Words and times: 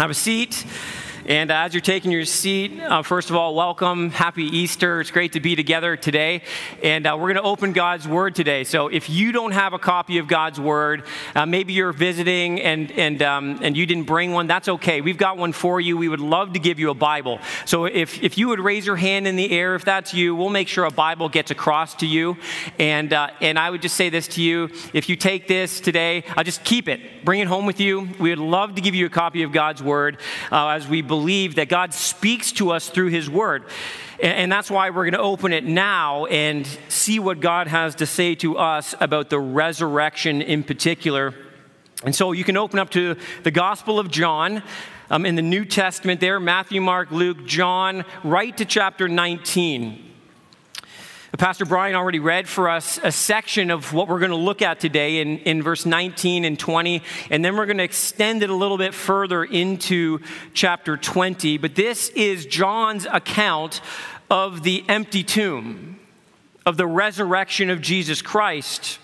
Have 0.00 0.08
a 0.08 0.14
seat. 0.14 0.64
And 1.26 1.50
as 1.50 1.74
you're 1.74 1.82
taking 1.82 2.10
your 2.10 2.24
seat, 2.24 2.80
uh, 2.80 3.02
first 3.02 3.28
of 3.28 3.36
all, 3.36 3.54
welcome. 3.54 4.08
Happy 4.08 4.44
Easter. 4.44 5.02
It's 5.02 5.10
great 5.10 5.32
to 5.32 5.40
be 5.40 5.54
together 5.54 5.94
today. 5.94 6.42
And 6.82 7.06
uh, 7.06 7.14
we're 7.14 7.32
going 7.32 7.42
to 7.42 7.42
open 7.42 7.72
God's 7.74 8.08
Word 8.08 8.34
today. 8.34 8.64
So 8.64 8.88
if 8.88 9.10
you 9.10 9.30
don't 9.30 9.52
have 9.52 9.74
a 9.74 9.78
copy 9.78 10.16
of 10.16 10.26
God's 10.26 10.58
Word, 10.58 11.04
uh, 11.34 11.44
maybe 11.44 11.74
you're 11.74 11.92
visiting 11.92 12.62
and, 12.62 12.90
and, 12.92 13.20
um, 13.20 13.58
and 13.62 13.76
you 13.76 13.84
didn't 13.84 14.04
bring 14.04 14.32
one, 14.32 14.46
that's 14.46 14.68
okay. 14.68 15.02
We've 15.02 15.18
got 15.18 15.36
one 15.36 15.52
for 15.52 15.78
you. 15.78 15.98
We 15.98 16.08
would 16.08 16.20
love 16.20 16.54
to 16.54 16.58
give 16.58 16.78
you 16.78 16.88
a 16.88 16.94
Bible. 16.94 17.38
So 17.66 17.84
if, 17.84 18.22
if 18.22 18.38
you 18.38 18.48
would 18.48 18.60
raise 18.60 18.86
your 18.86 18.96
hand 18.96 19.28
in 19.28 19.36
the 19.36 19.50
air, 19.50 19.74
if 19.74 19.84
that's 19.84 20.14
you, 20.14 20.34
we'll 20.34 20.48
make 20.48 20.68
sure 20.68 20.86
a 20.86 20.90
Bible 20.90 21.28
gets 21.28 21.50
across 21.50 21.96
to 21.96 22.06
you. 22.06 22.38
And, 22.78 23.12
uh, 23.12 23.28
and 23.42 23.58
I 23.58 23.68
would 23.68 23.82
just 23.82 23.96
say 23.96 24.08
this 24.08 24.26
to 24.28 24.42
you 24.42 24.70
if 24.94 25.10
you 25.10 25.16
take 25.16 25.48
this 25.48 25.80
today, 25.80 26.24
uh, 26.34 26.42
just 26.42 26.64
keep 26.64 26.88
it, 26.88 27.26
bring 27.26 27.40
it 27.40 27.46
home 27.46 27.66
with 27.66 27.78
you. 27.78 28.08
We 28.18 28.30
would 28.30 28.38
love 28.38 28.76
to 28.76 28.80
give 28.80 28.94
you 28.94 29.04
a 29.04 29.10
copy 29.10 29.42
of 29.42 29.52
God's 29.52 29.82
Word 29.82 30.16
uh, 30.50 30.68
as 30.68 30.88
we 30.88 31.02
believe 31.10 31.56
that 31.56 31.68
God 31.68 31.92
speaks 31.92 32.52
to 32.52 32.70
us 32.70 32.88
through 32.88 33.08
His 33.08 33.28
Word. 33.28 33.64
And 34.22 34.52
that's 34.52 34.70
why 34.70 34.90
we're 34.90 35.10
going 35.10 35.14
to 35.14 35.18
open 35.18 35.52
it 35.52 35.64
now 35.64 36.26
and 36.26 36.66
see 36.88 37.18
what 37.18 37.40
God 37.40 37.66
has 37.66 37.96
to 37.96 38.06
say 38.06 38.34
to 38.36 38.58
us 38.58 38.94
about 39.00 39.28
the 39.28 39.40
resurrection 39.40 40.40
in 40.40 40.62
particular. 40.62 41.34
And 42.04 42.14
so 42.14 42.32
you 42.32 42.44
can 42.44 42.56
open 42.56 42.78
up 42.78 42.90
to 42.90 43.16
the 43.42 43.50
Gospel 43.50 43.98
of 43.98 44.10
John 44.10 44.62
um, 45.10 45.26
in 45.26 45.34
the 45.34 45.42
New 45.42 45.64
Testament 45.64 46.20
there 46.20 46.38
Matthew, 46.38 46.80
Mark, 46.80 47.10
Luke, 47.10 47.44
John, 47.44 48.04
right 48.22 48.56
to 48.56 48.64
chapter 48.64 49.08
19. 49.08 50.09
Pastor 51.38 51.64
Brian 51.64 51.94
already 51.94 52.18
read 52.18 52.48
for 52.48 52.68
us 52.68 52.98
a 53.02 53.12
section 53.12 53.70
of 53.70 53.92
what 53.92 54.08
we're 54.08 54.18
going 54.18 54.32
to 54.32 54.36
look 54.36 54.62
at 54.62 54.80
today 54.80 55.20
in, 55.20 55.38
in 55.38 55.62
verse 55.62 55.86
19 55.86 56.44
and 56.44 56.58
20, 56.58 57.02
and 57.30 57.44
then 57.44 57.56
we're 57.56 57.66
going 57.66 57.78
to 57.78 57.84
extend 57.84 58.42
it 58.42 58.50
a 58.50 58.54
little 58.54 58.76
bit 58.76 58.94
further 58.94 59.44
into 59.44 60.18
chapter 60.54 60.96
20. 60.96 61.56
But 61.58 61.76
this 61.76 62.08
is 62.10 62.46
John's 62.46 63.06
account 63.06 63.80
of 64.28 64.64
the 64.64 64.84
empty 64.88 65.22
tomb, 65.22 66.00
of 66.66 66.76
the 66.76 66.86
resurrection 66.86 67.70
of 67.70 67.80
Jesus 67.80 68.22
Christ. 68.22 68.99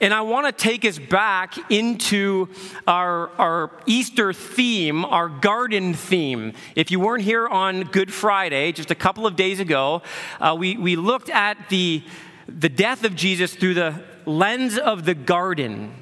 And 0.00 0.14
I 0.14 0.20
want 0.20 0.46
to 0.46 0.52
take 0.52 0.84
us 0.84 0.98
back 0.98 1.70
into 1.70 2.48
our, 2.86 3.30
our 3.36 3.70
Easter 3.86 4.32
theme, 4.32 5.04
our 5.04 5.28
garden 5.28 5.94
theme. 5.94 6.52
If 6.76 6.90
you 6.90 7.00
weren't 7.00 7.24
here 7.24 7.48
on 7.48 7.82
Good 7.84 8.12
Friday, 8.12 8.72
just 8.72 8.90
a 8.90 8.94
couple 8.94 9.26
of 9.26 9.34
days 9.36 9.60
ago, 9.60 10.02
uh, 10.40 10.54
we, 10.58 10.76
we 10.76 10.96
looked 10.96 11.30
at 11.30 11.68
the, 11.68 12.04
the 12.46 12.68
death 12.68 13.04
of 13.04 13.16
Jesus 13.16 13.54
through 13.54 13.74
the 13.74 14.02
lens 14.24 14.78
of 14.78 15.04
the 15.04 15.14
garden. 15.14 15.92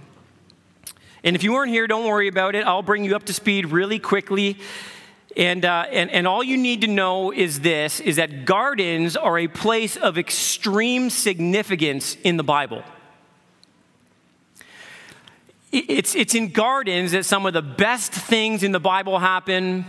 And 1.25 1.35
if 1.35 1.43
you 1.43 1.53
weren't 1.53 1.71
here, 1.71 1.87
don't 1.87 2.07
worry 2.07 2.29
about 2.29 2.55
it. 2.55 2.67
I'll 2.67 2.83
bring 2.83 3.05
you 3.05 3.17
up 3.17 3.25
to 3.25 3.33
speed 3.33 3.67
really 3.67 3.99
quickly. 3.99 4.59
And, 5.37 5.65
uh, 5.65 5.87
and, 5.91 6.11
and 6.11 6.27
all 6.27 6.43
you 6.43 6.57
need 6.57 6.81
to 6.83 6.87
know 6.87 7.31
is 7.31 7.61
this 7.61 8.01
is 8.01 8.17
that 8.17 8.47
gardens 8.47 9.17
are 9.17 9.39
a 9.39 9.49
place 9.49 9.97
of 9.97 10.17
extreme 10.17 11.11
significance 11.11 12.17
in 12.25 12.37
the 12.37 12.45
Bible. 12.45 12.83
It's, 15.77 16.15
it's 16.15 16.35
in 16.35 16.53
gardens 16.53 17.13
that 17.13 17.27
some 17.27 17.45
of 17.45 17.53
the 17.53 17.61
best 17.61 18.13
things 18.13 18.63
in 18.63 18.73
the 18.73 18.81
Bible 18.81 19.19
happen. 19.19 19.85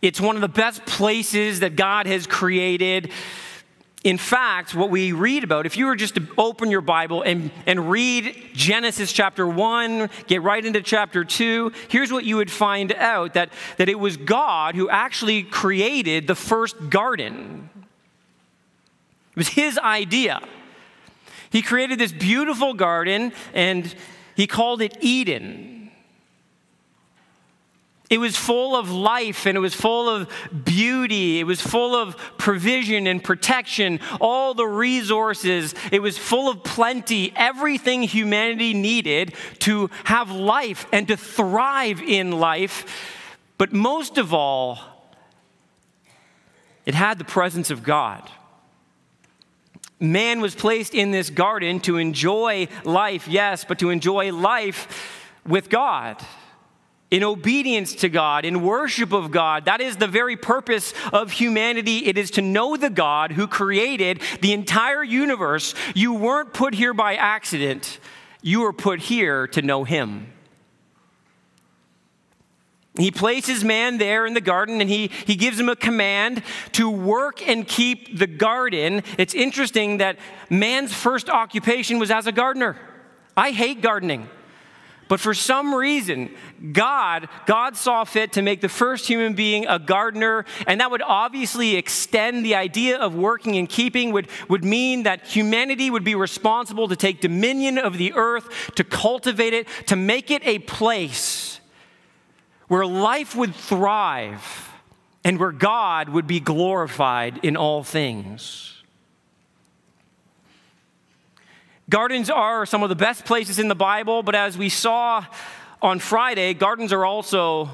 It's 0.00 0.20
one 0.20 0.36
of 0.36 0.42
the 0.42 0.48
best 0.48 0.86
places 0.86 1.60
that 1.60 1.74
God 1.74 2.06
has 2.06 2.26
created. 2.26 3.10
In 4.04 4.16
fact, 4.16 4.74
what 4.74 4.88
we 4.88 5.12
read 5.12 5.44
about, 5.44 5.66
if 5.66 5.76
you 5.76 5.86
were 5.86 5.96
just 5.96 6.14
to 6.14 6.26
open 6.38 6.70
your 6.70 6.80
Bible 6.80 7.22
and, 7.22 7.50
and 7.66 7.90
read 7.90 8.34
Genesis 8.54 9.12
chapter 9.12 9.46
1, 9.46 10.08
get 10.26 10.40
right 10.40 10.64
into 10.64 10.80
chapter 10.80 11.24
2, 11.24 11.72
here's 11.88 12.12
what 12.12 12.24
you 12.24 12.36
would 12.36 12.50
find 12.50 12.92
out 12.92 13.34
that, 13.34 13.50
that 13.76 13.88
it 13.88 13.98
was 13.98 14.16
God 14.16 14.74
who 14.74 14.88
actually 14.88 15.42
created 15.42 16.28
the 16.28 16.34
first 16.34 16.88
garden. 16.88 17.68
It 19.32 19.36
was 19.36 19.48
his 19.48 19.76
idea. 19.78 20.40
He 21.50 21.60
created 21.60 21.98
this 21.98 22.12
beautiful 22.12 22.72
garden, 22.74 23.32
and 23.52 23.92
he 24.40 24.46
called 24.46 24.80
it 24.80 24.96
Eden. 25.02 25.90
It 28.08 28.16
was 28.16 28.36
full 28.36 28.74
of 28.74 28.90
life 28.90 29.44
and 29.44 29.54
it 29.54 29.60
was 29.60 29.74
full 29.74 30.08
of 30.08 30.32
beauty. 30.64 31.40
It 31.40 31.44
was 31.44 31.60
full 31.60 31.94
of 31.94 32.16
provision 32.38 33.06
and 33.06 33.22
protection, 33.22 34.00
all 34.18 34.54
the 34.54 34.64
resources. 34.64 35.74
It 35.92 36.00
was 36.00 36.16
full 36.16 36.48
of 36.48 36.64
plenty, 36.64 37.34
everything 37.36 38.02
humanity 38.02 38.72
needed 38.72 39.34
to 39.58 39.90
have 40.04 40.30
life 40.30 40.86
and 40.90 41.06
to 41.08 41.18
thrive 41.18 42.00
in 42.00 42.32
life. 42.32 42.86
But 43.58 43.74
most 43.74 44.16
of 44.16 44.32
all, 44.32 44.78
it 46.86 46.94
had 46.94 47.18
the 47.18 47.26
presence 47.26 47.70
of 47.70 47.82
God 47.82 48.26
man 50.00 50.40
was 50.40 50.54
placed 50.54 50.94
in 50.94 51.10
this 51.10 51.30
garden 51.30 51.78
to 51.80 51.98
enjoy 51.98 52.68
life, 52.84 53.28
yes, 53.28 53.64
but 53.64 53.78
to 53.80 53.90
enjoy 53.90 54.32
life 54.32 55.30
with 55.46 55.68
God. 55.68 56.16
In 57.10 57.24
obedience 57.24 57.94
to 57.96 58.08
God, 58.08 58.44
in 58.44 58.62
worship 58.62 59.12
of 59.12 59.32
God. 59.32 59.64
That 59.64 59.80
is 59.80 59.96
the 59.96 60.06
very 60.06 60.36
purpose 60.36 60.94
of 61.12 61.32
humanity. 61.32 62.06
It 62.06 62.16
is 62.16 62.30
to 62.32 62.42
know 62.42 62.76
the 62.76 62.88
God 62.88 63.32
who 63.32 63.48
created 63.48 64.22
the 64.40 64.52
entire 64.52 65.02
universe. 65.02 65.74
You 65.94 66.14
weren't 66.14 66.54
put 66.54 66.72
here 66.72 66.94
by 66.94 67.16
accident, 67.16 67.98
you 68.42 68.60
were 68.60 68.72
put 68.72 69.00
here 69.00 69.48
to 69.48 69.60
know 69.60 69.84
Him. 69.84 70.32
He 72.96 73.10
places 73.10 73.62
man 73.62 73.98
there 73.98 74.26
in 74.26 74.34
the 74.34 74.40
garden 74.40 74.80
and 74.80 74.90
he, 74.90 75.10
he 75.26 75.36
gives 75.36 75.60
him 75.60 75.68
a 75.68 75.76
command 75.76 76.42
to 76.72 76.90
work 76.90 77.46
and 77.46 77.66
keep 77.66 78.18
the 78.18 78.26
garden. 78.26 79.02
It's 79.16 79.34
interesting 79.34 79.98
that 79.98 80.18
man's 80.48 80.92
first 80.92 81.30
occupation 81.30 81.98
was 81.98 82.10
as 82.10 82.26
a 82.26 82.32
gardener. 82.32 82.76
I 83.36 83.52
hate 83.52 83.80
gardening. 83.80 84.28
But 85.06 85.18
for 85.18 85.34
some 85.34 85.74
reason, 85.74 86.30
God, 86.72 87.28
God 87.46 87.76
saw 87.76 88.04
fit 88.04 88.34
to 88.34 88.42
make 88.42 88.60
the 88.60 88.68
first 88.68 89.08
human 89.08 89.34
being 89.34 89.66
a 89.66 89.76
gardener, 89.76 90.44
and 90.68 90.80
that 90.80 90.92
would 90.92 91.02
obviously 91.02 91.74
extend 91.74 92.44
the 92.44 92.54
idea 92.54 92.96
of 92.96 93.16
working 93.16 93.56
and 93.56 93.68
keeping, 93.68 94.12
would, 94.12 94.28
would 94.48 94.64
mean 94.64 95.02
that 95.02 95.26
humanity 95.26 95.90
would 95.90 96.04
be 96.04 96.14
responsible 96.14 96.86
to 96.86 96.94
take 96.94 97.20
dominion 97.20 97.76
of 97.76 97.98
the 97.98 98.12
earth, 98.12 98.72
to 98.76 98.84
cultivate 98.84 99.52
it, 99.52 99.66
to 99.86 99.96
make 99.96 100.30
it 100.30 100.42
a 100.44 100.60
place 100.60 101.59
where 102.70 102.86
life 102.86 103.34
would 103.34 103.52
thrive 103.52 104.70
and 105.24 105.40
where 105.40 105.50
God 105.50 106.08
would 106.08 106.28
be 106.28 106.38
glorified 106.38 107.40
in 107.44 107.56
all 107.56 107.82
things. 107.82 108.80
Gardens 111.88 112.30
are 112.30 112.64
some 112.64 112.84
of 112.84 112.88
the 112.88 112.94
best 112.94 113.24
places 113.24 113.58
in 113.58 113.66
the 113.66 113.74
Bible, 113.74 114.22
but 114.22 114.36
as 114.36 114.56
we 114.56 114.68
saw 114.68 115.26
on 115.82 115.98
Friday, 115.98 116.54
gardens 116.54 116.92
are 116.92 117.04
also 117.04 117.68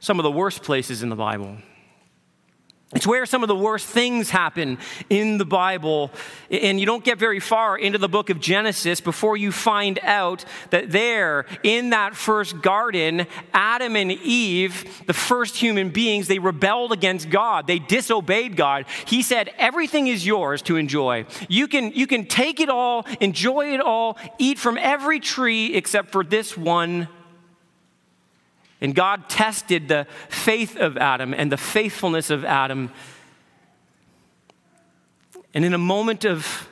some 0.00 0.20
of 0.20 0.22
the 0.22 0.30
worst 0.30 0.62
places 0.62 1.02
in 1.02 1.08
the 1.08 1.16
Bible. 1.16 1.56
It's 2.94 3.06
where 3.06 3.26
some 3.26 3.42
of 3.42 3.48
the 3.48 3.56
worst 3.56 3.84
things 3.84 4.30
happen 4.30 4.78
in 5.10 5.38
the 5.38 5.44
Bible. 5.44 6.12
And 6.52 6.78
you 6.78 6.86
don't 6.86 7.02
get 7.02 7.18
very 7.18 7.40
far 7.40 7.76
into 7.76 7.98
the 7.98 8.08
book 8.08 8.30
of 8.30 8.38
Genesis 8.38 9.00
before 9.00 9.36
you 9.36 9.50
find 9.50 9.98
out 10.04 10.44
that 10.70 10.92
there, 10.92 11.46
in 11.64 11.90
that 11.90 12.14
first 12.14 12.62
garden, 12.62 13.26
Adam 13.52 13.96
and 13.96 14.12
Eve, 14.12 15.02
the 15.06 15.12
first 15.12 15.56
human 15.56 15.90
beings, 15.90 16.28
they 16.28 16.38
rebelled 16.38 16.92
against 16.92 17.28
God. 17.28 17.66
They 17.66 17.80
disobeyed 17.80 18.56
God. 18.56 18.86
He 19.04 19.20
said, 19.20 19.50
Everything 19.58 20.06
is 20.06 20.24
yours 20.24 20.62
to 20.62 20.76
enjoy. 20.76 21.26
You 21.48 21.66
can, 21.66 21.90
you 21.90 22.06
can 22.06 22.24
take 22.26 22.60
it 22.60 22.68
all, 22.68 23.04
enjoy 23.18 23.74
it 23.74 23.80
all, 23.80 24.16
eat 24.38 24.60
from 24.60 24.78
every 24.78 25.18
tree 25.18 25.74
except 25.74 26.12
for 26.12 26.22
this 26.22 26.56
one 26.56 27.08
and 28.80 28.94
God 28.94 29.28
tested 29.28 29.88
the 29.88 30.06
faith 30.28 30.76
of 30.76 30.96
Adam 30.96 31.32
and 31.32 31.50
the 31.50 31.56
faithfulness 31.56 32.30
of 32.30 32.44
Adam. 32.44 32.90
And 35.54 35.64
in 35.64 35.72
a 35.72 35.78
moment 35.78 36.24
of 36.24 36.68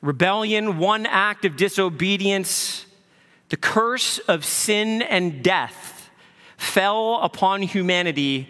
rebellion, 0.00 0.78
one 0.78 1.06
act 1.06 1.44
of 1.44 1.56
disobedience, 1.56 2.86
the 3.50 3.56
curse 3.56 4.18
of 4.20 4.44
sin 4.44 5.02
and 5.02 5.42
death 5.42 6.10
fell 6.56 7.20
upon 7.20 7.62
humanity 7.62 8.48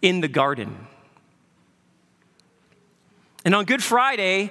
in 0.00 0.20
the 0.20 0.28
garden. 0.28 0.86
And 3.44 3.54
on 3.54 3.64
Good 3.64 3.82
Friday, 3.82 4.50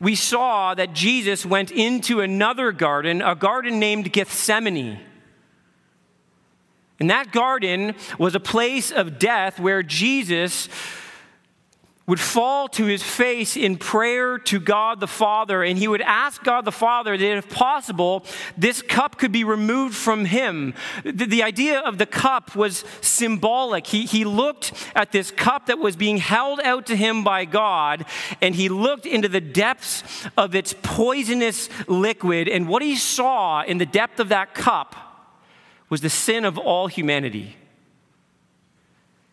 we 0.00 0.14
saw 0.14 0.74
that 0.74 0.92
Jesus 0.92 1.44
went 1.44 1.70
into 1.70 2.20
another 2.20 2.72
garden, 2.72 3.22
a 3.22 3.34
garden 3.34 3.78
named 3.78 4.12
Gethsemane. 4.12 5.00
And 7.00 7.10
that 7.10 7.32
garden 7.32 7.94
was 8.18 8.34
a 8.34 8.40
place 8.40 8.90
of 8.90 9.18
death 9.18 9.60
where 9.60 9.82
Jesus 9.82 10.68
would 12.08 12.18
fall 12.18 12.68
to 12.68 12.86
his 12.86 13.02
face 13.02 13.54
in 13.54 13.76
prayer 13.76 14.38
to 14.38 14.58
God 14.58 14.98
the 14.98 15.06
Father, 15.06 15.62
and 15.62 15.76
he 15.78 15.86
would 15.86 16.00
ask 16.00 16.42
God 16.42 16.64
the 16.64 16.72
Father 16.72 17.18
that 17.18 17.36
if 17.36 17.50
possible, 17.50 18.24
this 18.56 18.80
cup 18.80 19.18
could 19.18 19.30
be 19.30 19.44
removed 19.44 19.94
from 19.94 20.24
him. 20.24 20.72
The, 21.04 21.26
the, 21.26 21.42
idea 21.42 21.80
of 21.80 21.98
the 21.98 22.06
cup 22.06 22.56
was 22.56 22.82
symbolic. 23.02 23.86
He, 23.86 24.06
he 24.06 24.24
looked 24.24 24.72
at 24.94 25.12
this 25.12 25.30
cup 25.30 25.66
that 25.66 25.78
was 25.78 25.96
being 25.96 26.16
held 26.16 26.60
out 26.60 26.86
to 26.86 26.96
him 26.96 27.24
by 27.24 27.44
God, 27.44 28.06
and 28.40 28.54
he 28.54 28.70
looked 28.70 29.04
into 29.04 29.28
the 29.28 29.42
depths 29.42 30.02
of 30.38 30.54
its 30.54 30.74
poisonous 30.82 31.68
liquid, 31.88 32.48
and 32.48 32.68
what 32.68 32.80
he 32.80 32.96
saw 32.96 33.62
in 33.62 33.76
the 33.76 33.86
depth 33.86 34.18
of 34.18 34.30
that 34.30 34.54
cup 34.54 35.07
was 35.88 36.00
the 36.00 36.10
sin 36.10 36.44
of 36.44 36.58
all 36.58 36.86
humanity. 36.86 37.56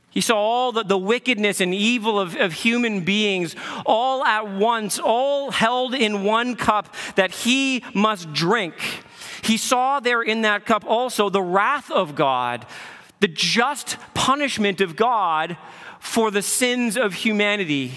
He 0.10 0.22
saw 0.22 0.38
all 0.38 0.72
the, 0.72 0.84
the 0.84 0.98
wickedness 0.98 1.60
and 1.60 1.74
evil 1.74 2.18
of, 2.18 2.38
of 2.38 2.54
human 2.54 3.02
beings 3.02 3.54
all 3.86 4.24
at 4.24 4.48
once, 4.48 4.98
all 4.98 5.52
held 5.52 5.94
in 5.94 6.24
one 6.24 6.56
cup 6.56 6.96
that 7.16 7.32
he 7.32 7.84
must 7.94 8.32
drink. 8.32 8.76
He 9.44 9.58
saw 9.58 10.00
there 10.00 10.22
in 10.22 10.44
that 10.44 10.66
cup 10.66 10.86
also 10.88 11.30
the 11.30 11.42
wrath 11.42 11.92
of 11.92 12.16
God, 12.16 12.66
the 13.20 13.28
just 13.28 13.98
punishment 14.14 14.80
of 14.80 14.96
God 14.96 15.58
for 16.00 16.32
the 16.32 16.42
sins 16.42 16.96
of 16.96 17.14
humanity. 17.14 17.92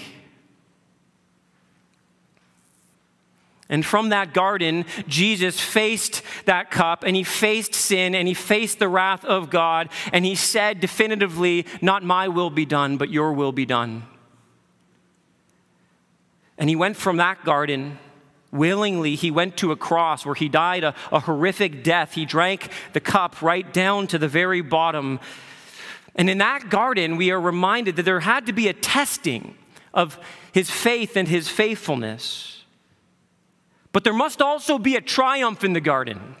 And 3.69 3.85
from 3.85 4.09
that 4.09 4.33
garden, 4.33 4.85
Jesus 5.07 5.59
faced 5.59 6.23
that 6.45 6.71
cup 6.71 7.03
and 7.03 7.15
he 7.15 7.23
faced 7.23 7.75
sin 7.75 8.15
and 8.15 8.27
he 8.27 8.33
faced 8.33 8.79
the 8.79 8.87
wrath 8.87 9.23
of 9.23 9.51
God 9.51 9.89
and 10.11 10.25
he 10.25 10.33
said 10.33 10.79
definitively, 10.79 11.67
Not 11.79 12.03
my 12.03 12.27
will 12.27 12.49
be 12.49 12.65
done, 12.65 12.97
but 12.97 13.09
your 13.09 13.31
will 13.31 13.51
be 13.51 13.67
done. 13.67 14.03
And 16.57 16.67
he 16.67 16.75
went 16.75 16.97
from 16.97 17.17
that 17.17 17.45
garden 17.45 17.99
willingly. 18.51 19.15
He 19.15 19.29
went 19.29 19.57
to 19.57 19.71
a 19.71 19.75
cross 19.75 20.25
where 20.25 20.35
he 20.35 20.49
died 20.49 20.83
a, 20.83 20.95
a 21.11 21.19
horrific 21.19 21.83
death. 21.83 22.13
He 22.13 22.25
drank 22.25 22.71
the 22.93 22.99
cup 22.99 23.41
right 23.41 23.71
down 23.71 24.07
to 24.07 24.17
the 24.17 24.27
very 24.27 24.61
bottom. 24.61 25.19
And 26.15 26.29
in 26.29 26.39
that 26.39 26.69
garden, 26.69 27.17
we 27.17 27.31
are 27.31 27.39
reminded 27.39 27.95
that 27.95 28.03
there 28.03 28.19
had 28.19 28.47
to 28.47 28.53
be 28.53 28.67
a 28.67 28.73
testing 28.73 29.55
of 29.93 30.19
his 30.51 30.69
faith 30.69 31.15
and 31.15 31.27
his 31.27 31.47
faithfulness. 31.47 32.58
But 33.91 34.03
there 34.03 34.13
must 34.13 34.41
also 34.41 34.77
be 34.77 34.95
a 34.95 35.01
triumph 35.01 35.63
in 35.63 35.73
the 35.73 35.81
garden. 35.81 36.35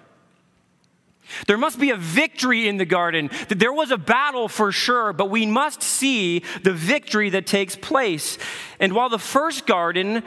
There 1.47 1.57
must 1.57 1.79
be 1.79 1.91
a 1.91 1.95
victory 1.95 2.67
in 2.67 2.77
the 2.77 2.85
garden. 2.85 3.29
There 3.49 3.73
was 3.73 3.91
a 3.91 3.97
battle 3.97 4.47
for 4.47 4.71
sure, 4.71 5.13
but 5.13 5.29
we 5.29 5.45
must 5.45 5.83
see 5.83 6.43
the 6.63 6.73
victory 6.73 7.29
that 7.31 7.45
takes 7.45 7.75
place. 7.75 8.37
And 8.79 8.93
while 8.93 9.09
the 9.09 9.19
first 9.19 9.65
garden 9.65 10.23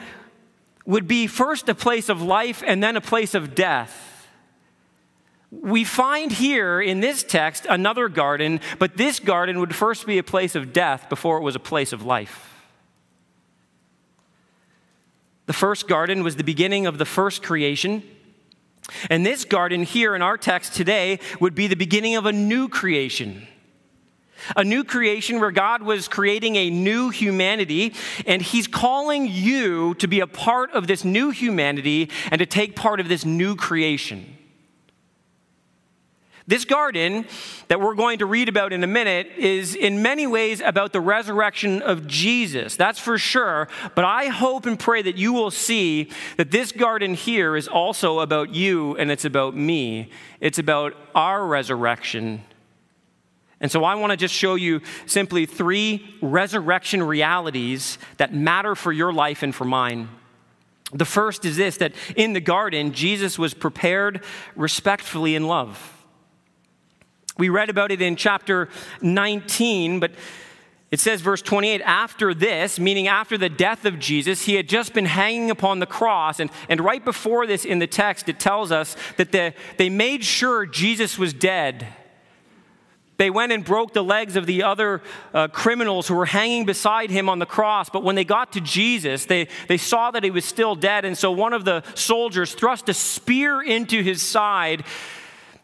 would 0.87 1.09
be 1.09 1.27
first 1.27 1.69
a 1.69 1.75
place 1.75 2.09
of 2.09 2.23
life 2.23 2.63
and 2.67 2.83
then 2.83 2.97
a 2.97 3.01
place 3.01 3.35
of 3.35 3.55
death, 3.55 4.29
we 5.51 5.85
find 5.85 6.33
here 6.33 6.81
in 6.81 7.01
this 7.01 7.23
text 7.23 7.67
another 7.69 8.09
garden, 8.09 8.61
but 8.79 8.97
this 8.97 9.21
garden 9.21 9.61
would 9.61 9.75
first 9.75 10.07
be 10.07 10.19
a 10.19 10.23
place 10.23 10.55
of 10.55 10.73
death 10.73 11.09
before 11.09 11.37
it 11.37 11.43
was 11.43 11.55
a 11.55 11.61
place 11.61 11.93
of 11.93 12.05
life. 12.05 12.52
The 15.53 15.59
first 15.59 15.87
garden 15.87 16.25
was 16.25 16.37
the 16.37 16.45
beginning 16.45 16.87
of 16.87 16.97
the 16.97 17.05
first 17.05 17.43
creation. 17.43 18.03
And 19.11 19.27
this 19.27 19.45
garden 19.45 19.83
here 19.83 20.15
in 20.17 20.23
our 20.23 20.39
text 20.39 20.73
today 20.73 21.21
would 21.41 21.55
be 21.55 21.67
the 21.67 21.77
beginning 21.77 22.17
of 22.17 22.25
a 22.25 22.33
new 22.33 22.71
creation. 22.71 23.47
A 24.57 24.65
new 24.65 24.83
creation 24.83 25.41
where 25.41 25.51
God 25.51 25.83
was 25.83 26.09
creating 26.09 26.57
a 26.57 26.71
new 26.71 27.11
humanity, 27.11 27.93
and 28.27 28.41
He's 28.41 28.67
calling 28.67 29.29
you 29.29 29.93
to 29.97 30.09
be 30.09 30.21
a 30.21 30.27
part 30.27 30.71
of 30.71 30.87
this 30.87 31.05
new 31.05 31.29
humanity 31.29 32.09
and 32.31 32.39
to 32.39 32.47
take 32.47 32.75
part 32.75 32.99
of 32.99 33.11
this 33.11 33.27
new 33.27 33.55
creation. 33.55 34.39
This 36.53 36.67
garden 36.67 37.25
that 37.69 37.81
we're 37.81 37.95
going 37.95 38.19
to 38.19 38.27
read 38.27 38.51
about 38.51 38.75
in 38.75 38.85
a 38.85 38.87
minute 38.87 39.27
is 39.39 39.75
in 39.75 40.03
many 40.03 40.27
ways 40.27 40.61
about 40.61 40.93
the 40.93 41.01
resurrection 41.01 41.81
of 41.81 42.07
Jesus. 42.07 42.77
That's 42.77 42.99
for 42.99 43.17
sure. 43.17 43.69
But 43.95 44.05
I 44.05 44.27
hope 44.27 44.67
and 44.67 44.79
pray 44.79 45.01
that 45.01 45.17
you 45.17 45.33
will 45.33 45.51
see 45.51 46.11
that 46.37 46.51
this 46.51 46.71
garden 46.71 47.15
here 47.15 47.57
is 47.57 47.69
also 47.69 48.21
about 48.21 48.55
you 48.55 48.95
and 48.99 49.11
it's 49.11 49.25
about 49.25 49.57
me. 49.57 50.11
It's 50.41 50.59
about 50.59 50.95
our 51.15 51.43
resurrection. 51.47 52.45
And 53.59 53.73
so 53.73 53.85
I 53.85 53.95
want 53.95 54.11
to 54.11 54.19
just 54.19 54.35
show 54.35 54.55
you 54.55 54.83
simply 55.07 55.47
three 55.47 56.19
resurrection 56.21 57.03
realities 57.03 57.97
that 58.19 58.35
matter 58.35 58.75
for 58.75 58.93
your 58.93 59.11
life 59.11 59.43
and 59.43 59.55
for 59.55 59.65
mine. 59.65 60.11
The 60.93 61.07
first 61.07 61.47
is 61.47 61.57
this 61.57 61.79
that 61.79 61.95
in 62.15 62.35
the 62.35 62.43
garden, 62.43 62.93
Jesus 62.93 63.39
was 63.39 63.55
prepared 63.55 64.23
respectfully 64.55 65.35
in 65.35 65.47
love. 65.47 66.01
We 67.38 67.49
read 67.49 67.70
about 67.70 67.90
it 67.90 68.02
in 68.02 68.17
chapter 68.17 68.69
19, 69.00 70.00
but 70.00 70.12
it 70.90 71.00
says, 71.00 71.23
verse 71.23 71.40
28, 71.40 71.81
after 71.81 72.34
this, 72.34 72.79
meaning 72.79 73.08
after 73.08 73.38
the 73.38 73.49
death 73.49 73.87
of 73.87 73.99
Jesus, 73.99 74.43
he 74.43 74.56
had 74.56 74.69
just 74.69 74.93
been 74.93 75.06
hanging 75.06 75.50
upon 75.50 75.79
the 75.79 75.87
cross. 75.87 76.38
And, 76.38 76.50
and 76.69 76.81
right 76.81 77.02
before 77.02 77.46
this 77.46 77.64
in 77.64 77.79
the 77.79 77.87
text, 77.87 78.29
it 78.29 78.38
tells 78.38 78.70
us 78.70 78.94
that 79.17 79.32
the, 79.32 79.55
they 79.79 79.88
made 79.88 80.23
sure 80.23 80.67
Jesus 80.67 81.19
was 81.19 81.32
dead. 81.32 81.87
They 83.17 83.31
went 83.31 83.52
and 83.52 83.64
broke 83.64 83.94
the 83.94 84.05
legs 84.05 84.37
of 84.37 84.44
the 84.44 84.64
other 84.64 85.00
uh, 85.32 85.49
criminals 85.49 86.08
who 86.08 86.14
were 86.14 86.26
hanging 86.26 86.67
beside 86.67 87.08
him 87.11 87.31
on 87.31 87.38
the 87.38 87.46
cross. 87.46 87.88
But 87.88 88.02
when 88.05 88.14
they 88.14 88.25
got 88.25 88.52
to 88.52 88.61
Jesus, 88.61 89.25
they, 89.25 89.49
they 89.69 89.79
saw 89.79 90.11
that 90.11 90.25
he 90.25 90.31
was 90.31 90.44
still 90.44 90.75
dead. 90.75 91.06
And 91.06 91.17
so 91.17 91.31
one 91.31 91.55
of 91.55 91.64
the 91.64 91.84
soldiers 91.94 92.52
thrust 92.52 92.90
a 92.90 92.94
spear 92.94 93.62
into 93.62 94.02
his 94.02 94.20
side, 94.20 94.84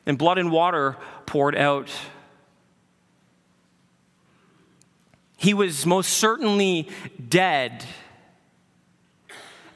and 0.08 0.16
blood 0.16 0.38
and 0.38 0.50
water 0.50 0.96
poured 1.26 1.54
out. 1.54 1.90
He 5.36 5.54
was 5.54 5.86
most 5.86 6.14
certainly 6.14 6.88
dead. 7.28 7.84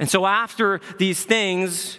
And 0.00 0.10
so, 0.10 0.26
after 0.26 0.80
these 0.98 1.22
things, 1.22 1.98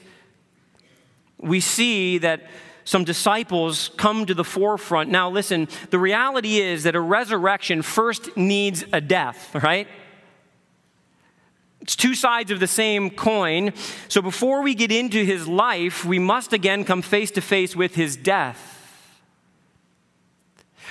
we 1.37 1.61
see 1.61 2.17
that 2.17 2.47
some 2.83 3.05
disciples 3.05 3.91
come 3.95 4.25
to 4.25 4.33
the 4.33 4.43
forefront. 4.43 5.09
Now, 5.09 5.29
listen, 5.29 5.69
the 5.91 5.99
reality 5.99 6.57
is 6.57 6.83
that 6.83 6.95
a 6.95 6.99
resurrection 6.99 7.81
first 7.81 8.35
needs 8.35 8.83
a 8.91 8.99
death, 8.99 9.55
right? 9.63 9.87
It's 11.83 11.97
two 11.97 12.15
sides 12.15 12.49
of 12.49 12.61
the 12.61 12.67
same 12.67 13.09
coin. 13.09 13.73
So, 14.07 14.21
before 14.21 14.63
we 14.63 14.73
get 14.73 14.89
into 14.89 15.25
his 15.25 15.49
life, 15.49 16.05
we 16.05 16.17
must 16.17 16.53
again 16.53 16.85
come 16.85 17.01
face 17.01 17.29
to 17.31 17.41
face 17.41 17.75
with 17.75 17.93
his 17.95 18.15
death. 18.15 18.69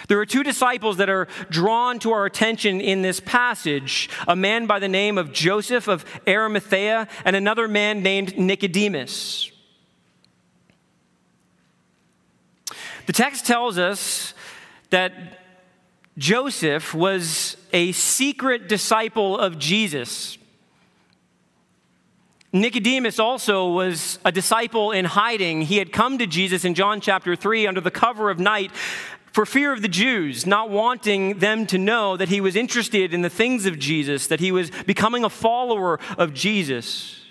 There 0.09 0.21
are 0.21 0.27
two 0.27 0.43
disciples 0.43 0.99
that 0.99 1.09
are 1.09 1.29
drawn 1.49 1.99
to 2.01 2.13
our 2.13 2.27
attention 2.27 2.83
in 2.83 3.01
this 3.01 3.21
passage 3.21 4.11
a 4.29 4.37
man 4.37 4.67
by 4.67 4.79
the 4.79 4.89
name 4.89 5.17
of 5.17 5.33
Joseph 5.33 5.89
of 5.89 6.05
Arimathea 6.29 7.09
and 7.25 7.37
another 7.37 7.69
man 7.69 8.03
named 8.03 8.37
Nicodemus. 8.39 9.51
The 13.07 13.13
text 13.15 13.47
tells 13.47 13.79
us 13.79 14.35
that 14.91 15.41
Joseph 16.19 16.93
was 16.93 17.57
a 17.73 17.93
secret 17.93 18.69
disciple 18.69 19.39
of 19.39 19.59
Jesus. 19.59 20.37
Nicodemus 22.55 23.19
also 23.19 23.71
was 23.71 24.19
a 24.27 24.33
disciple 24.33 24.93
in 24.93 25.07
hiding. 25.07 25.63
He 25.63 25.79
had 25.79 25.91
come 25.91 26.19
to 26.19 26.27
Jesus 26.27 26.67
in 26.67 26.75
John 26.75 27.01
chapter 27.01 27.35
3 27.35 27.67
under 27.67 27.81
the 27.81 27.91
cover 27.91 28.29
of 28.29 28.39
night 28.39 28.71
for 29.33 29.47
fear 29.47 29.73
of 29.73 29.81
the 29.81 29.89
Jews, 29.89 30.47
not 30.47 30.69
wanting 30.69 31.39
them 31.39 31.67
to 31.69 31.79
know 31.79 32.19
that 32.19 32.29
he 32.29 32.43
was 32.43 32.55
interested 32.55 33.15
in 33.15 33.23
the 33.23 33.31
things 33.31 33.65
of 33.65 33.79
Jesus, 33.79 34.27
that 34.27 34.41
he 34.41 34.53
was 34.53 34.71
becoming 34.85 35.25
a 35.25 35.31
follower 35.31 35.99
of 36.19 36.35
Jesus. 36.35 37.22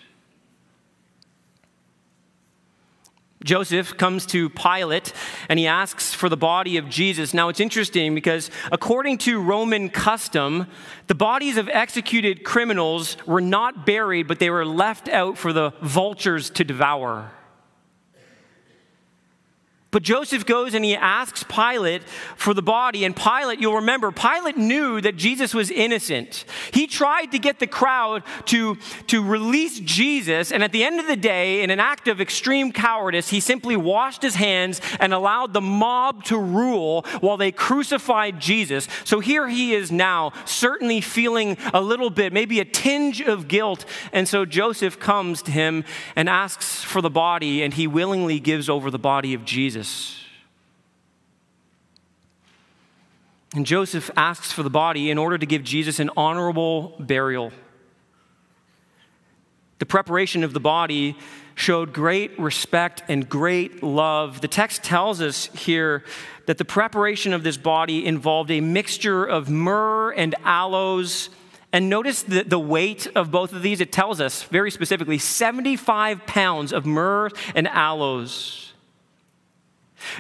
Joseph 3.43 3.97
comes 3.97 4.25
to 4.27 4.49
Pilate 4.49 5.13
and 5.49 5.57
he 5.57 5.67
asks 5.67 6.13
for 6.13 6.29
the 6.29 6.37
body 6.37 6.77
of 6.77 6.89
Jesus. 6.89 7.33
Now 7.33 7.49
it's 7.49 7.59
interesting 7.59 8.13
because 8.13 8.51
according 8.71 9.17
to 9.19 9.41
Roman 9.41 9.89
custom, 9.89 10.67
the 11.07 11.15
bodies 11.15 11.57
of 11.57 11.67
executed 11.69 12.43
criminals 12.43 13.17
were 13.25 13.41
not 13.41 13.85
buried, 13.85 14.27
but 14.27 14.39
they 14.39 14.49
were 14.49 14.65
left 14.65 15.09
out 15.09 15.37
for 15.37 15.53
the 15.53 15.71
vultures 15.81 16.49
to 16.51 16.63
devour. 16.63 17.31
But 19.91 20.03
Joseph 20.03 20.45
goes 20.45 20.73
and 20.73 20.85
he 20.85 20.95
asks 20.95 21.43
Pilate 21.43 22.03
for 22.37 22.53
the 22.53 22.61
body. 22.61 23.03
And 23.03 23.13
Pilate, 23.13 23.59
you'll 23.59 23.75
remember, 23.75 24.09
Pilate 24.13 24.55
knew 24.55 25.01
that 25.01 25.17
Jesus 25.17 25.53
was 25.53 25.69
innocent. 25.69 26.45
He 26.71 26.87
tried 26.87 27.33
to 27.33 27.39
get 27.39 27.59
the 27.59 27.67
crowd 27.67 28.23
to, 28.45 28.77
to 29.07 29.21
release 29.21 29.81
Jesus. 29.81 30.53
And 30.53 30.63
at 30.63 30.71
the 30.71 30.85
end 30.85 31.01
of 31.01 31.07
the 31.07 31.17
day, 31.17 31.61
in 31.61 31.69
an 31.71 31.81
act 31.81 32.07
of 32.07 32.21
extreme 32.21 32.71
cowardice, 32.71 33.29
he 33.29 33.41
simply 33.41 33.75
washed 33.75 34.21
his 34.21 34.35
hands 34.35 34.79
and 35.01 35.13
allowed 35.13 35.51
the 35.51 35.59
mob 35.59 36.23
to 36.25 36.37
rule 36.37 37.05
while 37.19 37.35
they 37.35 37.51
crucified 37.51 38.39
Jesus. 38.39 38.87
So 39.03 39.19
here 39.19 39.49
he 39.49 39.73
is 39.73 39.91
now, 39.91 40.31
certainly 40.45 41.01
feeling 41.01 41.57
a 41.73 41.81
little 41.81 42.09
bit, 42.09 42.31
maybe 42.31 42.61
a 42.61 42.65
tinge 42.65 43.19
of 43.19 43.49
guilt. 43.49 43.83
And 44.13 44.25
so 44.25 44.45
Joseph 44.45 44.99
comes 44.99 45.41
to 45.41 45.51
him 45.51 45.83
and 46.15 46.29
asks 46.29 46.81
for 46.81 47.01
the 47.01 47.09
body, 47.09 47.61
and 47.61 47.73
he 47.73 47.87
willingly 47.87 48.39
gives 48.39 48.69
over 48.69 48.89
the 48.89 48.97
body 48.97 49.33
of 49.33 49.43
Jesus. 49.43 49.80
Jesus. 49.81 50.17
And 53.55 53.65
Joseph 53.65 54.11
asks 54.15 54.51
for 54.51 54.63
the 54.63 54.69
body 54.69 55.09
in 55.09 55.17
order 55.17 55.37
to 55.37 55.45
give 55.45 55.63
Jesus 55.63 55.99
an 55.99 56.11
honorable 56.15 56.93
burial. 56.99 57.51
The 59.79 59.85
preparation 59.85 60.43
of 60.43 60.53
the 60.53 60.59
body 60.59 61.17
showed 61.55 61.93
great 61.93 62.39
respect 62.39 63.03
and 63.09 63.27
great 63.27 63.81
love. 63.83 64.39
The 64.39 64.47
text 64.47 64.83
tells 64.83 65.19
us 65.19 65.47
here 65.47 66.03
that 66.45 66.59
the 66.59 66.65
preparation 66.65 67.33
of 67.33 67.43
this 67.43 67.57
body 67.57 68.05
involved 68.05 68.51
a 68.51 68.61
mixture 68.61 69.25
of 69.25 69.49
myrrh 69.49 70.11
and 70.11 70.35
aloes. 70.45 71.29
And 71.73 71.89
notice 71.89 72.21
the, 72.21 72.43
the 72.43 72.59
weight 72.59 73.07
of 73.15 73.31
both 73.31 73.51
of 73.51 73.63
these. 73.63 73.81
It 73.81 73.91
tells 73.91 74.21
us 74.21 74.43
very 74.43 74.71
specifically 74.71 75.17
75 75.17 76.25
pounds 76.27 76.71
of 76.71 76.85
myrrh 76.85 77.29
and 77.55 77.67
aloes. 77.67 78.70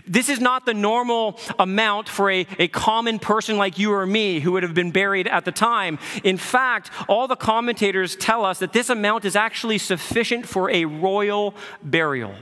This 0.05 0.29
is 0.29 0.39
not 0.39 0.65
the 0.65 0.73
normal 0.73 1.39
amount 1.59 2.09
for 2.09 2.29
a, 2.29 2.45
a 2.59 2.67
common 2.67 3.19
person 3.19 3.57
like 3.57 3.77
you 3.77 3.93
or 3.93 4.05
me 4.05 4.39
who 4.39 4.53
would 4.53 4.63
have 4.63 4.73
been 4.73 4.91
buried 4.91 5.27
at 5.27 5.45
the 5.45 5.51
time. 5.51 5.99
In 6.23 6.37
fact, 6.37 6.91
all 7.07 7.27
the 7.27 7.35
commentators 7.35 8.15
tell 8.15 8.45
us 8.45 8.59
that 8.59 8.73
this 8.73 8.89
amount 8.89 9.25
is 9.25 9.35
actually 9.35 9.77
sufficient 9.77 10.45
for 10.47 10.69
a 10.69 10.85
royal 10.85 11.55
burial. 11.83 12.35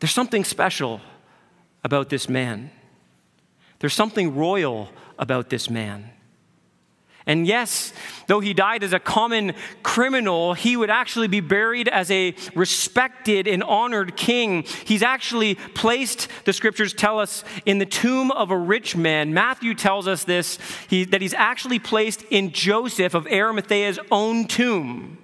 There's 0.00 0.12
something 0.12 0.44
special 0.44 1.00
about 1.84 2.08
this 2.08 2.28
man, 2.28 2.70
there's 3.78 3.94
something 3.94 4.34
royal 4.34 4.90
about 5.18 5.50
this 5.50 5.70
man. 5.70 6.10
And 7.28 7.44
yes, 7.44 7.92
though 8.28 8.38
he 8.38 8.54
died 8.54 8.84
as 8.84 8.92
a 8.92 9.00
common 9.00 9.54
criminal, 9.82 10.54
he 10.54 10.76
would 10.76 10.90
actually 10.90 11.26
be 11.26 11.40
buried 11.40 11.88
as 11.88 12.08
a 12.08 12.36
respected 12.54 13.48
and 13.48 13.64
honored 13.64 14.16
king. 14.16 14.62
He's 14.84 15.02
actually 15.02 15.56
placed, 15.56 16.28
the 16.44 16.52
scriptures 16.52 16.94
tell 16.94 17.18
us, 17.18 17.42
in 17.64 17.78
the 17.78 17.86
tomb 17.86 18.30
of 18.30 18.52
a 18.52 18.56
rich 18.56 18.96
man. 18.96 19.34
Matthew 19.34 19.74
tells 19.74 20.06
us 20.06 20.22
this 20.22 20.60
he, 20.88 21.04
that 21.04 21.20
he's 21.20 21.34
actually 21.34 21.80
placed 21.80 22.22
in 22.30 22.52
Joseph 22.52 23.14
of 23.14 23.26
Arimathea's 23.26 23.98
own 24.12 24.46
tomb. 24.46 25.18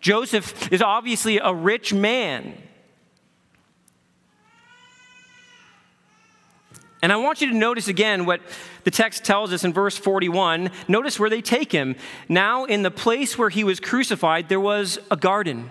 Joseph 0.00 0.70
is 0.70 0.82
obviously 0.82 1.38
a 1.38 1.54
rich 1.54 1.94
man. 1.94 2.62
And 7.02 7.12
I 7.12 7.16
want 7.16 7.40
you 7.40 7.48
to 7.48 7.54
notice 7.54 7.88
again 7.88 8.24
what 8.24 8.40
the 8.84 8.90
text 8.90 9.24
tells 9.24 9.52
us 9.52 9.64
in 9.64 9.72
verse 9.72 9.96
41. 9.96 10.70
Notice 10.88 11.20
where 11.20 11.30
they 11.30 11.42
take 11.42 11.70
him. 11.70 11.94
Now, 12.28 12.64
in 12.64 12.82
the 12.82 12.90
place 12.90 13.36
where 13.36 13.50
he 13.50 13.64
was 13.64 13.80
crucified, 13.80 14.48
there 14.48 14.60
was 14.60 14.98
a 15.10 15.16
garden. 15.16 15.70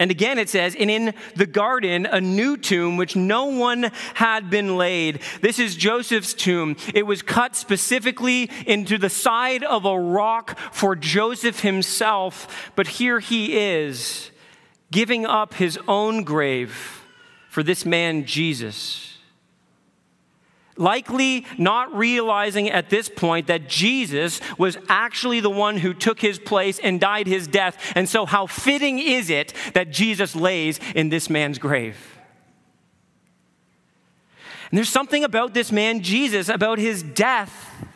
And 0.00 0.10
again, 0.12 0.38
it 0.38 0.48
says, 0.48 0.76
and 0.78 0.90
in 0.90 1.12
the 1.34 1.46
garden, 1.46 2.06
a 2.06 2.20
new 2.20 2.56
tomb 2.56 2.96
which 2.96 3.16
no 3.16 3.46
one 3.46 3.90
had 4.14 4.48
been 4.48 4.76
laid. 4.76 5.20
This 5.40 5.58
is 5.58 5.74
Joseph's 5.74 6.34
tomb. 6.34 6.76
It 6.94 7.04
was 7.04 7.20
cut 7.20 7.56
specifically 7.56 8.48
into 8.64 8.96
the 8.96 9.10
side 9.10 9.64
of 9.64 9.84
a 9.84 9.98
rock 9.98 10.56
for 10.72 10.94
Joseph 10.94 11.60
himself. 11.60 12.70
But 12.76 12.86
here 12.86 13.18
he 13.18 13.58
is, 13.58 14.30
giving 14.92 15.26
up 15.26 15.54
his 15.54 15.78
own 15.88 16.22
grave 16.22 17.04
for 17.48 17.64
this 17.64 17.84
man, 17.84 18.24
Jesus 18.24 19.07
likely 20.78 21.44
not 21.56 21.94
realizing 21.94 22.70
at 22.70 22.90
this 22.90 23.08
point 23.08 23.48
that 23.48 23.68
Jesus 23.68 24.40
was 24.58 24.78
actually 24.88 25.40
the 25.40 25.50
one 25.50 25.78
who 25.78 25.92
took 25.92 26.20
his 26.20 26.38
place 26.38 26.78
and 26.78 27.00
died 27.00 27.26
his 27.26 27.46
death. 27.46 27.92
And 27.94 28.08
so, 28.08 28.26
how 28.26 28.46
fitting 28.46 28.98
is 28.98 29.30
it 29.30 29.52
that 29.74 29.90
Jesus 29.90 30.34
lays 30.34 30.80
in 30.94 31.08
this 31.08 31.28
man's 31.28 31.58
grave? 31.58 32.18
And 34.70 34.76
there's 34.76 34.88
something 34.88 35.24
about 35.24 35.54
this 35.54 35.72
man, 35.72 36.02
Jesus, 36.02 36.48
about 36.48 36.78
his 36.78 37.02
death 37.02 37.88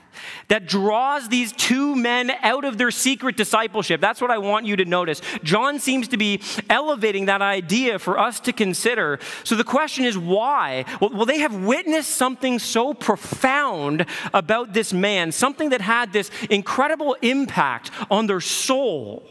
that 0.48 0.66
draws 0.66 1.28
these 1.28 1.52
two 1.52 1.96
men 1.96 2.30
out 2.42 2.64
of 2.64 2.78
their 2.78 2.90
secret 2.90 3.36
discipleship. 3.36 4.00
That's 4.00 4.20
what 4.20 4.30
I 4.30 4.38
want 4.38 4.66
you 4.66 4.76
to 4.76 4.84
notice. 4.84 5.20
John 5.42 5.78
seems 5.78 6.08
to 6.08 6.16
be 6.16 6.40
elevating 6.68 7.26
that 7.26 7.42
idea 7.42 7.98
for 7.98 8.18
us 8.18 8.40
to 8.40 8.52
consider. 8.52 9.18
So 9.44 9.54
the 9.54 9.64
question 9.64 10.04
is 10.04 10.16
why? 10.16 10.84
Well, 11.00 11.26
they 11.26 11.38
have 11.38 11.54
witnessed 11.54 12.10
something 12.10 12.58
so 12.58 12.94
profound 12.94 14.06
about 14.32 14.72
this 14.72 14.92
man, 14.92 15.32
something 15.32 15.70
that 15.70 15.80
had 15.80 16.12
this 16.12 16.30
incredible 16.50 17.16
impact 17.22 17.90
on 18.10 18.26
their 18.26 18.40
soul. 18.40 19.28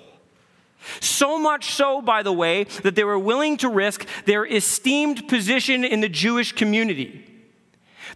So 1.00 1.38
much 1.38 1.74
so, 1.74 2.01
by 2.01 2.24
the 2.24 2.33
way, 2.33 2.63
that 2.83 2.95
they 2.95 3.03
were 3.03 3.19
willing 3.19 3.57
to 3.57 3.69
risk 3.69 4.07
their 4.25 4.45
esteemed 4.45 5.27
position 5.27 5.83
in 5.83 6.01
the 6.01 6.10
Jewish 6.10 6.53
community 6.53 7.30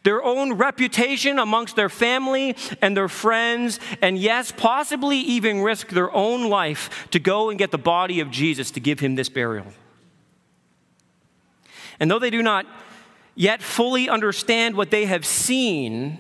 their 0.04 0.24
own 0.24 0.54
reputation 0.54 1.40
amongst 1.40 1.75
their 1.75 1.90
family 1.90 2.56
and 2.82 2.96
their 2.96 3.08
friends, 3.08 3.80
and 4.02 4.18
yes, 4.18 4.52
possibly 4.56 5.18
even 5.18 5.62
risk 5.62 5.90
their 5.90 6.14
own 6.16 6.50
life 6.50 7.08
to 7.12 7.20
go 7.20 7.50
and 7.50 7.58
get 7.58 7.72
the 7.72 7.78
body 7.78 8.20
of 8.20 8.30
Jesus 8.32 8.72
to 8.72 8.80
give 8.80 9.00
him 9.00 9.16
this 9.16 9.30
burial. 9.30 9.68
And 12.00 12.12
though 12.12 12.20
they 12.20 12.30
do 12.30 12.44
not 12.44 12.66
yet 13.36 13.62
fully 13.62 14.10
understand 14.10 14.75
what 14.75 14.92
they 14.92 15.06
have 15.06 15.25
seen, 15.25 16.20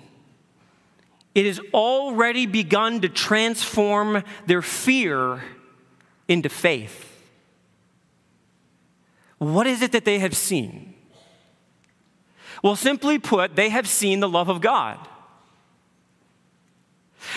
it 1.33 1.45
has 1.45 1.59
already 1.73 2.45
begun 2.45 3.01
to 3.01 3.09
transform 3.09 4.23
their 4.47 4.61
fear 4.61 5.43
into 6.27 6.49
faith. 6.49 7.11
What 9.37 9.67
is 9.67 9.81
it 9.81 9.91
that 9.91 10.05
they 10.05 10.19
have 10.19 10.35
seen? 10.35 10.94
Well, 12.63 12.75
simply 12.75 13.19
put, 13.19 13.55
they 13.55 13.69
have 13.69 13.87
seen 13.87 14.19
the 14.19 14.29
love 14.29 14.49
of 14.49 14.61
God. 14.61 14.99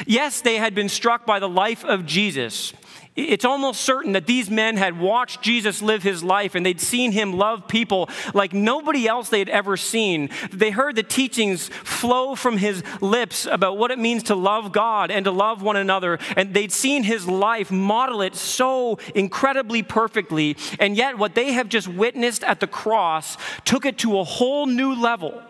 Yes, 0.07 0.41
they 0.41 0.57
had 0.57 0.75
been 0.75 0.89
struck 0.89 1.27
by 1.27 1.39
the 1.39 1.49
life 1.49 1.85
of 1.85 2.07
Jesus. 2.07 2.73
It's 3.19 3.45
almost 3.45 3.81
certain 3.81 4.13
that 4.13 4.27
these 4.27 4.49
men 4.49 4.77
had 4.77 4.97
watched 4.97 5.43
Jesus 5.43 5.83
live 5.83 6.05
his 6.05 6.23
life 6.23 6.55
and 6.55 6.65
they'd 6.65 6.81
seen 6.81 7.11
him 7.11 7.33
love 7.33 7.67
people 7.67 8.09
like 8.33 8.53
nobody 8.53 9.09
else 9.09 9.29
they 9.29 9.41
had 9.41 9.49
ever 9.49 9.77
seen. 9.77 10.31
They 10.53 10.71
heard 10.71 10.95
the 10.95 11.03
teachings 11.03 11.67
flow 11.67 12.37
from 12.37 12.59
his 12.59 12.85
lips 13.01 13.45
about 13.45 13.77
what 13.77 13.91
it 13.91 13.99
means 13.99 14.23
to 14.25 14.37
love 14.37 14.71
God 14.71 15.11
and 15.11 15.25
to 15.25 15.33
love 15.33 15.63
one 15.63 15.75
another. 15.75 16.21
And 16.37 16.55
they'd 16.55 16.71
seen 16.71 17.03
his 17.03 17.27
life 17.27 17.73
model 17.73 18.23
it 18.23 18.37
so 18.37 19.01
incredibly 19.17 19.83
perfectly. 19.83 20.57
And 20.79 20.97
yet, 20.97 21.19
what 21.19 21.35
they 21.35 21.53
have 21.55 21.69
just 21.69 21.89
witnessed 21.89 22.45
at 22.45 22.61
the 22.61 22.69
cross 22.69 23.37
took 23.65 23.85
it 23.85 23.99
to 23.99 24.21
a 24.21 24.25
whole 24.25 24.67
new 24.67 24.95
level. 24.95 25.43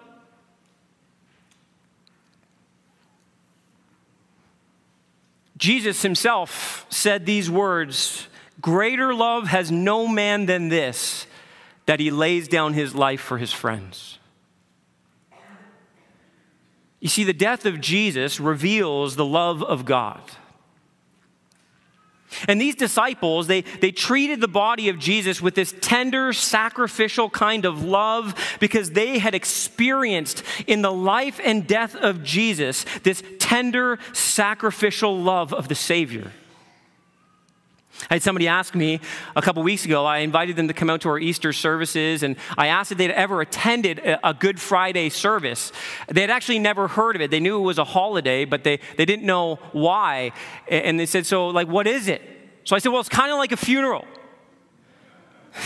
Jesus 5.58 6.02
himself 6.02 6.86
said 6.88 7.26
these 7.26 7.50
words 7.50 8.28
Greater 8.60 9.14
love 9.14 9.48
has 9.48 9.70
no 9.70 10.08
man 10.08 10.46
than 10.46 10.68
this, 10.68 11.26
that 11.86 12.00
he 12.00 12.10
lays 12.10 12.48
down 12.48 12.72
his 12.72 12.94
life 12.94 13.20
for 13.20 13.38
his 13.38 13.52
friends. 13.52 14.18
You 17.00 17.08
see, 17.08 17.22
the 17.22 17.32
death 17.32 17.64
of 17.66 17.80
Jesus 17.80 18.40
reveals 18.40 19.14
the 19.14 19.24
love 19.24 19.62
of 19.62 19.84
God. 19.84 20.20
And 22.46 22.60
these 22.60 22.74
disciples, 22.74 23.46
they, 23.46 23.62
they 23.62 23.90
treated 23.90 24.40
the 24.40 24.48
body 24.48 24.88
of 24.88 24.98
Jesus 24.98 25.40
with 25.40 25.54
this 25.54 25.74
tender, 25.80 26.32
sacrificial 26.32 27.30
kind 27.30 27.64
of 27.64 27.82
love 27.82 28.34
because 28.60 28.90
they 28.90 29.18
had 29.18 29.34
experienced 29.34 30.42
in 30.66 30.82
the 30.82 30.92
life 30.92 31.40
and 31.44 31.66
death 31.66 31.94
of 31.94 32.22
Jesus 32.22 32.84
this 33.02 33.22
tender, 33.38 33.98
sacrificial 34.12 35.18
love 35.18 35.52
of 35.52 35.68
the 35.68 35.74
Savior. 35.74 36.32
I 38.10 38.14
had 38.14 38.22
somebody 38.22 38.48
ask 38.48 38.74
me 38.74 39.00
a 39.34 39.42
couple 39.42 39.62
weeks 39.62 39.84
ago. 39.84 40.04
I 40.04 40.18
invited 40.18 40.56
them 40.56 40.68
to 40.68 40.74
come 40.74 40.88
out 40.88 41.00
to 41.02 41.08
our 41.08 41.18
Easter 41.18 41.52
services, 41.52 42.22
and 42.22 42.36
I 42.56 42.68
asked 42.68 42.92
if 42.92 42.98
they'd 42.98 43.10
ever 43.10 43.40
attended 43.40 44.00
a 44.22 44.34
Good 44.34 44.60
Friday 44.60 45.08
service. 45.08 45.72
They 46.08 46.20
had 46.20 46.30
actually 46.30 46.60
never 46.60 46.88
heard 46.88 47.16
of 47.16 47.22
it. 47.22 47.30
They 47.30 47.40
knew 47.40 47.58
it 47.58 47.62
was 47.62 47.78
a 47.78 47.84
holiday, 47.84 48.44
but 48.44 48.64
they, 48.64 48.78
they 48.96 49.04
didn't 49.04 49.26
know 49.26 49.56
why. 49.72 50.32
And 50.68 50.98
they 50.98 51.06
said, 51.06 51.26
So, 51.26 51.48
like, 51.48 51.68
what 51.68 51.86
is 51.86 52.08
it? 52.08 52.22
So 52.64 52.76
I 52.76 52.78
said, 52.78 52.90
Well, 52.90 53.00
it's 53.00 53.08
kind 53.08 53.32
of 53.32 53.38
like 53.38 53.52
a 53.52 53.56
funeral. 53.56 54.04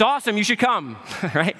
It's 0.00 0.06
awesome. 0.06 0.38
You 0.38 0.44
should 0.44 0.58
come, 0.58 0.96
right? 1.34 1.54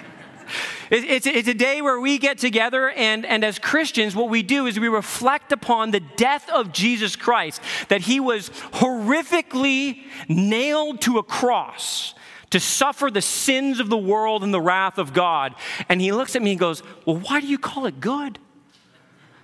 It's, 0.90 1.25
it's 1.25 1.47
a 1.47 1.54
day 1.54 1.80
where 1.82 2.00
we 2.00 2.18
get 2.18 2.38
together, 2.38 2.90
and, 2.90 3.25
and 3.25 3.44
as 3.44 3.61
Christians, 3.61 4.16
what 4.16 4.28
we 4.28 4.42
do 4.42 4.66
is 4.66 4.78
we 4.78 4.88
reflect 4.88 5.52
upon 5.52 5.92
the 5.92 6.00
death 6.00 6.50
of 6.50 6.73
Jesus 6.73 7.14
Christ, 7.14 7.62
that 7.88 8.00
he 8.00 8.18
was 8.18 8.50
horrifically 8.73 10.02
nailed 10.28 11.00
to 11.02 11.18
a 11.18 11.23
cross 11.23 12.14
to 12.50 12.59
suffer 12.59 13.09
the 13.11 13.23
sins 13.23 13.78
of 13.78 13.88
the 13.88 13.97
world 13.97 14.42
and 14.42 14.52
the 14.52 14.61
wrath 14.61 14.99
of 14.99 15.12
God. 15.12 15.54
And 15.88 16.00
he 16.00 16.11
looks 16.11 16.35
at 16.35 16.42
me 16.42 16.52
and 16.52 16.61
goes, 16.61 16.82
Well, 17.06 17.16
why 17.16 17.40
do 17.40 17.47
you 17.47 17.59
call 17.59 17.87
it 17.87 18.00
good? 18.00 18.38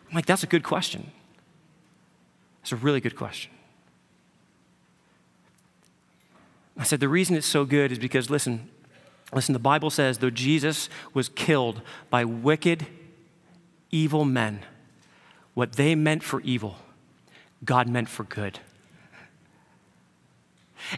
I'm 0.09 0.15
like, 0.15 0.27
That's 0.27 0.43
a 0.43 0.49
good 0.49 0.65
question. 0.65 1.13
That's 2.61 2.73
a 2.73 2.77
really 2.77 3.01
good 3.01 3.15
question. 3.15 3.53
I 6.77 6.83
said, 6.83 6.99
The 6.99 7.09
reason 7.09 7.37
it's 7.37 7.47
so 7.47 7.65
good 7.65 7.93
is 7.93 8.01
because, 8.01 8.29
listen, 8.29 8.69
listen, 9.33 9.53
the 9.53 9.59
Bible 9.59 9.91
says, 9.91 10.19
though 10.19 10.31
Jesus 10.31 10.89
was 11.13 11.29
killed 11.29 11.83
by 12.11 12.25
wicked, 12.25 12.87
evil 13.91 14.25
men, 14.25 14.61
what 15.55 15.73
they 15.73 15.95
meant 15.95 16.23
for 16.23 16.41
evil, 16.43 16.77
God 17.65 17.89
meant 17.89 18.09
for 18.09 18.25
good. 18.25 18.61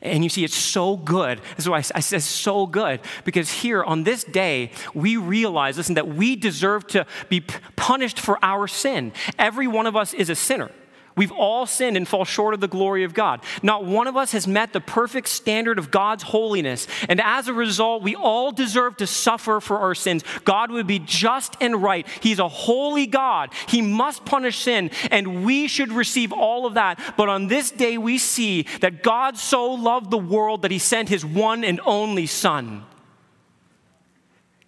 And 0.02 0.22
you 0.22 0.28
see, 0.28 0.44
it's 0.44 0.56
so 0.56 0.96
good. 0.96 1.38
This 1.56 1.64
is 1.64 1.68
why 1.68 1.78
I 1.78 2.00
say 2.00 2.18
so 2.18 2.66
good, 2.66 3.00
because 3.24 3.50
here 3.50 3.82
on 3.82 4.04
this 4.04 4.24
day, 4.24 4.72
we 4.92 5.16
realize, 5.16 5.76
listen, 5.76 5.94
that 5.94 6.08
we 6.08 6.36
deserve 6.36 6.86
to 6.88 7.06
be 7.28 7.40
punished 7.76 8.20
for 8.20 8.38
our 8.42 8.66
sin. 8.68 9.12
Every 9.38 9.66
one 9.66 9.86
of 9.86 9.96
us 9.96 10.12
is 10.12 10.28
a 10.28 10.34
sinner. 10.34 10.70
We've 11.18 11.32
all 11.32 11.66
sinned 11.66 11.96
and 11.96 12.06
fall 12.06 12.24
short 12.24 12.54
of 12.54 12.60
the 12.60 12.68
glory 12.68 13.02
of 13.02 13.12
God. 13.12 13.42
Not 13.60 13.84
one 13.84 14.06
of 14.06 14.16
us 14.16 14.30
has 14.32 14.46
met 14.46 14.72
the 14.72 14.80
perfect 14.80 15.28
standard 15.28 15.76
of 15.78 15.90
God's 15.90 16.22
holiness. 16.22 16.86
And 17.08 17.20
as 17.20 17.48
a 17.48 17.52
result, 17.52 18.04
we 18.04 18.14
all 18.14 18.52
deserve 18.52 18.96
to 18.98 19.06
suffer 19.06 19.60
for 19.60 19.78
our 19.78 19.96
sins. 19.96 20.22
God 20.44 20.70
would 20.70 20.86
be 20.86 21.00
just 21.00 21.56
and 21.60 21.82
right. 21.82 22.06
He's 22.20 22.38
a 22.38 22.48
holy 22.48 23.08
God. 23.08 23.52
He 23.66 23.82
must 23.82 24.24
punish 24.24 24.58
sin, 24.58 24.92
and 25.10 25.44
we 25.44 25.66
should 25.66 25.92
receive 25.92 26.32
all 26.32 26.66
of 26.66 26.74
that. 26.74 27.00
But 27.16 27.28
on 27.28 27.48
this 27.48 27.72
day, 27.72 27.98
we 27.98 28.18
see 28.18 28.62
that 28.80 29.02
God 29.02 29.36
so 29.36 29.72
loved 29.72 30.12
the 30.12 30.18
world 30.18 30.62
that 30.62 30.70
he 30.70 30.78
sent 30.78 31.08
his 31.08 31.24
one 31.24 31.64
and 31.64 31.80
only 31.84 32.26
Son. 32.26 32.84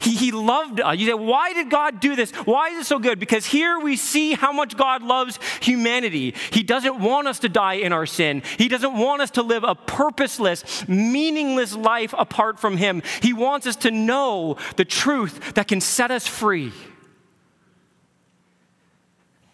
He, 0.00 0.16
he 0.16 0.33
loved 0.33 0.80
us. 0.80 0.97
You 0.97 1.07
say, 1.07 1.14
why 1.14 1.52
did 1.52 1.69
God 1.69 2.00
do 2.00 2.16
this? 2.16 2.30
Why 2.33 2.71
is 2.71 2.80
it 2.80 2.87
so 2.87 2.99
good? 2.99 3.21
Because 3.21 3.45
here 3.45 3.78
we 3.78 3.97
see 3.97 4.33
how 4.33 4.50
much 4.50 4.76
God 4.76 5.02
loves 5.02 5.38
humanity. 5.61 6.35
He 6.52 6.62
doesn't 6.62 6.99
want 6.99 7.28
us 7.28 7.38
to 7.40 7.50
die 7.50 7.75
in 7.75 7.92
our 7.92 8.07
sin, 8.07 8.42
He 8.57 8.69
doesn't 8.69 8.97
want 8.97 9.21
us 9.23 9.30
to 9.33 9.42
live 9.42 9.62
a 9.62 9.75
purposeless, 9.75 10.88
meaningless 10.88 11.76
life 11.76 12.14
apart 12.16 12.59
from 12.59 12.78
Him. 12.78 13.02
He 13.21 13.33
wants 13.33 13.66
us 13.66 13.76
to 13.76 13.90
know 13.90 14.57
the 14.76 14.85
truth 14.87 15.54
that 15.54 15.69
can 15.69 15.80
set 15.80 16.11
us 16.11 16.26
free. 16.26 16.73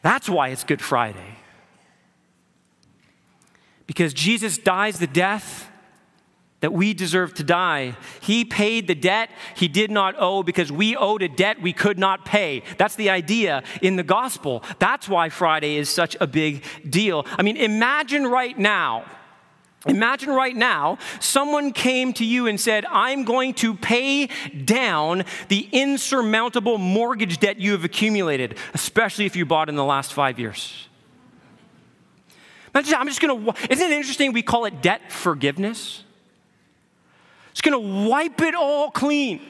That's 0.02 0.28
why 0.28 0.48
it's 0.50 0.62
Good 0.62 0.80
Friday. 0.80 1.38
Because 3.88 4.14
Jesus 4.14 4.58
dies 4.58 5.00
the 5.00 5.08
death 5.08 5.68
that 6.60 6.72
we 6.72 6.94
deserve 6.94 7.34
to 7.34 7.44
die. 7.44 7.96
He 8.20 8.44
paid 8.44 8.86
the 8.86 8.94
debt 8.94 9.30
he 9.54 9.68
did 9.68 9.90
not 9.90 10.14
owe 10.18 10.42
because 10.42 10.72
we 10.72 10.96
owed 10.96 11.22
a 11.22 11.28
debt 11.28 11.60
we 11.60 11.72
could 11.72 11.98
not 11.98 12.24
pay. 12.24 12.62
That's 12.78 12.96
the 12.96 13.10
idea 13.10 13.62
in 13.82 13.96
the 13.96 14.02
gospel. 14.02 14.62
That's 14.78 15.08
why 15.08 15.28
Friday 15.28 15.76
is 15.76 15.88
such 15.88 16.16
a 16.20 16.26
big 16.26 16.64
deal. 16.88 17.26
I 17.38 17.42
mean, 17.42 17.56
imagine 17.56 18.26
right 18.26 18.58
now. 18.58 19.04
Imagine 19.86 20.30
right 20.30 20.56
now, 20.56 20.98
someone 21.20 21.72
came 21.72 22.12
to 22.14 22.24
you 22.24 22.48
and 22.48 22.58
said, 22.58 22.84
I'm 22.86 23.24
going 23.24 23.54
to 23.54 23.74
pay 23.74 24.28
down 24.64 25.24
the 25.46 25.68
insurmountable 25.70 26.78
mortgage 26.78 27.38
debt 27.38 27.60
you 27.60 27.72
have 27.72 27.84
accumulated, 27.84 28.58
especially 28.74 29.26
if 29.26 29.36
you 29.36 29.46
bought 29.46 29.68
in 29.68 29.76
the 29.76 29.84
last 29.84 30.12
five 30.12 30.40
years. 30.40 30.88
I'm 32.74 33.06
just 33.06 33.20
gonna, 33.20 33.54
isn't 33.70 33.86
it 33.86 33.92
interesting 33.92 34.32
we 34.32 34.42
call 34.42 34.64
it 34.64 34.82
debt 34.82 35.12
forgiveness? 35.12 36.02
It's 37.56 37.62
going 37.62 37.72
to 37.72 38.10
wipe 38.10 38.42
it 38.42 38.54
all 38.54 38.90
clean. 38.90 39.40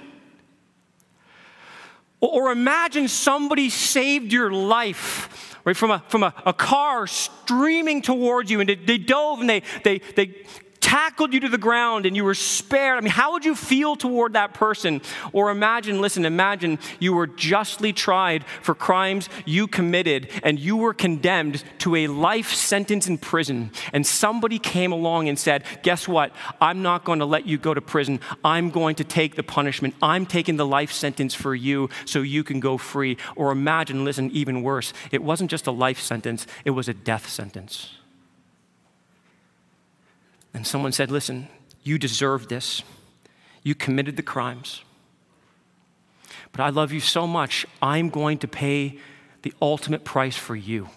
Or, 2.20 2.52
imagine 2.52 3.08
somebody 3.08 3.68
saved 3.68 4.32
your 4.32 4.52
life 4.52 5.58
right, 5.64 5.76
from, 5.76 5.90
a, 5.90 6.04
from 6.06 6.22
a, 6.22 6.32
a 6.46 6.52
car 6.52 7.08
streaming 7.08 8.02
towards 8.02 8.48
you, 8.48 8.60
and 8.60 8.68
they, 8.68 8.76
they 8.76 8.96
dove 8.96 9.40
and 9.40 9.50
they, 9.50 9.64
they, 9.82 9.98
they 10.14 10.44
tackled 10.87 11.35
you 11.35 11.40
to 11.40 11.49
the 11.49 11.59
ground 11.59 12.07
and 12.07 12.14
you 12.14 12.23
were 12.23 12.33
spared, 12.33 12.97
I 12.97 13.00
mean, 13.00 13.11
how 13.11 13.33
would 13.33 13.45
you 13.45 13.57
feel 13.57 13.97
toward 13.97 14.35
that 14.35 14.55
person? 14.55 15.02
Or 15.33 15.50
imagine, 15.50 16.00
listen, 16.00 16.25
imagine 16.25 16.78
you 17.00 17.12
were 17.12 17.26
justly 17.26 17.93
tried 17.93 18.45
for 18.62 18.73
crimes 18.73 19.28
you 19.45 19.66
committed 19.66 20.31
and 20.45 20.61
you 20.61 20.76
were 20.76 20.95
condemned 20.95 21.65
to 21.78 21.97
a 21.97 22.06
life 22.06 22.54
sentence 22.54 23.08
in 23.08 23.19
prison. 23.19 23.73
And 23.93 24.06
somebody 24.06 24.60
came 24.60 24.93
along 24.93 25.28
and 25.28 25.37
said, 25.37 25.65
Guess 25.82 26.06
what? 26.06 26.30
I'm 26.60 26.82
not 26.82 27.02
going 27.02 27.19
to 27.19 27.25
let 27.26 27.47
you 27.47 27.58
go 27.58 27.75
to 27.75 27.80
prison. 27.80 28.21
I'm 28.45 28.71
going 28.71 28.95
to 28.97 29.04
take 29.04 29.34
the 29.34 29.43
punishment. 29.43 29.97
I'm 30.00 30.25
taking 30.25 30.56
the 30.56 30.67
life 30.67 30.93
sentence 30.93 31.34
for 31.34 31.52
you 31.52 31.91
so 32.04 32.21
you 32.23 32.45
can 32.45 32.60
go 32.60 32.78
free. 32.78 33.17
Or 33.34 33.50
imagine, 33.50 34.04
listen, 34.04 34.30
even 34.30 34.63
worse, 34.63 34.93
it 35.10 35.25
wasn't 35.25 35.50
just 35.50 35.67
a 35.67 35.73
life 35.73 35.99
sentence, 36.00 36.47
it 36.65 36.71
was 36.71 36.89
a 36.89 36.95
death 36.95 37.28
sentence. 37.28 37.91
And 40.56 40.66
someone 40.66 40.92
said, 40.92 41.10
Listen, 41.10 41.49
you 41.82 41.99
deserve 41.99 42.49
this. 42.49 42.82
You 43.62 43.75
committed 43.75 44.16
the 44.16 44.23
crimes. 44.23 44.82
But 46.50 46.62
I 46.62 46.71
love 46.71 46.92
you 46.92 47.00
so 47.00 47.26
much, 47.26 47.66
I'm 47.82 48.08
going 48.08 48.38
to 48.38 48.49
pay 48.49 48.99
the 49.42 49.52
ultimate 49.60 50.02
price 50.02 50.36
for 50.36 50.56
you. 50.56 50.88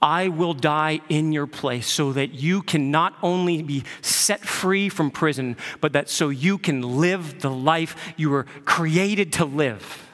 I 0.00 0.28
will 0.28 0.54
die 0.54 1.00
in 1.10 1.32
your 1.32 1.46
place 1.46 1.86
so 1.86 2.14
that 2.14 2.32
you 2.32 2.62
can 2.62 2.90
not 2.90 3.14
only 3.22 3.62
be 3.62 3.84
set 4.00 4.40
free 4.40 4.88
from 4.88 5.10
prison, 5.10 5.58
but 5.82 5.92
that 5.92 6.08
so 6.08 6.30
you 6.30 6.56
can 6.56 6.80
live 6.98 7.42
the 7.42 7.50
life 7.50 7.94
you 8.16 8.30
were 8.30 8.44
created 8.64 9.34
to 9.34 9.44
live. 9.44 10.08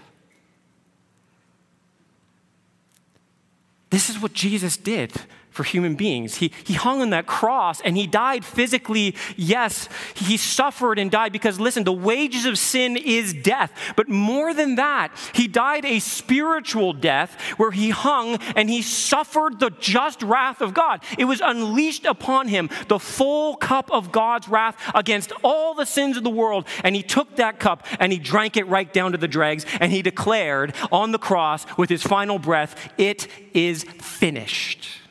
This 3.90 4.10
is 4.10 4.20
what 4.20 4.32
Jesus 4.32 4.76
did 4.76 5.12
for 5.58 5.64
human 5.64 5.96
beings. 5.96 6.36
He, 6.36 6.52
he 6.62 6.74
hung 6.74 7.02
on 7.02 7.10
that 7.10 7.26
cross 7.26 7.80
and 7.80 7.96
he 7.96 8.06
died 8.06 8.44
physically. 8.44 9.16
Yes, 9.34 9.88
he 10.14 10.36
suffered 10.36 11.00
and 11.00 11.10
died 11.10 11.32
because, 11.32 11.58
listen, 11.58 11.82
the 11.82 11.92
wages 11.92 12.44
of 12.44 12.56
sin 12.56 12.96
is 12.96 13.34
death. 13.34 13.72
But 13.96 14.08
more 14.08 14.54
than 14.54 14.76
that, 14.76 15.10
he 15.34 15.48
died 15.48 15.84
a 15.84 15.98
spiritual 15.98 16.92
death 16.92 17.40
where 17.56 17.72
he 17.72 17.90
hung 17.90 18.36
and 18.54 18.70
he 18.70 18.82
suffered 18.82 19.58
the 19.58 19.70
just 19.80 20.22
wrath 20.22 20.60
of 20.60 20.74
God. 20.74 21.02
It 21.18 21.24
was 21.24 21.40
unleashed 21.40 22.04
upon 22.04 22.46
him, 22.46 22.70
the 22.86 23.00
full 23.00 23.56
cup 23.56 23.90
of 23.90 24.12
God's 24.12 24.46
wrath 24.46 24.76
against 24.94 25.32
all 25.42 25.74
the 25.74 25.86
sins 25.86 26.16
of 26.16 26.22
the 26.22 26.30
world. 26.30 26.68
And 26.84 26.94
he 26.94 27.02
took 27.02 27.34
that 27.34 27.58
cup 27.58 27.84
and 27.98 28.12
he 28.12 28.20
drank 28.20 28.56
it 28.56 28.68
right 28.68 28.92
down 28.92 29.10
to 29.10 29.18
the 29.18 29.26
dregs 29.26 29.66
and 29.80 29.90
he 29.90 30.02
declared 30.02 30.72
on 30.92 31.10
the 31.10 31.18
cross 31.18 31.66
with 31.76 31.90
his 31.90 32.04
final 32.04 32.38
breath, 32.38 32.92
It 32.96 33.26
is 33.54 33.82
finished. 33.82 35.07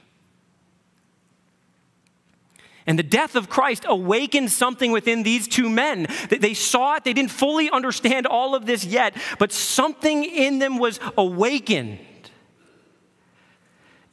And 2.88 2.98
the 2.98 3.04
death 3.04 3.36
of 3.36 3.50
Christ 3.50 3.86
awakened 3.86 4.50
something 4.50 4.94
within 4.94 5.24
these 5.24 5.48
two 5.48 5.70
men. 5.70 6.08
They 6.30 6.54
saw 6.54 6.96
it, 6.96 7.04
they 7.04 7.14
didn't 7.14 7.32
fully 7.32 7.70
understand 7.70 8.26
all 8.26 8.56
of 8.56 8.66
this 8.66 8.86
yet, 8.86 9.14
but 9.38 9.52
something 9.52 10.24
in 10.24 10.60
them 10.60 10.80
was 10.80 11.02
awakened. 11.18 12.00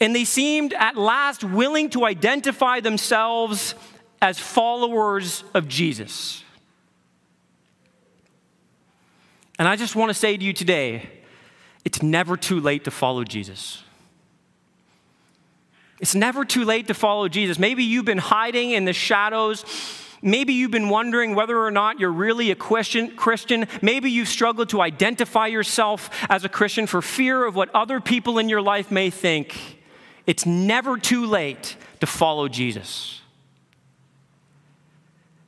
And 0.00 0.14
they 0.14 0.24
seemed 0.24 0.74
at 0.74 0.96
last 0.96 1.44
willing 1.44 1.88
to 1.90 2.04
identify 2.04 2.80
themselves 2.80 3.76
as 4.20 4.40
followers 4.40 5.44
of 5.54 5.68
Jesus. 5.68 6.42
And 9.56 9.68
I 9.68 9.76
just 9.76 9.94
want 9.94 10.10
to 10.10 10.14
say 10.14 10.36
to 10.36 10.44
you 10.44 10.52
today 10.52 11.08
it's 11.84 12.02
never 12.02 12.36
too 12.36 12.60
late 12.60 12.84
to 12.84 12.90
follow 12.90 13.22
Jesus. 13.22 13.84
It's 16.00 16.14
never 16.14 16.44
too 16.44 16.64
late 16.64 16.88
to 16.88 16.94
follow 16.94 17.28
Jesus. 17.28 17.58
Maybe 17.58 17.84
you've 17.84 18.04
been 18.04 18.18
hiding 18.18 18.72
in 18.72 18.84
the 18.84 18.92
shadows. 18.92 19.64
Maybe 20.20 20.54
you've 20.54 20.70
been 20.70 20.88
wondering 20.88 21.34
whether 21.34 21.58
or 21.58 21.70
not 21.70 22.00
you're 22.00 22.10
really 22.10 22.50
a 22.50 22.54
Christian. 22.54 23.68
Maybe 23.82 24.10
you've 24.10 24.28
struggled 24.28 24.70
to 24.70 24.80
identify 24.80 25.46
yourself 25.48 26.10
as 26.28 26.44
a 26.44 26.48
Christian 26.48 26.86
for 26.86 27.02
fear 27.02 27.44
of 27.44 27.54
what 27.54 27.72
other 27.74 28.00
people 28.00 28.38
in 28.38 28.48
your 28.48 28.62
life 28.62 28.90
may 28.90 29.10
think. 29.10 29.78
It's 30.26 30.46
never 30.46 30.96
too 30.96 31.26
late 31.26 31.76
to 32.00 32.06
follow 32.06 32.48
Jesus. 32.48 33.20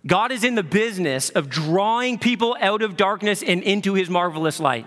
God 0.06 0.30
is 0.30 0.44
in 0.44 0.54
the 0.54 0.62
business 0.62 1.30
of 1.30 1.48
drawing 1.48 2.18
people 2.18 2.56
out 2.60 2.82
of 2.82 2.96
darkness 2.96 3.42
and 3.42 3.62
into 3.62 3.94
his 3.94 4.08
marvelous 4.08 4.60
light. 4.60 4.86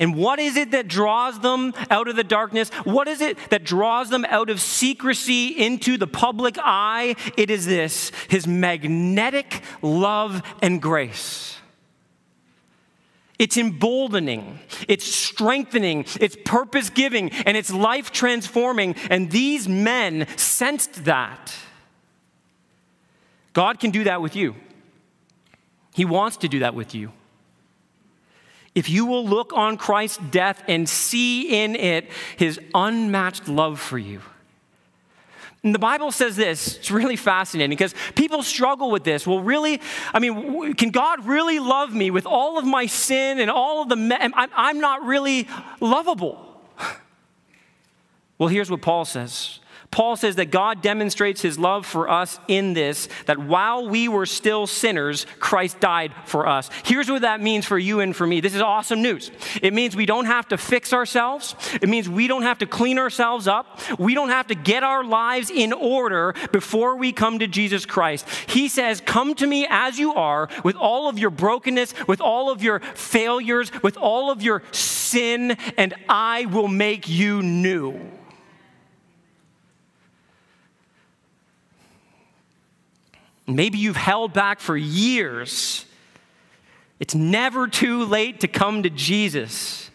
And 0.00 0.16
what 0.16 0.38
is 0.38 0.56
it 0.56 0.70
that 0.70 0.88
draws 0.88 1.38
them 1.40 1.74
out 1.90 2.08
of 2.08 2.16
the 2.16 2.24
darkness? 2.24 2.70
What 2.84 3.06
is 3.06 3.20
it 3.20 3.36
that 3.50 3.64
draws 3.64 4.08
them 4.08 4.24
out 4.24 4.48
of 4.48 4.60
secrecy 4.60 5.48
into 5.48 5.98
the 5.98 6.06
public 6.06 6.56
eye? 6.58 7.16
It 7.36 7.50
is 7.50 7.66
this 7.66 8.10
His 8.28 8.46
magnetic 8.46 9.62
love 9.82 10.42
and 10.62 10.80
grace. 10.80 11.58
It's 13.38 13.56
emboldening, 13.56 14.58
it's 14.86 15.04
strengthening, 15.04 16.04
it's 16.20 16.36
purpose 16.44 16.90
giving, 16.90 17.30
and 17.30 17.56
it's 17.56 17.72
life 17.72 18.10
transforming. 18.10 18.96
And 19.08 19.30
these 19.30 19.68
men 19.68 20.26
sensed 20.36 21.04
that. 21.04 21.54
God 23.52 23.80
can 23.80 23.90
do 23.90 24.04
that 24.04 24.20
with 24.22 24.36
you. 24.36 24.54
He 25.94 26.04
wants 26.04 26.38
to 26.38 26.48
do 26.48 26.60
that 26.60 26.74
with 26.74 26.94
you. 26.94 27.12
If 28.74 28.88
you 28.88 29.04
will 29.06 29.26
look 29.26 29.52
on 29.52 29.76
Christ's 29.76 30.18
death 30.30 30.62
and 30.68 30.88
see 30.88 31.62
in 31.62 31.74
it 31.74 32.10
his 32.36 32.60
unmatched 32.74 33.48
love 33.48 33.80
for 33.80 33.98
you. 33.98 34.20
And 35.62 35.74
the 35.74 35.78
Bible 35.78 36.10
says 36.10 36.36
this, 36.36 36.76
it's 36.76 36.90
really 36.90 37.16
fascinating 37.16 37.70
because 37.70 37.94
people 38.14 38.42
struggle 38.42 38.90
with 38.90 39.04
this. 39.04 39.26
Well, 39.26 39.40
really, 39.40 39.80
I 40.14 40.18
mean, 40.18 40.72
can 40.74 40.90
God 40.90 41.26
really 41.26 41.58
love 41.58 41.94
me 41.94 42.10
with 42.10 42.24
all 42.24 42.58
of 42.58 42.64
my 42.64 42.86
sin 42.86 43.40
and 43.40 43.50
all 43.50 43.82
of 43.82 43.90
the, 43.90 44.50
I'm 44.56 44.80
not 44.80 45.04
really 45.04 45.46
lovable? 45.80 46.46
Well, 48.38 48.48
here's 48.48 48.70
what 48.70 48.80
Paul 48.80 49.04
says 49.04 49.60
Paul 49.90 50.14
says 50.14 50.36
that 50.36 50.52
God 50.52 50.82
demonstrates 50.82 51.42
his 51.42 51.58
love 51.58 51.84
for 51.84 52.08
us 52.08 52.38
in 52.46 52.74
this 52.74 53.08
that 53.26 53.38
while 53.38 53.88
we 53.88 54.06
were 54.06 54.26
still 54.26 54.68
sinners, 54.68 55.26
Christ 55.40 55.80
died 55.80 56.14
for 56.26 56.46
us. 56.46 56.70
Here's 56.84 57.10
what 57.10 57.22
that 57.22 57.40
means 57.40 57.66
for 57.66 57.76
you 57.76 57.98
and 57.98 58.14
for 58.14 58.24
me. 58.24 58.40
This 58.40 58.54
is 58.54 58.60
awesome 58.60 59.02
news. 59.02 59.32
It 59.60 59.74
means 59.74 59.96
we 59.96 60.06
don't 60.06 60.26
have 60.26 60.46
to 60.48 60.58
fix 60.58 60.92
ourselves, 60.92 61.56
it 61.82 61.88
means 61.88 62.08
we 62.08 62.28
don't 62.28 62.42
have 62.42 62.58
to 62.58 62.66
clean 62.66 62.98
ourselves 62.98 63.48
up, 63.48 63.80
we 63.98 64.14
don't 64.14 64.28
have 64.28 64.46
to 64.48 64.54
get 64.54 64.84
our 64.84 65.02
lives 65.02 65.50
in 65.50 65.72
order 65.72 66.34
before 66.52 66.94
we 66.94 67.10
come 67.10 67.40
to 67.40 67.48
Jesus 67.48 67.84
Christ. 67.84 68.28
He 68.46 68.68
says, 68.68 69.00
Come 69.00 69.34
to 69.36 69.46
me 69.46 69.66
as 69.68 69.98
you 69.98 70.14
are, 70.14 70.48
with 70.62 70.76
all 70.76 71.08
of 71.08 71.18
your 71.18 71.30
brokenness, 71.30 71.94
with 72.06 72.20
all 72.20 72.50
of 72.50 72.62
your 72.62 72.78
failures, 72.78 73.72
with 73.82 73.96
all 73.96 74.30
of 74.30 74.40
your 74.40 74.62
sin, 74.70 75.52
and 75.76 75.94
I 76.08 76.46
will 76.46 76.68
make 76.68 77.08
you 77.08 77.42
new. 77.42 78.19
Maybe 83.56 83.78
you've 83.78 83.96
held 83.96 84.32
back 84.32 84.60
for 84.60 84.76
years. 84.76 85.84
It's 86.98 87.14
never 87.14 87.66
too 87.66 88.04
late 88.04 88.40
to 88.40 88.48
come 88.48 88.82
to 88.82 88.90
Jesus. 88.90 89.90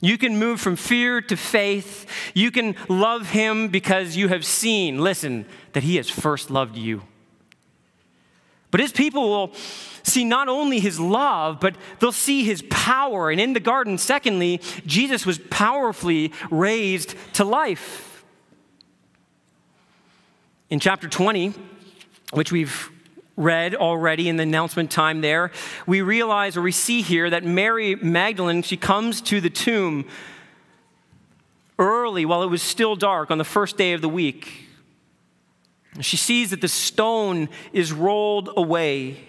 You 0.00 0.18
can 0.18 0.38
move 0.38 0.60
from 0.60 0.76
fear 0.76 1.20
to 1.22 1.36
faith. 1.36 2.06
You 2.34 2.50
can 2.50 2.76
love 2.88 3.30
him 3.30 3.68
because 3.68 4.16
you 4.16 4.28
have 4.28 4.44
seen, 4.44 4.98
listen, 4.98 5.46
that 5.72 5.82
he 5.82 5.96
has 5.96 6.10
first 6.10 6.50
loved 6.50 6.76
you. 6.76 7.02
But 8.70 8.80
his 8.80 8.92
people 8.92 9.28
will 9.28 9.54
see 10.02 10.24
not 10.24 10.48
only 10.48 10.80
his 10.80 10.98
love, 11.00 11.60
but 11.60 11.76
they'll 12.00 12.12
see 12.12 12.44
his 12.44 12.62
power. 12.70 13.30
And 13.30 13.40
in 13.40 13.52
the 13.52 13.60
garden, 13.60 13.98
secondly, 13.98 14.60
Jesus 14.84 15.24
was 15.24 15.38
powerfully 15.38 16.32
raised 16.50 17.14
to 17.34 17.44
life. 17.44 18.24
In 20.70 20.80
chapter 20.80 21.08
20, 21.08 21.54
which 22.34 22.52
we've 22.52 22.90
read 23.36 23.74
already 23.74 24.28
in 24.28 24.36
the 24.36 24.42
announcement 24.42 24.90
time 24.90 25.20
there, 25.20 25.50
we 25.86 26.02
realize 26.02 26.56
or 26.56 26.62
we 26.62 26.72
see 26.72 27.02
here 27.02 27.30
that 27.30 27.44
Mary 27.44 27.96
Magdalene, 27.96 28.62
she 28.62 28.76
comes 28.76 29.20
to 29.22 29.40
the 29.40 29.50
tomb 29.50 30.06
early 31.78 32.24
while 32.24 32.42
it 32.42 32.50
was 32.50 32.62
still 32.62 32.94
dark 32.94 33.30
on 33.30 33.38
the 33.38 33.44
first 33.44 33.76
day 33.76 33.92
of 33.92 34.00
the 34.00 34.08
week. 34.08 34.68
She 36.00 36.16
sees 36.16 36.50
that 36.50 36.60
the 36.60 36.68
stone 36.68 37.48
is 37.72 37.92
rolled 37.92 38.50
away. 38.56 39.24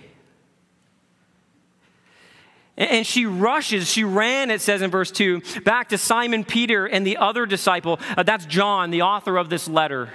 And 2.77 3.07
she 3.07 3.25
rushes, 3.25 3.89
she 3.89 4.03
ran, 4.03 4.51
it 4.51 4.59
says 4.59 4.81
in 4.81 4.91
verse 4.91 5.09
2, 5.09 5.41
back 5.63 5.89
to 5.89 5.97
Simon 5.97 6.43
Peter 6.43 6.85
and 6.85 7.07
the 7.07 7.17
other 7.17 7.45
disciple. 7.45 7.99
Uh, 8.17 8.23
that's 8.23 8.45
John, 8.45 8.91
the 8.91 9.03
author 9.03 9.37
of 9.37 9.49
this 9.49 9.67
letter. 9.67 10.11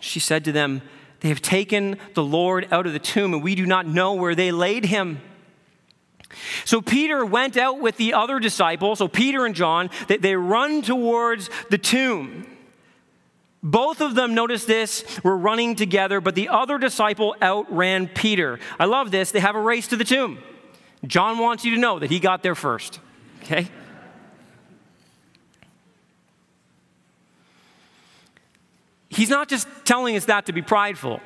She 0.00 0.20
said 0.20 0.44
to 0.44 0.52
them, 0.52 0.82
They 1.20 1.28
have 1.28 1.42
taken 1.42 1.96
the 2.14 2.22
Lord 2.24 2.68
out 2.70 2.86
of 2.86 2.92
the 2.92 2.98
tomb, 2.98 3.34
and 3.34 3.42
we 3.42 3.54
do 3.54 3.66
not 3.66 3.86
know 3.86 4.14
where 4.14 4.34
they 4.34 4.52
laid 4.52 4.86
him. 4.86 5.20
So 6.64 6.82
Peter 6.82 7.24
went 7.24 7.56
out 7.56 7.80
with 7.80 7.96
the 7.96 8.14
other 8.14 8.38
disciples, 8.38 8.98
so 8.98 9.08
Peter 9.08 9.46
and 9.46 9.54
John, 9.54 9.90
they, 10.08 10.18
they 10.18 10.36
run 10.36 10.82
towards 10.82 11.48
the 11.70 11.78
tomb. 11.78 12.46
Both 13.62 14.00
of 14.00 14.14
them, 14.14 14.34
notice 14.34 14.64
this, 14.64 15.04
were 15.24 15.36
running 15.36 15.74
together, 15.74 16.20
but 16.20 16.34
the 16.34 16.48
other 16.48 16.78
disciple 16.78 17.34
outran 17.42 18.08
Peter. 18.08 18.60
I 18.78 18.84
love 18.84 19.10
this. 19.10 19.32
They 19.32 19.40
have 19.40 19.56
a 19.56 19.60
race 19.60 19.88
to 19.88 19.96
the 19.96 20.04
tomb. 20.04 20.38
John 21.06 21.38
wants 21.38 21.64
you 21.64 21.74
to 21.74 21.80
know 21.80 21.98
that 21.98 22.10
he 22.10 22.20
got 22.20 22.42
there 22.42 22.54
first. 22.54 23.00
Okay? 23.42 23.68
He's 29.18 29.28
not 29.28 29.48
just 29.48 29.68
telling 29.84 30.16
us 30.16 30.24
that 30.26 30.46
to 30.46 30.52
be 30.52 30.62
prideful. 30.62 31.20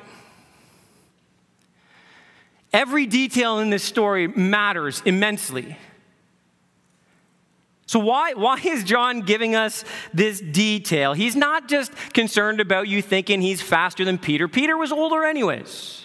Every 2.73 3.05
detail 3.05 3.59
in 3.59 3.69
this 3.69 3.83
story 3.83 4.27
matters 4.27 5.01
immensely. 5.05 5.77
So, 7.85 7.99
why, 7.99 8.33
why 8.33 8.59
is 8.63 8.83
John 8.83 9.21
giving 9.21 9.55
us 9.55 9.85
this 10.13 10.41
detail? 10.41 11.13
He's 11.13 11.35
not 11.35 11.67
just 11.67 11.93
concerned 12.13 12.59
about 12.59 12.87
you 12.87 13.01
thinking 13.01 13.41
he's 13.41 13.61
faster 13.61 14.03
than 14.03 14.17
Peter. 14.17 14.47
Peter 14.47 14.75
was 14.75 14.91
older, 14.91 15.23
anyways. 15.23 16.02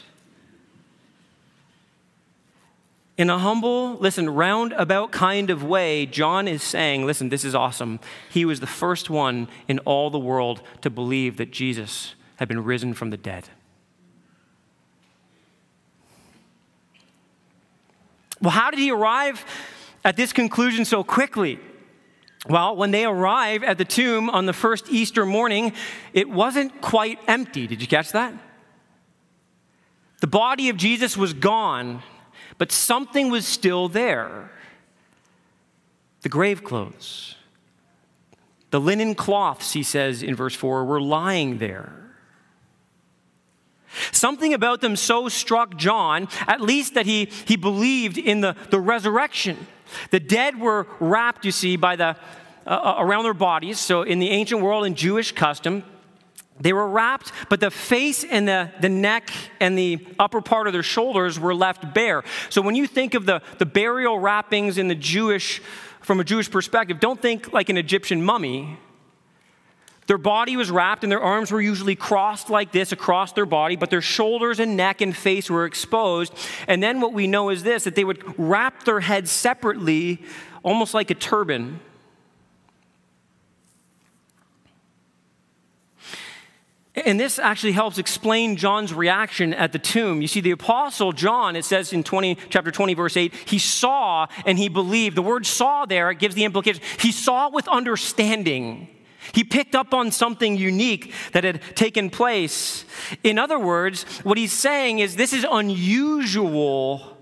In 3.19 3.31
a 3.31 3.39
humble, 3.39 3.97
listen, 3.97 4.31
roundabout 4.31 5.11
kind 5.11 5.51
of 5.51 5.65
way, 5.65 6.07
John 6.07 6.47
is 6.47 6.63
saying, 6.63 7.05
listen, 7.05 7.31
this 7.31 7.45
is 7.45 7.53
awesome. 7.53 7.99
He 8.31 8.45
was 8.45 8.61
the 8.61 8.67
first 8.67 9.11
one 9.11 9.49
in 9.67 9.81
all 9.81 10.09
the 10.09 10.21
world 10.21 10.63
to 10.83 10.89
believe 10.89 11.37
that 11.39 11.51
Jesus 11.51 12.15
had 12.37 12.47
been 12.47 12.63
risen 12.63 12.95
from 12.95 13.11
the 13.11 13.17
dead. 13.17 13.49
Well, 18.41 18.53
how 18.53 18.71
did 18.71 18.79
he 18.79 18.93
arrive 18.93 19.45
at 20.05 20.17
this 20.17 20.33
conclusion 20.33 20.85
so 20.85 21.03
quickly? 21.03 21.59
Well, 22.49 22.77
when 22.77 22.93
they 22.93 23.05
arrived 23.05 23.65
at 23.65 23.79
the 23.79 23.85
tomb 23.85 24.31
on 24.31 24.47
the 24.47 24.53
first 24.53 24.89
Easter 24.91 25.27
morning, 25.27 25.73
it 26.13 26.31
wasn't 26.31 26.81
quite 26.81 27.19
empty. 27.27 27.67
Did 27.67 27.81
you 27.81 27.89
catch 27.89 28.13
that? 28.13 28.33
The 30.21 30.29
body 30.29 30.69
of 30.69 30.77
Jesus 30.77 31.17
was 31.17 31.33
gone 31.33 32.05
but 32.59 32.73
something 32.73 33.31
was 33.31 33.47
still 33.47 33.89
there 33.89 34.51
the 36.23 36.29
grave 36.29 36.65
clothes. 36.65 37.37
The 38.71 38.81
linen 38.81 39.15
cloths, 39.15 39.73
he 39.73 39.83
says 39.83 40.23
in 40.23 40.35
verse 40.35 40.55
4, 40.55 40.85
were 40.85 41.01
lying 41.01 41.59
there. 41.59 41.93
Something 44.13 44.53
about 44.53 44.81
them 44.81 44.97
so 44.97 45.29
struck 45.29 45.77
John, 45.77 46.29
at 46.47 46.61
least 46.61 46.95
that 46.95 47.07
he, 47.07 47.31
he 47.47 47.57
believed 47.57 48.19
in 48.19 48.41
the, 48.41 48.57
the 48.71 48.81
resurrection. 48.81 49.67
The 50.11 50.21
dead 50.21 50.61
were 50.61 50.87
wrapped, 51.01 51.45
you 51.45 51.53
see, 51.53 51.77
by 51.77 51.97
the, 51.97 52.17
uh, 52.67 52.71
uh 52.71 52.97
around 52.99 53.25
their 53.25 53.33
bodies. 53.33 53.79
So, 53.79 54.03
in 54.03 54.19
the 54.19 54.29
ancient 54.29 54.61
world, 54.61 54.85
in 54.85 54.95
Jewish 54.95 55.33
custom, 55.33 55.83
they 56.61 56.73
were 56.73 56.89
wrapped, 56.89 57.33
but 57.49 57.61
the 57.61 57.71
face 57.71 58.25
and 58.25 58.49
the, 58.49 58.71
the 58.81 58.89
neck 58.89 59.31
and 59.61 59.79
the 59.79 60.05
upper 60.19 60.41
part 60.41 60.67
of 60.67 60.73
their 60.73 60.83
shoulders 60.83 61.39
were 61.39 61.55
left 61.55 61.95
bare. 61.95 62.25
So 62.51 62.61
when 62.63 62.75
you 62.75 62.87
think 62.87 63.15
of 63.15 63.27
the, 63.27 63.43
the 63.59 63.67
burial 63.67 64.19
wrappings 64.19 64.79
in 64.79 64.89
the 64.89 64.95
Jewish, 64.95 65.63
from 66.01 66.21
a 66.21 66.25
Jewish 66.25 66.51
perspective, 66.51 67.01
don't 67.01 67.21
think 67.21 67.53
like 67.53 67.69
an 67.69 67.77
Egyptian 67.77 68.25
mummy. 68.25 68.79
Their 70.09 70.19
body 70.19 70.57
was 70.57 70.71
wrapped 70.71 71.03
and 71.03 71.13
their 71.13 71.21
arms 71.21 71.53
were 71.53 71.61
usually 71.61 71.95
crossed 71.95 72.49
like 72.49 72.73
this 72.73 72.93
across 72.93 73.33
their 73.33 73.47
body, 73.47 73.77
but 73.77 73.91
their 73.91 74.01
shoulders 74.01 74.59
and 74.59 74.75
neck 74.77 75.03
and 75.03 75.15
face 75.15 75.51
were 75.51 75.67
exposed. 75.67 76.33
And 76.67 76.83
then 76.83 77.01
what 77.01 77.13
we 77.13 77.27
know 77.27 77.51
is 77.51 77.63
this 77.63 77.85
that 77.85 77.95
they 77.95 78.05
would 78.05 78.39
wrap 78.39 78.85
their 78.85 79.01
heads 79.01 79.31
separately, 79.31 80.23
almost 80.63 80.95
like 80.95 81.11
a 81.11 81.15
turban. 81.15 81.81
And 87.05 87.19
this 87.19 87.39
actually 87.39 87.73
helps 87.73 87.99
explain 87.99 88.57
John's 88.57 88.93
reaction 88.95 89.53
at 89.55 89.73
the 89.73 89.79
tomb. 89.79 90.23
You 90.23 90.29
see, 90.29 90.41
the 90.41 90.53
apostle 90.53 91.13
John, 91.13 91.57
it 91.57 91.65
says 91.65 91.93
in 91.93 92.03
20, 92.03 92.37
chapter 92.49 92.71
20, 92.71 92.95
verse 92.95 93.17
8, 93.17 93.35
he 93.35 93.59
saw 93.59 94.27
and 94.47 94.59
he 94.59 94.69
believed. 94.69 95.17
The 95.17 95.23
word 95.23 95.47
saw 95.47 95.85
there, 95.87 96.13
gives 96.13 96.35
the 96.35 96.45
implication. 96.45 96.83
He 96.99 97.13
saw 97.13 97.51
with 97.51 97.69
understanding. 97.69 98.89
He 99.33 99.45
picked 99.45 99.75
up 99.75 99.93
on 99.93 100.11
something 100.11 100.57
unique 100.57 101.13
that 101.33 101.45
had 101.45 101.61
taken 101.77 102.09
place. 102.09 102.85
In 103.23 103.39
other 103.39 103.59
words, 103.59 104.05
what 104.23 104.39
he's 104.39 104.53
saying 104.53 105.01
is 105.01 105.17
this 105.17 105.33
is 105.33 105.47
unusual 105.51 107.18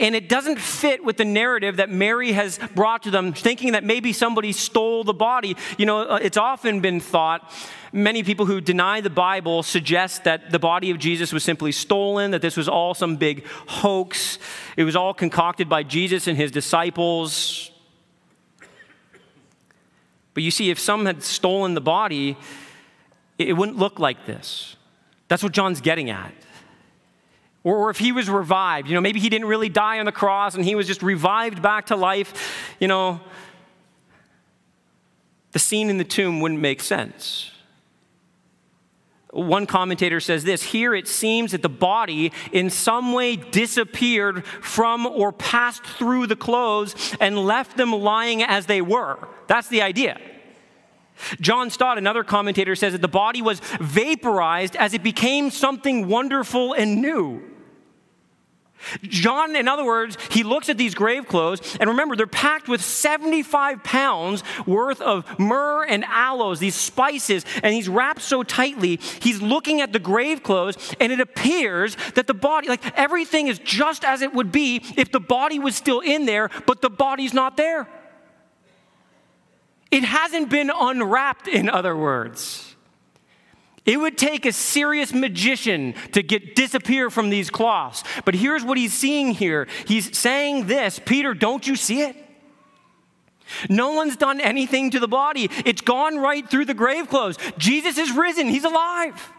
And 0.00 0.14
it 0.14 0.28
doesn't 0.28 0.58
fit 0.58 1.04
with 1.04 1.16
the 1.16 1.24
narrative 1.24 1.76
that 1.76 1.90
Mary 1.90 2.32
has 2.32 2.58
brought 2.74 3.02
to 3.04 3.10
them, 3.10 3.32
thinking 3.32 3.72
that 3.72 3.84
maybe 3.84 4.12
somebody 4.12 4.52
stole 4.52 5.04
the 5.04 5.14
body. 5.14 5.56
You 5.78 5.86
know, 5.86 6.00
uh, 6.02 6.18
it's 6.22 6.36
often 6.36 6.80
been 6.80 7.00
thought, 7.00 7.50
many 7.92 8.22
people 8.22 8.46
who 8.46 8.60
deny 8.60 9.00
the 9.00 9.10
Bible 9.10 9.62
suggest 9.62 10.24
that 10.24 10.50
the 10.50 10.58
body 10.58 10.90
of 10.90 10.98
Jesus 10.98 11.32
was 11.32 11.44
simply 11.44 11.72
stolen, 11.72 12.30
that 12.30 12.42
this 12.42 12.56
was 12.56 12.68
all 12.68 12.94
some 12.94 13.16
big 13.16 13.44
hoax. 13.66 14.38
It 14.76 14.84
was 14.84 14.96
all 14.96 15.14
concocted 15.14 15.68
by 15.68 15.82
Jesus 15.82 16.26
and 16.26 16.36
his 16.36 16.50
disciples. 16.50 17.70
But 20.34 20.42
you 20.42 20.50
see, 20.50 20.70
if 20.70 20.78
some 20.78 21.06
had 21.06 21.22
stolen 21.22 21.74
the 21.74 21.80
body, 21.80 22.36
it 23.38 23.52
wouldn't 23.54 23.78
look 23.78 23.98
like 23.98 24.26
this. 24.26 24.76
That's 25.28 25.42
what 25.42 25.52
John's 25.52 25.80
getting 25.80 26.10
at. 26.10 26.32
Or, 27.64 27.90
if 27.90 27.98
he 27.98 28.10
was 28.10 28.28
revived, 28.28 28.88
you 28.88 28.94
know, 28.94 29.00
maybe 29.00 29.20
he 29.20 29.28
didn't 29.28 29.46
really 29.46 29.68
die 29.68 30.00
on 30.00 30.06
the 30.06 30.12
cross 30.12 30.56
and 30.56 30.64
he 30.64 30.74
was 30.74 30.86
just 30.86 31.02
revived 31.02 31.62
back 31.62 31.86
to 31.86 31.96
life, 31.96 32.74
you 32.80 32.88
know, 32.88 33.20
the 35.52 35.58
scene 35.58 35.88
in 35.88 35.98
the 35.98 36.04
tomb 36.04 36.40
wouldn't 36.40 36.60
make 36.60 36.80
sense. 36.80 37.52
One 39.30 39.64
commentator 39.64 40.20
says 40.20 40.44
this 40.44 40.62
here 40.62 40.94
it 40.94 41.08
seems 41.08 41.52
that 41.52 41.62
the 41.62 41.68
body 41.70 42.32
in 42.52 42.68
some 42.68 43.14
way 43.14 43.36
disappeared 43.36 44.44
from 44.44 45.06
or 45.06 45.32
passed 45.32 45.84
through 45.84 46.26
the 46.26 46.36
clothes 46.36 47.16
and 47.18 47.38
left 47.38 47.78
them 47.78 47.92
lying 47.92 48.42
as 48.42 48.66
they 48.66 48.82
were. 48.82 49.28
That's 49.46 49.68
the 49.68 49.82
idea. 49.82 50.20
John 51.40 51.70
Stott, 51.70 51.96
another 51.96 52.24
commentator, 52.24 52.74
says 52.74 52.92
that 52.92 53.00
the 53.00 53.08
body 53.08 53.40
was 53.40 53.60
vaporized 53.80 54.76
as 54.76 54.92
it 54.92 55.02
became 55.02 55.50
something 55.50 56.08
wonderful 56.08 56.72
and 56.74 57.00
new. 57.00 57.42
John, 59.02 59.56
in 59.56 59.68
other 59.68 59.84
words, 59.84 60.16
he 60.30 60.42
looks 60.42 60.68
at 60.68 60.78
these 60.78 60.94
grave 60.94 61.26
clothes, 61.26 61.76
and 61.80 61.90
remember, 61.90 62.16
they're 62.16 62.26
packed 62.26 62.68
with 62.68 62.82
75 62.82 63.82
pounds 63.82 64.42
worth 64.66 65.00
of 65.00 65.38
myrrh 65.38 65.84
and 65.84 66.04
aloes, 66.04 66.58
these 66.60 66.74
spices, 66.74 67.44
and 67.62 67.74
he's 67.74 67.88
wrapped 67.88 68.22
so 68.22 68.42
tightly. 68.42 68.96
He's 69.20 69.40
looking 69.40 69.80
at 69.80 69.92
the 69.92 69.98
grave 69.98 70.42
clothes, 70.42 70.94
and 71.00 71.12
it 71.12 71.20
appears 71.20 71.96
that 72.14 72.26
the 72.26 72.34
body, 72.34 72.68
like 72.68 72.98
everything 72.98 73.48
is 73.48 73.58
just 73.58 74.04
as 74.04 74.22
it 74.22 74.32
would 74.34 74.52
be 74.52 74.82
if 74.96 75.10
the 75.10 75.20
body 75.20 75.58
was 75.58 75.76
still 75.76 76.00
in 76.00 76.26
there, 76.26 76.50
but 76.66 76.82
the 76.82 76.90
body's 76.90 77.34
not 77.34 77.56
there. 77.56 77.88
It 79.90 80.04
hasn't 80.04 80.48
been 80.48 80.70
unwrapped, 80.74 81.46
in 81.48 81.68
other 81.68 81.94
words. 81.94 82.71
It 83.84 83.98
would 83.98 84.16
take 84.16 84.46
a 84.46 84.52
serious 84.52 85.12
magician 85.12 85.94
to 86.12 86.22
get 86.22 86.54
disappear 86.54 87.10
from 87.10 87.30
these 87.30 87.50
cloths. 87.50 88.04
But 88.24 88.34
here's 88.34 88.62
what 88.62 88.78
he's 88.78 88.92
seeing 88.92 89.32
here. 89.32 89.66
He's 89.86 90.16
saying 90.16 90.68
this, 90.68 91.00
Peter, 91.04 91.34
don't 91.34 91.66
you 91.66 91.74
see 91.74 92.02
it? 92.02 92.16
No 93.68 93.92
one's 93.92 94.16
done 94.16 94.40
anything 94.40 94.90
to 94.92 95.00
the 95.00 95.08
body. 95.08 95.50
It's 95.66 95.82
gone 95.82 96.16
right 96.18 96.48
through 96.48 96.66
the 96.66 96.74
grave 96.74 97.08
clothes. 97.08 97.36
Jesus 97.58 97.98
is 97.98 98.12
risen. 98.12 98.48
He's 98.48 98.64
alive. 98.64 99.32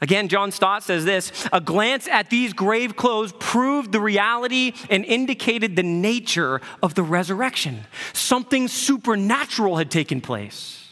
Again, 0.00 0.28
John 0.28 0.50
Stott 0.50 0.82
says 0.82 1.04
this 1.04 1.48
a 1.52 1.60
glance 1.60 2.08
at 2.08 2.28
these 2.28 2.52
grave 2.52 2.96
clothes 2.96 3.32
proved 3.38 3.92
the 3.92 4.00
reality 4.00 4.72
and 4.90 5.04
indicated 5.04 5.76
the 5.76 5.82
nature 5.82 6.60
of 6.82 6.94
the 6.94 7.02
resurrection. 7.02 7.84
Something 8.12 8.68
supernatural 8.68 9.76
had 9.76 9.90
taken 9.90 10.20
place. 10.20 10.83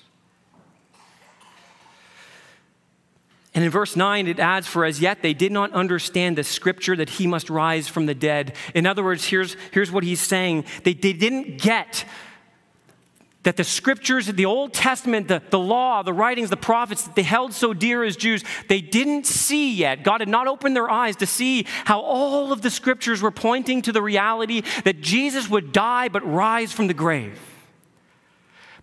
And 3.54 3.64
in 3.64 3.70
verse 3.70 3.96
9, 3.96 4.28
it 4.28 4.38
adds, 4.38 4.66
For 4.66 4.84
as 4.84 5.00
yet 5.00 5.22
they 5.22 5.34
did 5.34 5.52
not 5.52 5.72
understand 5.72 6.38
the 6.38 6.44
scripture 6.44 6.96
that 6.96 7.10
he 7.10 7.26
must 7.26 7.50
rise 7.50 7.86
from 7.86 8.06
the 8.06 8.14
dead. 8.14 8.54
In 8.74 8.86
other 8.86 9.04
words, 9.04 9.26
here's, 9.26 9.56
here's 9.72 9.90
what 9.90 10.04
he's 10.04 10.20
saying 10.20 10.64
they, 10.84 10.94
they 10.94 11.12
didn't 11.12 11.58
get 11.58 12.04
that 13.42 13.56
the 13.56 13.64
scriptures, 13.64 14.26
the 14.26 14.46
Old 14.46 14.72
Testament, 14.72 15.28
the, 15.28 15.42
the 15.50 15.58
law, 15.58 16.02
the 16.02 16.12
writings, 16.12 16.48
the 16.48 16.56
prophets 16.56 17.02
that 17.04 17.16
they 17.16 17.22
held 17.22 17.52
so 17.52 17.74
dear 17.74 18.04
as 18.04 18.16
Jews, 18.16 18.44
they 18.68 18.80
didn't 18.80 19.26
see 19.26 19.74
yet. 19.74 20.04
God 20.04 20.20
had 20.20 20.28
not 20.28 20.46
opened 20.46 20.76
their 20.76 20.88
eyes 20.88 21.16
to 21.16 21.26
see 21.26 21.66
how 21.84 22.00
all 22.00 22.52
of 22.52 22.62
the 22.62 22.70
scriptures 22.70 23.20
were 23.20 23.32
pointing 23.32 23.82
to 23.82 23.92
the 23.92 24.02
reality 24.02 24.62
that 24.84 25.00
Jesus 25.00 25.48
would 25.48 25.72
die 25.72 26.08
but 26.08 26.24
rise 26.24 26.72
from 26.72 26.86
the 26.86 26.94
grave. 26.94 27.38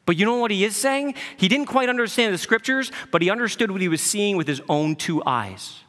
But 0.10 0.18
you 0.18 0.26
know 0.26 0.38
what 0.38 0.50
he 0.50 0.66
is 0.66 0.76
saying? 0.76 1.14
He 1.38 1.48
didn't 1.48 1.68
quite 1.68 1.88
understand 1.88 2.34
the 2.34 2.40
scriptures, 2.40 2.92
but 3.12 3.22
he 3.22 3.30
understood 3.30 3.70
what 3.70 3.80
he 3.80 3.88
was 3.88 4.02
seeing 4.02 4.38
with 4.38 4.48
his 4.48 4.60
own 4.68 4.96
two 4.96 5.22
eyes. 5.24 5.82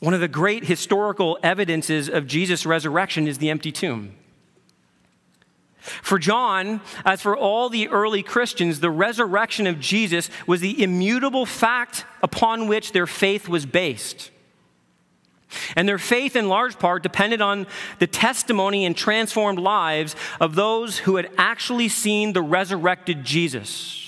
One 0.00 0.12
of 0.12 0.18
the 0.18 0.26
great 0.26 0.64
historical 0.64 1.38
evidences 1.40 2.08
of 2.08 2.26
Jesus' 2.26 2.66
resurrection 2.66 3.28
is 3.28 3.38
the 3.38 3.48
empty 3.48 3.70
tomb. 3.70 4.16
For 5.78 6.18
John, 6.18 6.80
as 7.04 7.22
for 7.22 7.36
all 7.36 7.68
the 7.68 7.86
early 7.90 8.24
Christians, 8.24 8.80
the 8.80 8.90
resurrection 8.90 9.68
of 9.68 9.78
Jesus 9.78 10.28
was 10.48 10.62
the 10.62 10.82
immutable 10.82 11.46
fact 11.46 12.06
upon 12.24 12.66
which 12.66 12.90
their 12.90 13.06
faith 13.06 13.48
was 13.48 13.66
based. 13.66 14.32
And 15.76 15.88
their 15.88 15.98
faith, 15.98 16.36
in 16.36 16.48
large 16.48 16.78
part, 16.78 17.02
depended 17.02 17.40
on 17.40 17.66
the 17.98 18.06
testimony 18.06 18.84
and 18.84 18.96
transformed 18.96 19.58
lives 19.58 20.16
of 20.40 20.54
those 20.54 20.98
who 20.98 21.16
had 21.16 21.30
actually 21.36 21.88
seen 21.88 22.32
the 22.32 22.42
resurrected 22.42 23.24
Jesus. 23.24 24.04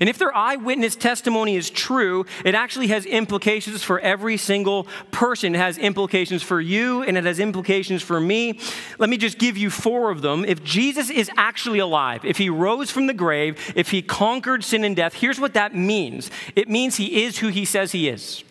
And 0.00 0.08
if 0.08 0.18
their 0.18 0.34
eyewitness 0.34 0.96
testimony 0.96 1.56
is 1.56 1.70
true, 1.70 2.26
it 2.44 2.54
actually 2.54 2.88
has 2.88 3.06
implications 3.06 3.82
for 3.82 4.00
every 4.00 4.36
single 4.36 4.86
person. 5.10 5.54
It 5.54 5.58
has 5.58 5.78
implications 5.78 6.42
for 6.42 6.60
you 6.60 7.02
and 7.02 7.16
it 7.18 7.24
has 7.24 7.40
implications 7.40 8.02
for 8.02 8.20
me. 8.20 8.60
Let 8.98 9.10
me 9.10 9.16
just 9.16 9.38
give 9.38 9.56
you 9.56 9.70
four 9.70 10.10
of 10.10 10.22
them. 10.22 10.44
If 10.44 10.62
Jesus 10.64 11.10
is 11.10 11.30
actually 11.36 11.78
alive, 11.78 12.24
if 12.24 12.38
he 12.38 12.50
rose 12.50 12.90
from 12.90 13.06
the 13.06 13.14
grave, 13.14 13.72
if 13.74 13.90
he 13.90 14.02
conquered 14.02 14.64
sin 14.64 14.84
and 14.84 14.96
death, 14.96 15.14
here's 15.14 15.40
what 15.40 15.54
that 15.54 15.74
means 15.74 16.30
it 16.56 16.68
means 16.68 16.96
he 16.96 17.24
is 17.24 17.38
who 17.38 17.48
he 17.48 17.64
says 17.64 17.92
he 17.92 18.08
is. 18.08 18.44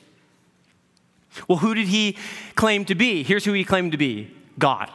Well, 1.47 1.59
who 1.59 1.73
did 1.73 1.87
he 1.87 2.17
claim 2.55 2.85
to 2.85 2.95
be? 2.95 3.23
Here's 3.23 3.45
who 3.45 3.53
he 3.53 3.63
claimed 3.63 3.91
to 3.93 3.97
be 3.97 4.33
God. 4.59 4.89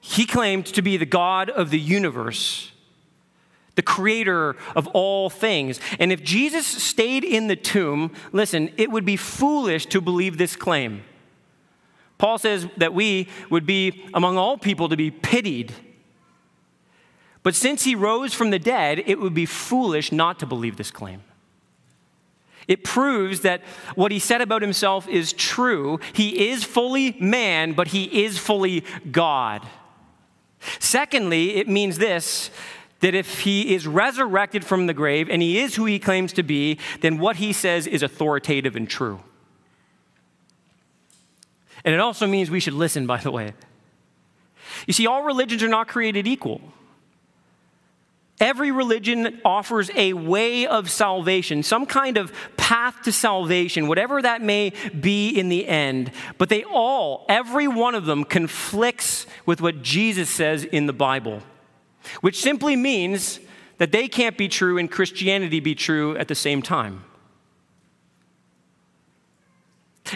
He 0.00 0.26
claimed 0.26 0.66
to 0.66 0.82
be 0.82 0.96
the 0.96 1.06
God 1.06 1.48
of 1.48 1.70
the 1.70 1.78
universe, 1.78 2.72
the 3.76 3.82
creator 3.82 4.56
of 4.74 4.88
all 4.88 5.30
things. 5.30 5.80
And 5.98 6.10
if 6.10 6.22
Jesus 6.22 6.66
stayed 6.66 7.24
in 7.24 7.46
the 7.46 7.56
tomb, 7.56 8.12
listen, 8.32 8.70
it 8.76 8.90
would 8.90 9.04
be 9.04 9.16
foolish 9.16 9.86
to 9.86 10.00
believe 10.00 10.38
this 10.38 10.56
claim. 10.56 11.04
Paul 12.18 12.38
says 12.38 12.68
that 12.76 12.94
we 12.94 13.28
would 13.50 13.66
be 13.66 14.04
among 14.14 14.38
all 14.38 14.58
people 14.58 14.88
to 14.88 14.96
be 14.96 15.10
pitied. 15.10 15.72
But 17.42 17.54
since 17.54 17.84
he 17.84 17.94
rose 17.94 18.34
from 18.34 18.50
the 18.50 18.58
dead, 18.58 19.02
it 19.06 19.20
would 19.20 19.34
be 19.34 19.46
foolish 19.46 20.12
not 20.12 20.38
to 20.40 20.46
believe 20.46 20.76
this 20.76 20.90
claim. 20.90 21.22
It 22.68 22.84
proves 22.84 23.40
that 23.40 23.62
what 23.94 24.12
he 24.12 24.18
said 24.18 24.40
about 24.40 24.62
himself 24.62 25.08
is 25.08 25.32
true. 25.32 25.98
He 26.12 26.50
is 26.50 26.64
fully 26.64 27.16
man, 27.18 27.72
but 27.72 27.88
he 27.88 28.24
is 28.24 28.38
fully 28.38 28.84
God. 29.10 29.66
Secondly, 30.78 31.56
it 31.56 31.68
means 31.68 31.98
this 31.98 32.50
that 33.00 33.16
if 33.16 33.40
he 33.40 33.74
is 33.74 33.84
resurrected 33.84 34.64
from 34.64 34.86
the 34.86 34.94
grave 34.94 35.28
and 35.28 35.42
he 35.42 35.58
is 35.58 35.74
who 35.74 35.84
he 35.86 35.98
claims 35.98 36.32
to 36.32 36.42
be, 36.44 36.78
then 37.00 37.18
what 37.18 37.34
he 37.34 37.52
says 37.52 37.88
is 37.88 38.00
authoritative 38.00 38.76
and 38.76 38.88
true. 38.88 39.20
And 41.84 41.92
it 41.92 41.98
also 41.98 42.28
means 42.28 42.48
we 42.48 42.60
should 42.60 42.74
listen, 42.74 43.06
by 43.06 43.18
the 43.18 43.32
way. 43.32 43.54
You 44.86 44.92
see, 44.92 45.06
all 45.06 45.24
religions 45.24 45.64
are 45.64 45.68
not 45.68 45.88
created 45.88 46.28
equal. 46.28 46.60
Every 48.42 48.72
religion 48.72 49.40
offers 49.44 49.88
a 49.94 50.14
way 50.14 50.66
of 50.66 50.90
salvation, 50.90 51.62
some 51.62 51.86
kind 51.86 52.16
of 52.16 52.32
path 52.56 52.96
to 53.04 53.12
salvation, 53.12 53.86
whatever 53.86 54.20
that 54.20 54.42
may 54.42 54.72
be 55.00 55.30
in 55.30 55.48
the 55.48 55.68
end. 55.68 56.10
But 56.38 56.48
they 56.48 56.64
all, 56.64 57.24
every 57.28 57.68
one 57.68 57.94
of 57.94 58.04
them, 58.04 58.24
conflicts 58.24 59.28
with 59.46 59.60
what 59.60 59.82
Jesus 59.82 60.28
says 60.28 60.64
in 60.64 60.86
the 60.86 60.92
Bible, 60.92 61.40
which 62.20 62.40
simply 62.40 62.74
means 62.74 63.38
that 63.78 63.92
they 63.92 64.08
can't 64.08 64.36
be 64.36 64.48
true 64.48 64.76
and 64.76 64.90
Christianity 64.90 65.60
be 65.60 65.76
true 65.76 66.16
at 66.16 66.26
the 66.26 66.34
same 66.34 66.62
time. 66.62 67.04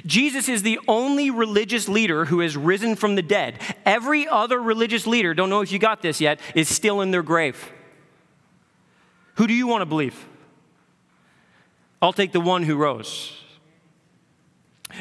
Jesus 0.04 0.48
is 0.48 0.64
the 0.64 0.80
only 0.88 1.30
religious 1.30 1.88
leader 1.88 2.24
who 2.24 2.40
has 2.40 2.56
risen 2.56 2.96
from 2.96 3.14
the 3.14 3.22
dead. 3.22 3.60
Every 3.84 4.26
other 4.26 4.60
religious 4.60 5.06
leader, 5.06 5.32
don't 5.32 5.48
know 5.48 5.60
if 5.60 5.70
you 5.70 5.78
got 5.78 6.02
this 6.02 6.20
yet, 6.20 6.40
is 6.56 6.68
still 6.68 7.00
in 7.02 7.12
their 7.12 7.22
grave. 7.22 7.70
Who 9.36 9.46
do 9.46 9.54
you 9.54 9.66
want 9.66 9.82
to 9.82 9.86
believe? 9.86 10.26
I'll 12.00 12.12
take 12.12 12.32
the 12.32 12.40
one 12.40 12.62
who 12.62 12.76
rose. 12.76 13.32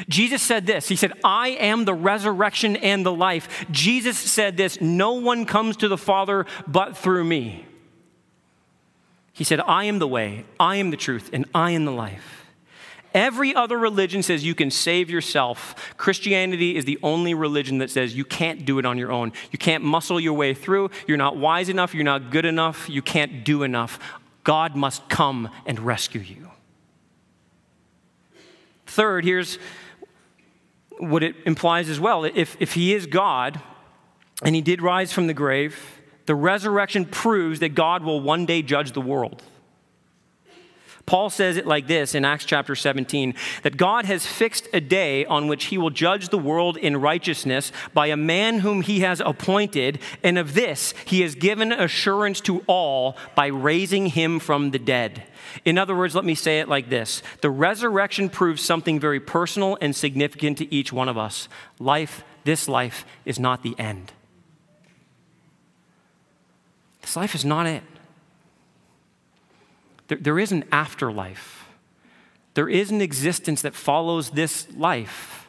Jesus 0.08 0.42
said 0.42 0.66
this. 0.66 0.88
He 0.88 0.96
said, 0.96 1.12
I 1.24 1.50
am 1.50 1.84
the 1.84 1.94
resurrection 1.94 2.76
and 2.76 3.04
the 3.04 3.12
life. 3.12 3.66
Jesus 3.70 4.18
said 4.18 4.56
this 4.56 4.80
No 4.80 5.12
one 5.12 5.46
comes 5.46 5.76
to 5.78 5.88
the 5.88 5.98
Father 5.98 6.46
but 6.66 6.96
through 6.96 7.24
me. 7.24 7.66
He 9.32 9.44
said, 9.44 9.60
I 9.60 9.84
am 9.84 9.98
the 9.98 10.08
way, 10.08 10.46
I 10.58 10.76
am 10.76 10.90
the 10.90 10.96
truth, 10.96 11.30
and 11.32 11.44
I 11.54 11.72
am 11.72 11.84
the 11.84 11.92
life. 11.92 12.46
Every 13.14 13.54
other 13.54 13.78
religion 13.78 14.22
says 14.22 14.44
you 14.44 14.54
can 14.54 14.70
save 14.70 15.08
yourself. 15.08 15.94
Christianity 15.96 16.76
is 16.76 16.84
the 16.84 16.98
only 17.02 17.32
religion 17.32 17.78
that 17.78 17.90
says 17.90 18.14
you 18.14 18.26
can't 18.26 18.66
do 18.66 18.78
it 18.78 18.84
on 18.84 18.98
your 18.98 19.10
own. 19.10 19.32
You 19.52 19.58
can't 19.58 19.82
muscle 19.82 20.20
your 20.20 20.34
way 20.34 20.52
through. 20.52 20.90
You're 21.06 21.16
not 21.16 21.36
wise 21.36 21.70
enough. 21.70 21.94
You're 21.94 22.04
not 22.04 22.30
good 22.30 22.44
enough. 22.44 22.90
You 22.90 23.00
can't 23.00 23.42
do 23.42 23.62
enough. 23.62 23.98
God 24.46 24.76
must 24.76 25.08
come 25.08 25.50
and 25.66 25.80
rescue 25.80 26.20
you. 26.20 26.52
Third, 28.86 29.24
here's 29.24 29.58
what 30.98 31.24
it 31.24 31.34
implies 31.46 31.88
as 31.88 31.98
well. 31.98 32.24
If, 32.24 32.56
if 32.60 32.74
he 32.74 32.94
is 32.94 33.06
God 33.06 33.60
and 34.44 34.54
he 34.54 34.60
did 34.60 34.80
rise 34.80 35.12
from 35.12 35.26
the 35.26 35.34
grave, 35.34 35.76
the 36.26 36.36
resurrection 36.36 37.06
proves 37.06 37.58
that 37.58 37.70
God 37.70 38.04
will 38.04 38.20
one 38.20 38.46
day 38.46 38.62
judge 38.62 38.92
the 38.92 39.00
world. 39.00 39.42
Paul 41.06 41.30
says 41.30 41.56
it 41.56 41.68
like 41.68 41.86
this 41.86 42.16
in 42.16 42.24
Acts 42.24 42.44
chapter 42.44 42.74
17 42.74 43.34
that 43.62 43.76
God 43.76 44.06
has 44.06 44.26
fixed 44.26 44.68
a 44.72 44.80
day 44.80 45.24
on 45.24 45.46
which 45.46 45.66
he 45.66 45.78
will 45.78 45.90
judge 45.90 46.30
the 46.30 46.38
world 46.38 46.76
in 46.76 46.96
righteousness 46.96 47.70
by 47.94 48.08
a 48.08 48.16
man 48.16 48.58
whom 48.58 48.82
he 48.82 49.00
has 49.00 49.20
appointed, 49.20 50.00
and 50.24 50.36
of 50.36 50.54
this 50.54 50.94
he 51.04 51.20
has 51.20 51.36
given 51.36 51.70
assurance 51.70 52.40
to 52.42 52.64
all 52.66 53.16
by 53.36 53.46
raising 53.46 54.06
him 54.06 54.40
from 54.40 54.72
the 54.72 54.80
dead. 54.80 55.22
In 55.64 55.78
other 55.78 55.94
words, 55.94 56.16
let 56.16 56.24
me 56.24 56.34
say 56.34 56.58
it 56.58 56.68
like 56.68 56.90
this 56.90 57.22
the 57.40 57.50
resurrection 57.50 58.28
proves 58.28 58.60
something 58.60 58.98
very 58.98 59.20
personal 59.20 59.78
and 59.80 59.94
significant 59.94 60.58
to 60.58 60.74
each 60.74 60.92
one 60.92 61.08
of 61.08 61.16
us. 61.16 61.48
Life, 61.78 62.24
this 62.42 62.68
life, 62.68 63.06
is 63.24 63.38
not 63.38 63.62
the 63.62 63.78
end. 63.78 64.12
This 67.00 67.16
life 67.16 67.36
is 67.36 67.44
not 67.44 67.66
it. 67.66 67.84
There, 70.08 70.18
there 70.18 70.38
is 70.38 70.52
an 70.52 70.64
afterlife. 70.72 71.68
There 72.54 72.68
is 72.68 72.90
an 72.90 73.02
existence 73.02 73.62
that 73.62 73.74
follows 73.74 74.30
this 74.30 74.66
life, 74.74 75.46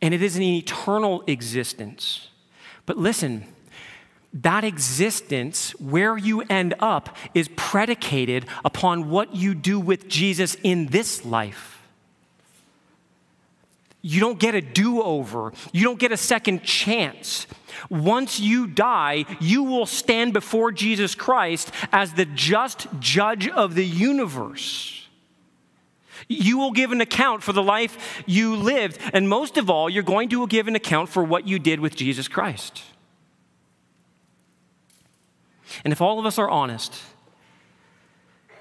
and 0.00 0.14
it 0.14 0.22
is 0.22 0.36
an 0.36 0.42
eternal 0.42 1.24
existence. 1.26 2.28
But 2.86 2.98
listen, 2.98 3.44
that 4.32 4.62
existence, 4.62 5.72
where 5.80 6.16
you 6.16 6.42
end 6.42 6.74
up, 6.78 7.16
is 7.34 7.48
predicated 7.56 8.46
upon 8.64 9.10
what 9.10 9.34
you 9.34 9.54
do 9.54 9.80
with 9.80 10.08
Jesus 10.08 10.56
in 10.62 10.86
this 10.86 11.24
life. 11.24 11.77
You 14.00 14.20
don't 14.20 14.38
get 14.38 14.54
a 14.54 14.60
do 14.60 15.02
over. 15.02 15.52
You 15.72 15.84
don't 15.84 15.98
get 15.98 16.12
a 16.12 16.16
second 16.16 16.62
chance. 16.62 17.46
Once 17.90 18.38
you 18.38 18.66
die, 18.66 19.24
you 19.40 19.62
will 19.64 19.86
stand 19.86 20.32
before 20.32 20.72
Jesus 20.72 21.14
Christ 21.14 21.72
as 21.92 22.12
the 22.12 22.24
just 22.24 22.86
judge 23.00 23.48
of 23.48 23.74
the 23.74 23.84
universe. 23.84 25.06
You 26.28 26.58
will 26.58 26.72
give 26.72 26.92
an 26.92 27.00
account 27.00 27.42
for 27.42 27.52
the 27.52 27.62
life 27.62 28.22
you 28.26 28.54
lived, 28.56 28.98
and 29.12 29.28
most 29.28 29.56
of 29.56 29.70
all, 29.70 29.88
you're 29.88 30.02
going 30.02 30.28
to 30.30 30.46
give 30.46 30.68
an 30.68 30.76
account 30.76 31.08
for 31.08 31.24
what 31.24 31.48
you 31.48 31.58
did 31.58 31.80
with 31.80 31.96
Jesus 31.96 32.28
Christ. 32.28 32.82
And 35.84 35.92
if 35.92 36.00
all 36.00 36.18
of 36.18 36.26
us 36.26 36.38
are 36.38 36.48
honest, 36.48 37.00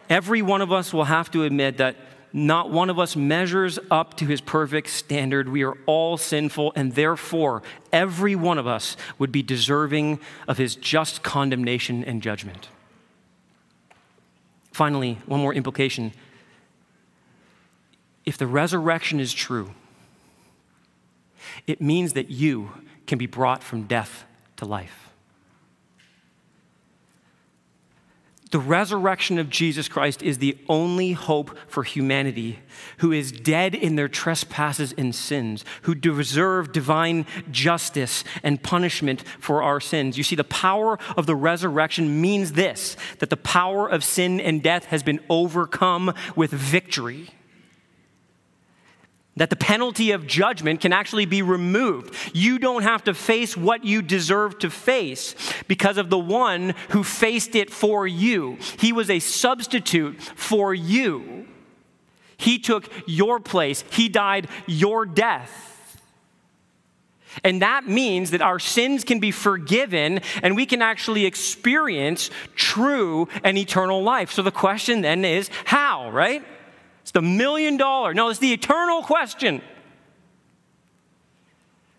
every 0.10 0.42
one 0.42 0.62
of 0.62 0.72
us 0.72 0.94
will 0.94 1.06
have 1.06 1.30
to 1.32 1.44
admit 1.44 1.78
that 1.78 1.96
not 2.34 2.70
one 2.70 2.90
of 2.90 3.00
us 3.00 3.16
measures 3.16 3.80
up 3.90 4.16
to 4.18 4.26
his 4.26 4.42
perfect 4.42 4.90
standard. 4.90 5.50
We 5.50 5.64
are 5.64 5.78
all 5.86 6.18
sinful, 6.18 6.74
and 6.76 6.94
therefore, 6.94 7.64
every 7.92 8.36
one 8.36 8.58
of 8.58 8.68
us 8.68 8.98
would 9.18 9.32
be 9.32 9.42
deserving 9.42 10.20
of 10.48 10.58
his 10.58 10.76
just 10.76 11.24
condemnation 11.24 12.04
and 12.04 12.22
judgment. 12.22 12.70
Finally, 14.72 15.18
one 15.26 15.40
more 15.40 15.54
implication. 15.54 16.14
If 18.26 18.38
the 18.38 18.46
resurrection 18.46 19.20
is 19.20 19.34
true, 19.34 19.72
it 21.66 21.82
means 21.82 22.14
that 22.14 22.30
you 22.30 22.72
can 23.08 23.18
be 23.18 23.26
brought 23.26 23.64
from 23.64 23.84
death 23.84 24.26
to 24.58 24.66
life. 24.66 25.07
The 28.58 28.64
resurrection 28.64 29.38
of 29.38 29.52
Jesus 29.52 29.88
Christ 29.88 30.24
is 30.24 30.40
the 30.40 30.58
only 30.68 31.12
hope 31.12 31.56
for 31.68 31.84
humanity 31.84 32.58
who 32.98 33.12
is 33.12 33.32
dead 33.32 33.76
in 33.76 33.98
their 33.98 34.08
trespasses 34.08 34.96
and 34.98 35.14
sins, 35.14 35.64
who 35.84 35.94
deserve 35.94 36.72
divine 36.72 37.28
justice 37.52 38.24
and 38.42 38.64
punishment 38.64 39.24
for 39.38 39.62
our 39.62 39.80
sins. 39.80 40.18
You 40.18 40.24
see, 40.24 40.36
the 40.36 40.44
power 40.44 40.98
of 41.16 41.28
the 41.28 41.36
resurrection 41.36 42.20
means 42.20 42.54
this 42.54 42.98
that 43.20 43.30
the 43.30 43.38
power 43.38 43.88
of 43.88 44.04
sin 44.04 44.42
and 44.42 44.64
death 44.64 44.86
has 44.86 45.04
been 45.04 45.20
overcome 45.30 46.16
with 46.36 46.50
victory 46.50 47.30
that 49.38 49.50
the 49.50 49.56
penalty 49.56 50.12
of 50.12 50.28
judgment 50.28 50.82
can 50.82 50.92
actually 50.92 51.26
be 51.26 51.42
removed. 51.42 52.14
You 52.34 52.60
don't 52.60 52.84
have 52.84 53.04
to 53.06 53.14
face 53.14 53.56
what 53.56 53.86
you 53.86 54.02
deserve 54.02 54.60
to 54.60 54.70
face 54.70 55.36
because 55.68 55.98
of 55.98 56.10
the 56.10 56.20
one 56.20 56.74
who 56.90 57.04
faced 57.04 57.56
it 57.56 57.72
for 57.72 58.06
you. 58.06 58.58
He 58.80 58.92
was 58.92 59.10
a 59.10 59.20
substitute 59.20 60.22
for 60.22 60.74
you. 60.74 61.48
He 62.38 62.60
took 62.60 62.90
your 63.08 63.40
place, 63.40 63.84
He 63.92 64.10
died 64.10 64.48
your 64.68 65.06
death. 65.06 65.64
And 67.44 67.62
that 67.62 67.88
means 67.88 68.32
that 68.32 68.42
our 68.42 68.58
sins 68.58 69.04
can 69.04 69.20
be 69.20 69.30
forgiven 69.30 70.22
and 70.42 70.56
we 70.56 70.66
can 70.66 70.82
actually 70.82 71.26
experience 71.26 72.32
true 72.56 73.28
and 73.44 73.58
eternal 73.58 74.02
life. 74.02 74.32
So 74.32 74.42
the 74.42 74.52
question 74.52 75.02
then 75.02 75.24
is 75.24 75.52
how, 75.66 76.10
right? 76.10 76.44
It's 77.08 77.14
the 77.14 77.22
million 77.22 77.78
dollar, 77.78 78.14
no, 78.14 78.28
it's 78.28 78.40
the 78.40 78.52
eternal 78.52 79.02
question. 79.02 79.62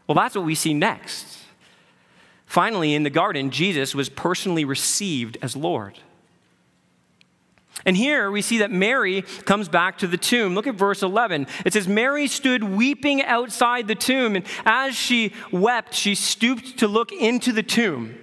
Well, 0.06 0.14
that's 0.14 0.34
what 0.34 0.44
we 0.44 0.54
see 0.54 0.74
next. 0.74 1.38
Finally, 2.44 2.92
in 2.92 3.04
the 3.04 3.10
garden, 3.10 3.50
Jesus 3.50 3.94
was 3.94 4.10
personally 4.10 4.66
received 4.66 5.38
as 5.40 5.56
Lord. 5.56 5.98
And 7.86 7.96
here 7.96 8.30
we 8.30 8.42
see 8.42 8.58
that 8.58 8.70
Mary 8.70 9.22
comes 9.46 9.70
back 9.70 9.96
to 9.98 10.06
the 10.06 10.18
tomb. 10.18 10.54
Look 10.54 10.66
at 10.66 10.74
verse 10.74 11.02
11. 11.02 11.46
It 11.64 11.72
says, 11.72 11.88
Mary 11.88 12.26
stood 12.26 12.62
weeping 12.62 13.22
outside 13.22 13.88
the 13.88 13.94
tomb, 13.94 14.36
and 14.36 14.44
as 14.66 14.94
she 14.94 15.32
wept, 15.50 15.94
she 15.94 16.14
stooped 16.16 16.80
to 16.80 16.86
look 16.86 17.12
into 17.12 17.50
the 17.50 17.62
tomb. 17.62 18.14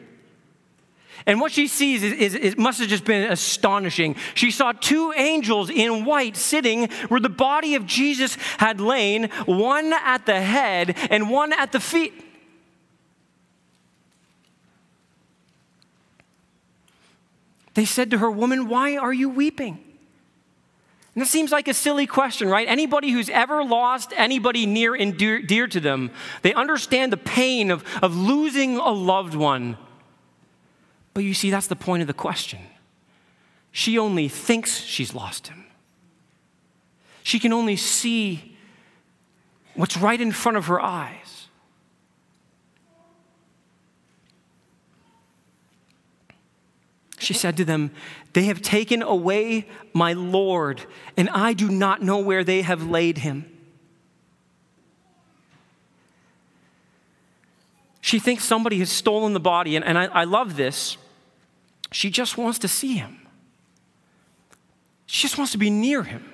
And 1.27 1.41
what 1.41 1.51
she 1.51 1.67
sees 1.67 2.03
is, 2.03 2.13
is, 2.13 2.35
it 2.35 2.57
must 2.57 2.79
have 2.79 2.87
just 2.87 3.03
been 3.03 3.31
astonishing. 3.31 4.15
She 4.35 4.51
saw 4.51 4.73
two 4.73 5.11
angels 5.15 5.71
in 5.71 6.05
white 6.05 6.37
sitting 6.37 6.87
where 7.07 7.19
the 7.19 7.29
body 7.29 7.75
of 7.75 7.85
Jesus 7.85 8.35
had 8.57 8.79
lain, 8.79 9.29
one 9.45 9.91
at 9.91 10.25
the 10.27 10.39
head 10.39 10.95
and 11.09 11.29
one 11.29 11.51
at 11.51 11.71
the 11.71 11.79
feet. 11.79 12.13
They 17.73 17.85
said 17.85 18.11
to 18.11 18.19
her, 18.19 18.29
Woman, 18.29 18.69
why 18.69 18.97
are 18.97 19.13
you 19.13 19.29
weeping? 19.29 19.79
And 21.15 21.21
that 21.21 21.27
seems 21.27 21.51
like 21.51 21.67
a 21.67 21.73
silly 21.73 22.05
question, 22.05 22.49
right? 22.49 22.67
Anybody 22.67 23.11
who's 23.11 23.29
ever 23.29 23.63
lost 23.63 24.13
anybody 24.15 24.65
near 24.65 24.93
and 24.93 25.17
dear, 25.17 25.41
dear 25.41 25.65
to 25.67 25.79
them, 25.79 26.11
they 26.41 26.53
understand 26.53 27.11
the 27.11 27.17
pain 27.17 27.71
of, 27.71 27.83
of 28.01 28.15
losing 28.15 28.77
a 28.77 28.89
loved 28.89 29.33
one. 29.33 29.77
But 31.15 31.23
you 31.23 31.33
see, 31.33 31.49
that's 31.49 31.67
the 31.67 31.77
point 31.77 32.01
of 32.01 32.07
the 32.07 32.13
question. 32.13 32.59
She 33.71 33.97
only 33.97 34.27
thinks 34.27 34.81
she's 34.81 35.15
lost 35.15 35.47
him. 35.47 35.65
She 37.23 37.39
can 37.39 37.53
only 37.53 37.77
see 37.77 38.57
what's 39.75 39.95
right 39.97 40.19
in 40.19 40.33
front 40.33 40.57
of 40.57 40.67
her 40.67 40.79
eyes. 40.79 41.47
She 47.17 47.33
said 47.33 47.55
to 47.57 47.65
them, 47.65 47.91
They 48.33 48.43
have 48.43 48.61
taken 48.61 49.01
away 49.01 49.69
my 49.93 50.11
Lord, 50.11 50.85
and 51.15 51.29
I 51.29 51.53
do 51.53 51.69
not 51.69 52.01
know 52.03 52.19
where 52.19 52.43
they 52.43 52.61
have 52.61 52.89
laid 52.89 53.19
him. 53.19 53.49
She 58.01 58.19
thinks 58.19 58.43
somebody 58.43 58.79
has 58.79 58.89
stolen 58.89 59.31
the 59.31 59.39
body, 59.39 59.77
and, 59.77 59.85
and 59.85 59.97
I, 59.97 60.05
I 60.07 60.23
love 60.25 60.57
this 60.57 60.97
she 61.91 62.09
just 62.09 62.37
wants 62.37 62.59
to 62.59 62.67
see 62.67 62.95
him. 62.95 63.19
She 65.05 65.21
just 65.21 65.37
wants 65.37 65.51
to 65.53 65.57
be 65.57 65.69
near 65.69 66.03
him. 66.03 66.31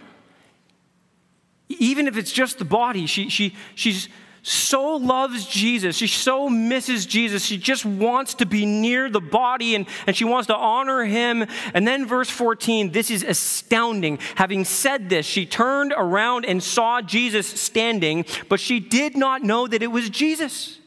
Even 1.69 2.07
if 2.07 2.17
it's 2.17 2.31
just 2.31 2.57
the 2.57 2.65
body, 2.65 3.05
she, 3.05 3.29
she, 3.29 3.55
she's 3.75 4.09
so 4.43 4.95
loves 4.95 5.45
Jesus. 5.45 5.95
She 5.95 6.07
so 6.07 6.49
misses 6.49 7.05
Jesus. 7.05 7.45
She 7.45 7.57
just 7.57 7.85
wants 7.85 8.33
to 8.35 8.45
be 8.45 8.65
near 8.65 9.09
the 9.09 9.21
body 9.21 9.75
and, 9.75 9.85
and 10.07 10.15
she 10.15 10.25
wants 10.25 10.47
to 10.47 10.55
honor 10.55 11.03
him. 11.05 11.45
And 11.73 11.87
then, 11.87 12.07
verse 12.07 12.29
14, 12.29 12.91
this 12.91 13.11
is 13.11 13.23
astounding. 13.23 14.17
Having 14.35 14.65
said 14.65 15.09
this, 15.09 15.25
she 15.25 15.45
turned 15.45 15.93
around 15.95 16.45
and 16.45 16.61
saw 16.63 17.01
Jesus 17.01 17.45
standing, 17.47 18.25
but 18.49 18.59
she 18.59 18.79
did 18.79 19.15
not 19.15 19.43
know 19.43 19.67
that 19.67 19.83
it 19.83 19.87
was 19.87 20.09
Jesus. 20.09 20.79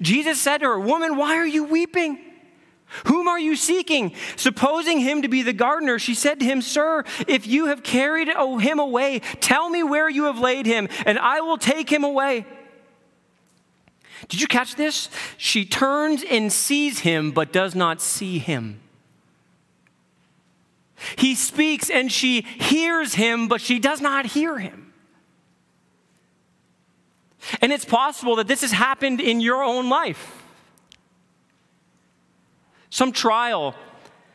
Jesus 0.00 0.40
said 0.40 0.58
to 0.58 0.66
her, 0.66 0.80
Woman, 0.80 1.16
why 1.16 1.36
are 1.36 1.46
you 1.46 1.64
weeping? 1.64 2.18
Whom 3.06 3.26
are 3.28 3.38
you 3.38 3.56
seeking? 3.56 4.14
Supposing 4.36 5.00
him 5.00 5.22
to 5.22 5.28
be 5.28 5.42
the 5.42 5.52
gardener, 5.52 5.98
she 5.98 6.14
said 6.14 6.38
to 6.40 6.46
him, 6.46 6.62
Sir, 6.62 7.04
if 7.26 7.46
you 7.46 7.66
have 7.66 7.82
carried 7.82 8.28
him 8.28 8.78
away, 8.78 9.20
tell 9.40 9.68
me 9.68 9.82
where 9.82 10.08
you 10.08 10.24
have 10.24 10.38
laid 10.38 10.66
him, 10.66 10.88
and 11.04 11.18
I 11.18 11.40
will 11.40 11.58
take 11.58 11.90
him 11.90 12.04
away. 12.04 12.46
Did 14.28 14.40
you 14.40 14.46
catch 14.46 14.76
this? 14.76 15.10
She 15.36 15.64
turns 15.64 16.24
and 16.28 16.52
sees 16.52 17.00
him, 17.00 17.32
but 17.32 17.52
does 17.52 17.74
not 17.74 18.00
see 18.00 18.38
him. 18.38 18.80
He 21.16 21.34
speaks 21.34 21.90
and 21.90 22.10
she 22.10 22.40
hears 22.40 23.14
him, 23.14 23.48
but 23.48 23.60
she 23.60 23.78
does 23.78 24.00
not 24.00 24.26
hear 24.26 24.58
him. 24.58 24.85
And 27.60 27.72
it's 27.72 27.84
possible 27.84 28.36
that 28.36 28.48
this 28.48 28.62
has 28.62 28.72
happened 28.72 29.20
in 29.20 29.40
your 29.40 29.62
own 29.62 29.88
life. 29.88 30.42
Some 32.90 33.12
trial 33.12 33.74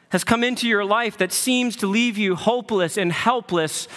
has 0.09 0.23
come 0.23 0.43
into 0.43 0.67
your 0.67 0.83
life 0.83 1.17
that 1.17 1.31
seems 1.31 1.75
to 1.77 1.87
leave 1.87 2.17
you 2.17 2.35
hopeless 2.35 2.97
and 2.97 3.11
helpless. 3.11 3.87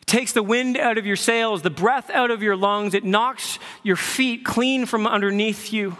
It 0.00 0.06
takes 0.06 0.32
the 0.32 0.42
wind 0.42 0.76
out 0.76 0.98
of 0.98 1.06
your 1.06 1.16
sails, 1.16 1.62
the 1.62 1.70
breath 1.70 2.10
out 2.10 2.30
of 2.30 2.42
your 2.42 2.56
lungs. 2.56 2.94
It 2.94 3.04
knocks 3.04 3.58
your 3.82 3.96
feet 3.96 4.44
clean 4.44 4.86
from 4.86 5.06
underneath 5.06 5.72
you. 5.72 5.96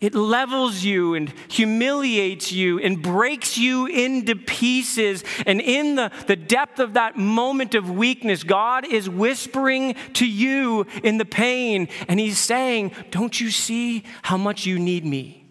It 0.00 0.14
levels 0.14 0.84
you 0.84 1.14
and 1.14 1.32
humiliates 1.48 2.52
you 2.52 2.78
and 2.78 3.02
breaks 3.02 3.56
you 3.56 3.86
into 3.86 4.36
pieces. 4.36 5.24
And 5.46 5.60
in 5.60 5.94
the, 5.94 6.12
the 6.26 6.36
depth 6.36 6.80
of 6.80 6.94
that 6.94 7.16
moment 7.16 7.74
of 7.74 7.90
weakness, 7.90 8.42
God 8.42 8.84
is 8.84 9.08
whispering 9.08 9.94
to 10.14 10.26
you 10.26 10.86
in 11.02 11.16
the 11.16 11.24
pain, 11.24 11.88
and 12.08 12.20
He's 12.20 12.38
saying, 12.38 12.92
Don't 13.10 13.40
you 13.40 13.50
see 13.50 14.04
how 14.22 14.36
much 14.36 14.66
you 14.66 14.78
need 14.78 15.06
me? 15.06 15.46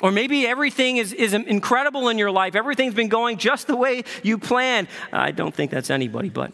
Or 0.00 0.10
maybe 0.10 0.46
everything 0.46 0.96
is, 0.96 1.12
is 1.12 1.34
incredible 1.34 2.08
in 2.08 2.16
your 2.16 2.30
life. 2.30 2.54
Everything's 2.54 2.94
been 2.94 3.08
going 3.08 3.36
just 3.36 3.66
the 3.66 3.76
way 3.76 4.04
you 4.22 4.38
planned. 4.38 4.88
I 5.12 5.30
don't 5.30 5.54
think 5.54 5.70
that's 5.70 5.90
anybody, 5.90 6.30
but 6.30 6.52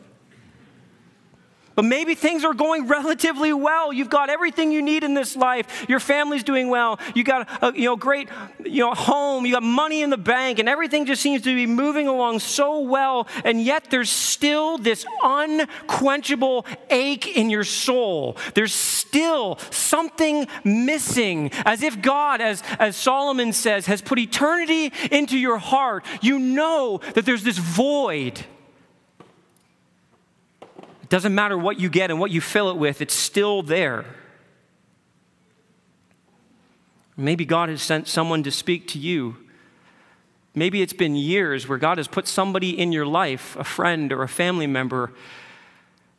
but 1.77 1.85
maybe 1.85 2.15
things 2.15 2.45
are 2.45 2.55
going 2.55 2.89
relatively 2.89 3.53
well. 3.53 3.93
You've 3.93 4.11
got 4.11 4.31
everything 4.31 4.73
you 4.73 4.83
need 4.83 5.05
in 5.05 5.15
this 5.15 5.37
life. 5.37 5.87
Your 5.89 6.01
family's 6.01 6.43
doing 6.43 6.69
well. 6.69 6.99
You 7.15 7.23
got 7.23 7.63
a 7.63 7.73
you 7.77 7.85
know, 7.85 7.97
great 7.97 8.29
you 8.65 8.85
know, 8.85 8.95
home. 8.95 9.47
You 9.47 9.53
got 9.53 9.63
money 9.63 10.03
in 10.03 10.11
the 10.11 10.17
bank, 10.17 10.59
and 10.59 10.69
everything 10.69 11.07
just 11.07 11.23
seems 11.23 11.43
to 11.43 11.55
be 11.55 11.67
moving 11.67 12.09
along 12.09 12.41
so 12.41 12.81
well. 12.81 13.29
And 13.45 13.63
yet 13.63 13.91
there's 13.91 14.11
still 14.11 14.79
this 14.79 15.05
unquenchable 15.23 16.67
ache 16.91 17.37
in 17.37 17.51
your 17.51 17.65
soul. 17.65 18.37
There's 18.55 18.75
still 18.75 19.59
something 19.71 20.47
missing, 20.65 21.51
as 21.65 21.83
if 21.83 22.01
God, 22.01 22.41
as, 22.41 22.63
as 22.79 22.97
Solomon 22.97 23.53
says, 23.53 23.87
has 23.87 24.01
put 24.01 24.19
eternity 24.19 24.93
into 25.11 25.37
your 25.39 25.59
heart. 25.59 26.05
You 26.23 26.39
know 26.39 27.01
that 27.15 27.27
there's 27.27 27.43
this 27.43 27.59
void 27.59 28.45
it 31.07 31.11
doesn't 31.11 31.37
matter 31.37 31.57
what 31.57 31.79
you 31.79 31.89
get 31.89 32.11
and 32.11 32.19
what 32.19 32.33
you 32.33 32.41
fill 32.41 32.69
it 32.69 32.77
with, 32.77 33.01
it's 33.01 33.15
still 33.15 33.63
there. 33.63 34.05
Maybe 37.17 37.45
God 37.45 37.69
has 37.69 37.81
sent 37.81 38.09
someone 38.09 38.43
to 38.43 38.51
speak 38.51 38.89
to 38.89 38.99
you. 38.99 39.37
Maybe 40.53 40.83
it's 40.83 40.93
been 40.93 41.15
years 41.15 41.69
where 41.69 41.79
God 41.79 41.99
has 41.99 42.09
put 42.09 42.27
somebody 42.27 42.77
in 42.77 42.91
your 42.91 43.07
life, 43.07 43.55
a 43.55 43.63
friend 43.63 44.13
or 44.13 44.25
a 44.25 44.29
family 44.29 44.67
member. 44.67 45.13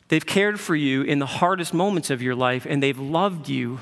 They've 0.08 0.24
cared 0.24 0.58
for 0.58 0.74
you 0.74 1.02
in 1.02 1.18
the 1.18 1.26
hardest 1.26 1.74
moments 1.74 2.08
of 2.08 2.22
your 2.22 2.34
life 2.34 2.64
and 2.66 2.82
they've 2.82 2.98
loved 2.98 3.50
you 3.50 3.80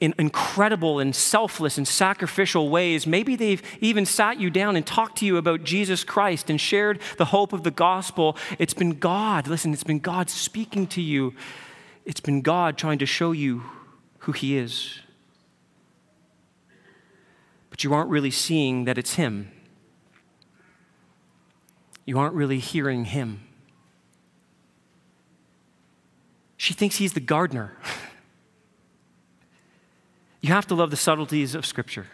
in 0.00 0.14
incredible 0.18 0.98
and 0.98 1.14
selfless 1.14 1.78
and 1.78 1.86
sacrificial 1.86 2.68
ways. 2.68 3.06
Maybe 3.06 3.36
they've 3.36 3.62
even 3.80 4.04
sat 4.04 4.40
you 4.40 4.50
down 4.50 4.76
and 4.76 4.84
talked 4.84 5.18
to 5.18 5.26
you 5.26 5.36
about 5.36 5.64
Jesus 5.64 6.02
Christ 6.02 6.50
and 6.50 6.60
shared 6.60 7.00
the 7.16 7.26
hope 7.26 7.52
of 7.52 7.62
the 7.62 7.70
gospel. 7.70 8.36
It's 8.58 8.74
been 8.74 8.98
God, 8.98 9.46
listen, 9.46 9.72
it's 9.72 9.84
been 9.84 10.00
God 10.00 10.30
speaking 10.30 10.86
to 10.88 11.00
you. 11.00 11.34
It's 12.04 12.20
been 12.20 12.42
God 12.42 12.76
trying 12.76 12.98
to 12.98 13.06
show 13.06 13.32
you 13.32 13.62
who 14.20 14.32
He 14.32 14.56
is. 14.56 14.98
But 17.70 17.84
you 17.84 17.94
aren't 17.94 18.10
really 18.10 18.30
seeing 18.30 18.84
that 18.84 18.98
it's 18.98 19.14
Him. 19.14 19.50
You 22.04 22.18
aren't 22.18 22.34
really 22.34 22.58
hearing 22.58 23.06
Him. 23.06 23.40
She 26.56 26.74
thinks 26.74 26.96
He's 26.96 27.12
the 27.12 27.20
gardener. 27.20 27.76
You 30.44 30.52
have 30.52 30.66
to 30.66 30.74
love 30.74 30.90
the 30.90 30.98
subtleties 30.98 31.54
of 31.54 31.64
Scripture. 31.64 32.06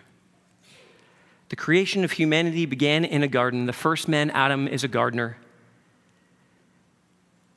The 1.48 1.56
creation 1.56 2.04
of 2.04 2.12
humanity 2.12 2.64
began 2.64 3.04
in 3.04 3.24
a 3.24 3.26
garden. 3.26 3.66
The 3.66 3.72
first 3.72 4.06
man, 4.06 4.30
Adam, 4.30 4.68
is 4.68 4.84
a 4.84 4.88
gardener. 4.88 5.36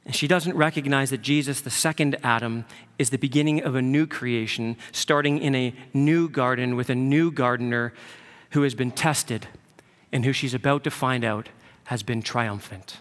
And 0.03 0.15
she 0.15 0.28
doesn't 0.28 0.57
recognize 0.57 1.11
that 1.11 1.21
Jesus, 1.21 1.61
the 1.61 1.69
second 1.69 2.17
Adam, 2.24 2.65
is 2.97 3.11
the 3.11 3.19
beginning 3.19 3.61
of 3.61 3.76
a 3.76 3.84
new 3.84 4.07
creation, 4.07 4.76
starting 4.91 5.38
in 5.38 5.53
a 5.53 5.76
new 5.93 6.28
garden 6.28 6.76
with 6.76 6.89
a 6.89 6.95
new 6.95 7.30
gardener 7.30 7.93
who 8.53 8.63
has 8.63 8.74
been 8.74 8.89
tested 8.89 9.45
and 10.11 10.26
who 10.26 10.34
she's 10.34 10.55
about 10.55 10.84
to 10.86 10.89
find 10.89 11.24
out 11.24 11.49
has 11.84 12.01
been 12.01 12.24
triumphant. 12.24 12.97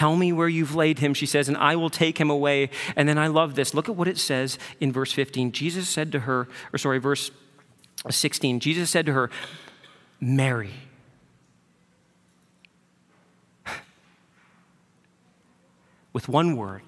Tell 0.00 0.16
me 0.16 0.32
where 0.32 0.48
you've 0.48 0.74
laid 0.74 1.00
him, 1.00 1.12
she 1.12 1.26
says, 1.26 1.46
and 1.46 1.58
I 1.58 1.76
will 1.76 1.90
take 1.90 2.16
him 2.16 2.30
away. 2.30 2.70
And 2.96 3.06
then 3.06 3.18
I 3.18 3.26
love 3.26 3.54
this. 3.54 3.74
Look 3.74 3.86
at 3.86 3.96
what 3.96 4.08
it 4.08 4.16
says 4.16 4.58
in 4.80 4.92
verse 4.92 5.12
15. 5.12 5.52
Jesus 5.52 5.90
said 5.90 6.10
to 6.12 6.20
her, 6.20 6.48
or 6.72 6.78
sorry, 6.78 6.96
verse 6.96 7.30
16. 8.08 8.60
Jesus 8.60 8.88
said 8.88 9.04
to 9.04 9.12
her, 9.12 9.28
Mary. 10.18 10.72
With 16.14 16.30
one 16.30 16.56
word, 16.56 16.84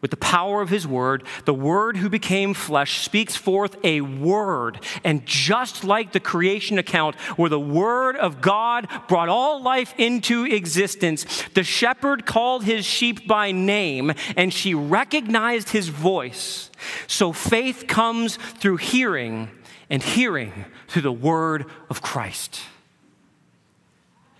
with 0.00 0.10
the 0.10 0.16
power 0.16 0.60
of 0.60 0.68
his 0.68 0.86
word, 0.86 1.24
the 1.44 1.54
word 1.54 1.96
who 1.96 2.08
became 2.08 2.54
flesh 2.54 3.04
speaks 3.04 3.34
forth 3.34 3.76
a 3.82 4.00
word. 4.00 4.80
And 5.02 5.26
just 5.26 5.84
like 5.84 6.12
the 6.12 6.20
creation 6.20 6.78
account, 6.78 7.16
where 7.36 7.50
the 7.50 7.58
word 7.58 8.16
of 8.16 8.40
God 8.40 8.88
brought 9.08 9.28
all 9.28 9.62
life 9.62 9.94
into 9.98 10.44
existence, 10.44 11.26
the 11.54 11.64
shepherd 11.64 12.26
called 12.26 12.64
his 12.64 12.84
sheep 12.84 13.26
by 13.26 13.50
name 13.50 14.12
and 14.36 14.52
she 14.52 14.74
recognized 14.74 15.70
his 15.70 15.88
voice. 15.88 16.70
So 17.06 17.32
faith 17.32 17.86
comes 17.88 18.36
through 18.36 18.76
hearing, 18.76 19.50
and 19.90 20.02
hearing 20.02 20.66
through 20.86 21.02
the 21.02 21.12
word 21.12 21.66
of 21.88 22.02
Christ. 22.02 22.60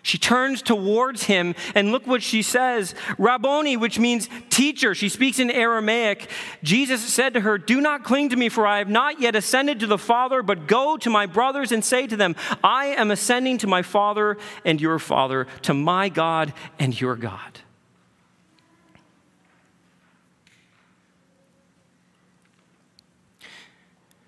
She 0.09 0.17
turns 0.17 0.63
towards 0.63 1.25
him, 1.25 1.55
and 1.75 1.93
look 1.93 2.07
what 2.07 2.23
she 2.23 2.41
says 2.41 2.95
Rabboni, 3.19 3.77
which 3.77 3.99
means 3.99 4.31
teacher. 4.49 4.95
She 4.95 5.11
speaks 5.11 5.39
in 5.39 5.51
Aramaic. 5.51 6.31
Jesus 6.63 7.03
said 7.03 7.35
to 7.35 7.43
her, 7.43 7.59
Do 7.59 7.79
not 7.79 8.05
cling 8.05 8.31
to 8.31 8.37
me, 8.37 8.49
for 8.49 8.67
I 8.67 8.79
have 8.79 8.89
not 8.89 9.21
yet 9.21 9.37
ascended 9.37 9.81
to 9.81 9.87
the 9.87 9.99
Father, 9.99 10.43
but 10.43 10.67
go 10.67 10.97
to 10.97 11.11
my 11.11 11.27
brothers 11.27 11.73
and 11.73 11.85
say 11.85 12.07
to 12.07 12.17
them, 12.17 12.37
I 12.65 12.87
am 12.87 13.11
ascending 13.11 13.59
to 13.59 13.67
my 13.67 13.83
Father 13.83 14.39
and 14.65 14.81
your 14.81 14.99
Father, 14.99 15.47
to 15.61 15.75
my 15.75 16.09
God 16.09 16.55
and 16.79 16.99
your 16.99 17.15
God. 17.15 17.61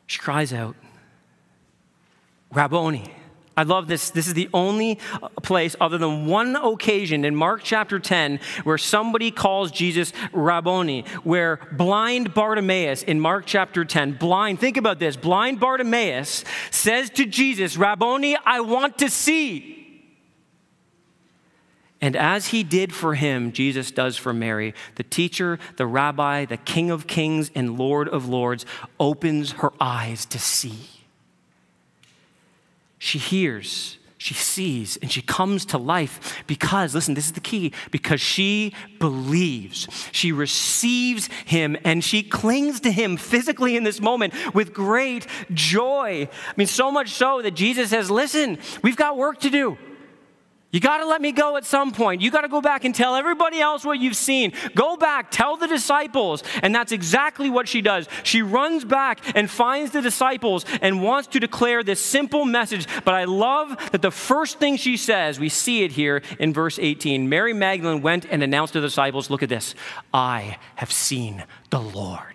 She 0.07 0.19
cries 0.19 0.53
out, 0.53 0.77
Rabboni 2.53 3.15
I 3.61 3.65
love 3.65 3.89
this. 3.89 4.09
This 4.09 4.27
is 4.27 4.33
the 4.33 4.49
only 4.55 4.99
uh, 5.23 5.29
place, 5.43 5.77
other 5.79 5.99
than 5.99 6.25
one 6.25 6.57
occasion 6.57 7.27
in 7.27 7.37
Mark 7.37 7.61
chapter 7.63 7.99
10, 7.99 8.41
where 8.65 8.79
somebody 8.79 9.31
calls 9.31 9.71
Jesus 9.71 10.15
Rabboni, 10.33 11.05
where 11.25 11.61
blind 11.71 12.33
Bartimaeus 12.33 13.03
in 13.03 13.21
Mark 13.21 13.45
chapter 13.45 13.85
10, 13.85 14.13
blind, 14.13 14.61
think 14.61 14.79
about 14.79 14.99
this, 14.99 15.15
blind 15.15 15.61
Bartimaeus 15.61 16.43
says 16.71 17.11
to 17.11 17.27
Jesus, 17.27 17.77
Rabboni, 17.77 18.35
I 18.47 18.61
want 18.61 18.97
to 18.97 19.11
see. 19.11 19.77
And 22.01 22.17
as 22.17 22.47
he 22.47 22.63
did 22.63 22.95
for 22.95 23.15
him, 23.15 23.53
Jesus 23.53 23.91
does 23.91 24.17
for 24.17 24.33
Mary. 24.33 24.73
The 24.95 25.03
teacher, 25.03 25.59
the 25.77 25.87
rabbi, 25.87 26.47
the 26.47 26.57
king 26.57 26.91
of 26.91 27.07
kings, 27.07 27.51
and 27.55 27.79
lord 27.79 28.09
of 28.09 28.27
lords 28.27 28.65
opens 28.99 29.53
her 29.53 29.73
eyes 29.79 30.25
to 30.25 30.39
see. 30.39 31.00
She 33.01 33.17
hears, 33.19 33.97
she 34.19 34.35
sees, 34.35 34.99
and 34.99 35.11
she 35.11 35.23
comes 35.23 35.65
to 35.65 35.79
life 35.79 36.45
because, 36.47 36.95
listen, 36.95 37.15
this 37.15 37.25
is 37.25 37.33
the 37.33 37.41
key, 37.41 37.73
because 37.91 38.21
she 38.21 38.75
believes. 38.99 39.89
She 40.13 40.33
receives 40.33 41.29
him 41.47 41.79
and 41.83 42.05
she 42.05 42.23
clings 42.23 42.79
to 42.81 42.93
him 42.93 43.17
physically 43.17 43.75
in 43.75 43.85
this 43.85 44.03
moment 44.03 44.35
with 44.55 44.75
great 44.75 45.27
joy. 45.55 46.29
I 46.31 46.53
mean, 46.59 46.67
so 46.67 46.91
much 46.93 47.09
so 47.09 47.41
that 47.41 47.53
Jesus 47.53 47.89
says, 47.89 48.11
listen, 48.11 48.59
we've 48.83 48.97
got 48.97 49.17
work 49.17 49.41
to 49.41 49.51
do. 49.51 49.79
You 50.73 50.79
got 50.79 50.99
to 50.99 51.07
let 51.07 51.21
me 51.21 51.33
go 51.33 51.57
at 51.57 51.65
some 51.65 51.91
point. 51.91 52.21
You 52.21 52.31
got 52.31 52.43
to 52.43 52.49
go 52.49 52.61
back 52.61 52.85
and 52.85 52.95
tell 52.95 53.17
everybody 53.17 53.61
else 53.61 53.85
what 53.85 53.99
you've 53.99 54.17
seen. 54.17 54.53
Go 54.75 54.97
back, 54.97 55.31
tell 55.31 55.57
the 55.57 55.67
disciples. 55.67 56.45
And 56.63 56.73
that's 56.73 56.93
exactly 56.93 57.51
what 57.51 57.67
she 57.67 57.81
does. 57.81 58.09
She 58.23 58.43
runs 58.43 58.85
back 58.85 59.21
and 59.35 59.51
finds 59.51 59.91
the 59.91 60.01
disciples 60.01 60.65
and 60.81 61.03
wants 61.03 61.29
to 61.29 61.41
declare 61.41 61.83
this 61.83 62.05
simple 62.05 62.45
message. 62.45 62.87
But 63.05 63.15
I 63.15 63.25
love 63.25 63.77
that 63.91 64.03
the 64.03 64.13
first 64.13 64.61
thing 64.61 64.77
she 64.77 64.97
says, 64.97 65.41
we 65.41 65.49
see 65.49 65.83
it 65.83 65.93
here 65.93 66.23
in 66.39 66.53
verse 66.53 66.79
18 66.79 67.29
Mary 67.29 67.53
Magdalene 67.53 68.01
went 68.01 68.27
and 68.31 68.43
announced 68.43 68.75
to 68.75 68.81
the 68.81 68.87
disciples, 68.87 69.29
Look 69.29 69.43
at 69.43 69.49
this, 69.49 69.75
I 70.15 70.59
have 70.77 70.93
seen 70.93 71.45
the 71.71 71.81
Lord. 71.81 72.30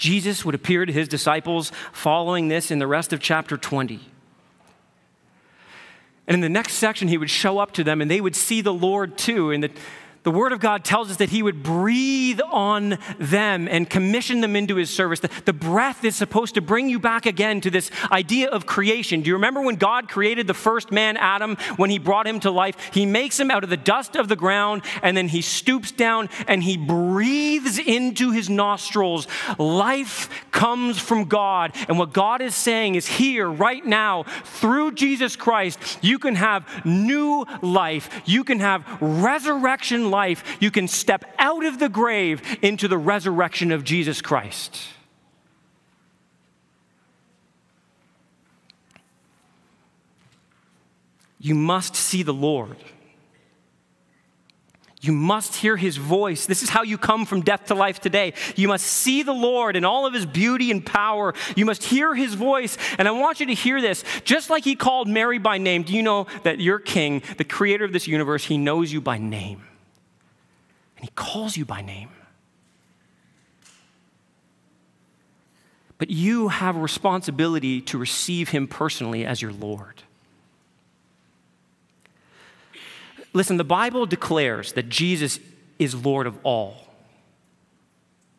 Jesus 0.00 0.46
would 0.46 0.54
appear 0.54 0.86
to 0.86 0.92
his 0.92 1.08
disciples 1.08 1.70
following 1.92 2.48
this 2.48 2.70
in 2.70 2.78
the 2.78 2.86
rest 2.86 3.12
of 3.12 3.20
chapter 3.20 3.58
20. 3.58 4.00
And 6.26 6.34
in 6.34 6.40
the 6.40 6.48
next 6.48 6.74
section, 6.74 7.06
he 7.06 7.18
would 7.18 7.28
show 7.28 7.58
up 7.58 7.72
to 7.72 7.84
them 7.84 8.00
and 8.00 8.10
they 8.10 8.22
would 8.22 8.34
see 8.34 8.62
the 8.62 8.72
Lord 8.72 9.18
too. 9.18 9.50
And 9.50 9.64
the, 9.64 9.70
the 10.22 10.30
Word 10.30 10.52
of 10.52 10.60
God 10.60 10.84
tells 10.84 11.10
us 11.10 11.16
that 11.18 11.30
He 11.30 11.42
would 11.42 11.62
breathe 11.62 12.40
on 12.50 12.98
them 13.18 13.68
and 13.68 13.88
commission 13.88 14.40
them 14.40 14.56
into 14.56 14.76
His 14.76 14.90
service. 14.90 15.20
The, 15.20 15.30
the, 15.44 15.52
breath 15.52 16.04
is 16.04 16.16
supposed 16.16 16.54
to 16.54 16.60
bring 16.60 16.88
you 16.88 16.98
back 16.98 17.26
again 17.26 17.60
to 17.62 17.70
this 17.70 17.90
idea 18.10 18.48
of 18.48 18.66
creation. 18.66 19.22
Do 19.22 19.28
you 19.28 19.34
remember 19.34 19.60
when 19.60 19.76
God 19.76 20.08
created 20.08 20.46
the 20.46 20.54
first 20.54 20.90
man, 20.90 21.16
Adam, 21.16 21.56
when 21.76 21.90
He 21.90 21.98
brought 21.98 22.26
him 22.26 22.40
to 22.40 22.50
life? 22.50 22.76
He 22.92 23.06
makes 23.06 23.38
him 23.38 23.50
out 23.50 23.64
of 23.64 23.70
the 23.70 23.76
dust 23.76 24.16
of 24.16 24.28
the 24.28 24.36
ground 24.36 24.82
and 25.02 25.16
then 25.16 25.28
He 25.28 25.42
stoops 25.42 25.90
down 25.92 26.28
and 26.46 26.62
He 26.62 26.76
breathes 26.76 27.78
into 27.78 28.30
his 28.30 28.48
nostrils. 28.48 29.26
Life 29.58 30.28
comes 30.50 30.98
from 30.98 31.24
God. 31.24 31.74
And 31.88 31.98
what 31.98 32.12
God 32.12 32.42
is 32.42 32.54
saying 32.54 32.94
is 32.94 33.06
here, 33.06 33.48
right 33.48 33.84
now, 33.84 34.24
through 34.44 34.92
Jesus 34.92 35.36
Christ, 35.36 35.98
you 36.02 36.18
can 36.18 36.34
have 36.34 36.84
new 36.84 37.46
life, 37.62 38.22
you 38.24 38.44
can 38.44 38.60
have 38.60 38.84
resurrection 39.00 40.09
life, 40.10 40.58
you 40.60 40.70
can 40.70 40.88
step 40.88 41.24
out 41.38 41.64
of 41.64 41.78
the 41.78 41.88
grave 41.88 42.42
into 42.62 42.88
the 42.88 42.98
resurrection 42.98 43.72
of 43.72 43.84
Jesus 43.84 44.20
Christ. 44.20 44.78
You 51.38 51.54
must 51.54 51.96
see 51.96 52.22
the 52.22 52.34
Lord. 52.34 52.76
You 55.02 55.12
must 55.12 55.56
hear 55.56 55.78
his 55.78 55.96
voice. 55.96 56.44
This 56.44 56.62
is 56.62 56.68
how 56.68 56.82
you 56.82 56.98
come 56.98 57.24
from 57.24 57.40
death 57.40 57.66
to 57.66 57.74
life 57.74 58.00
today. 58.00 58.34
You 58.54 58.68
must 58.68 58.86
see 58.86 59.22
the 59.22 59.32
Lord 59.32 59.74
in 59.74 59.86
all 59.86 60.04
of 60.04 60.12
his 60.12 60.26
beauty 60.26 60.70
and 60.70 60.84
power. 60.84 61.32
You 61.56 61.64
must 61.64 61.82
hear 61.82 62.14
his 62.14 62.34
voice. 62.34 62.76
And 62.98 63.08
I 63.08 63.12
want 63.12 63.40
you 63.40 63.46
to 63.46 63.54
hear 63.54 63.80
this. 63.80 64.04
Just 64.24 64.50
like 64.50 64.62
he 64.62 64.76
called 64.76 65.08
Mary 65.08 65.38
by 65.38 65.56
name, 65.56 65.84
do 65.84 65.94
you 65.94 66.02
know 66.02 66.26
that 66.42 66.60
your 66.60 66.78
king, 66.78 67.22
the 67.38 67.44
creator 67.44 67.86
of 67.86 67.94
this 67.94 68.06
universe, 68.06 68.44
he 68.44 68.58
knows 68.58 68.92
you 68.92 69.00
by 69.00 69.16
name? 69.16 69.62
And 71.00 71.08
He 71.08 71.14
calls 71.14 71.56
you 71.56 71.64
by 71.64 71.80
name. 71.80 72.10
But 75.96 76.10
you 76.10 76.48
have 76.48 76.76
a 76.76 76.80
responsibility 76.80 77.80
to 77.82 77.96
receive 77.96 78.50
Him 78.50 78.68
personally 78.68 79.24
as 79.24 79.40
your 79.40 79.52
Lord. 79.52 80.02
Listen, 83.32 83.56
the 83.56 83.64
Bible 83.64 84.04
declares 84.04 84.74
that 84.74 84.90
Jesus 84.90 85.40
is 85.78 85.94
Lord 85.94 86.26
of 86.26 86.38
all. 86.42 86.76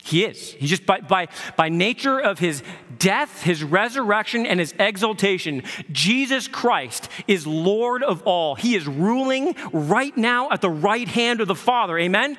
He 0.03 0.25
is. 0.25 0.53
He's 0.53 0.69
just 0.69 0.85
by, 0.85 1.01
by, 1.01 1.27
by 1.55 1.69
nature 1.69 2.19
of 2.19 2.39
his 2.39 2.63
death, 2.97 3.43
his 3.43 3.63
resurrection, 3.63 4.45
and 4.45 4.59
his 4.59 4.73
exaltation, 4.79 5.63
Jesus 5.91 6.47
Christ 6.47 7.07
is 7.27 7.45
Lord 7.45 8.01
of 8.01 8.23
all. 8.23 8.55
He 8.55 8.75
is 8.75 8.87
ruling 8.87 9.55
right 9.71 10.15
now 10.17 10.49
at 10.49 10.61
the 10.61 10.69
right 10.69 11.07
hand 11.07 11.39
of 11.39 11.47
the 11.47 11.55
Father. 11.55 11.99
Amen? 11.99 12.37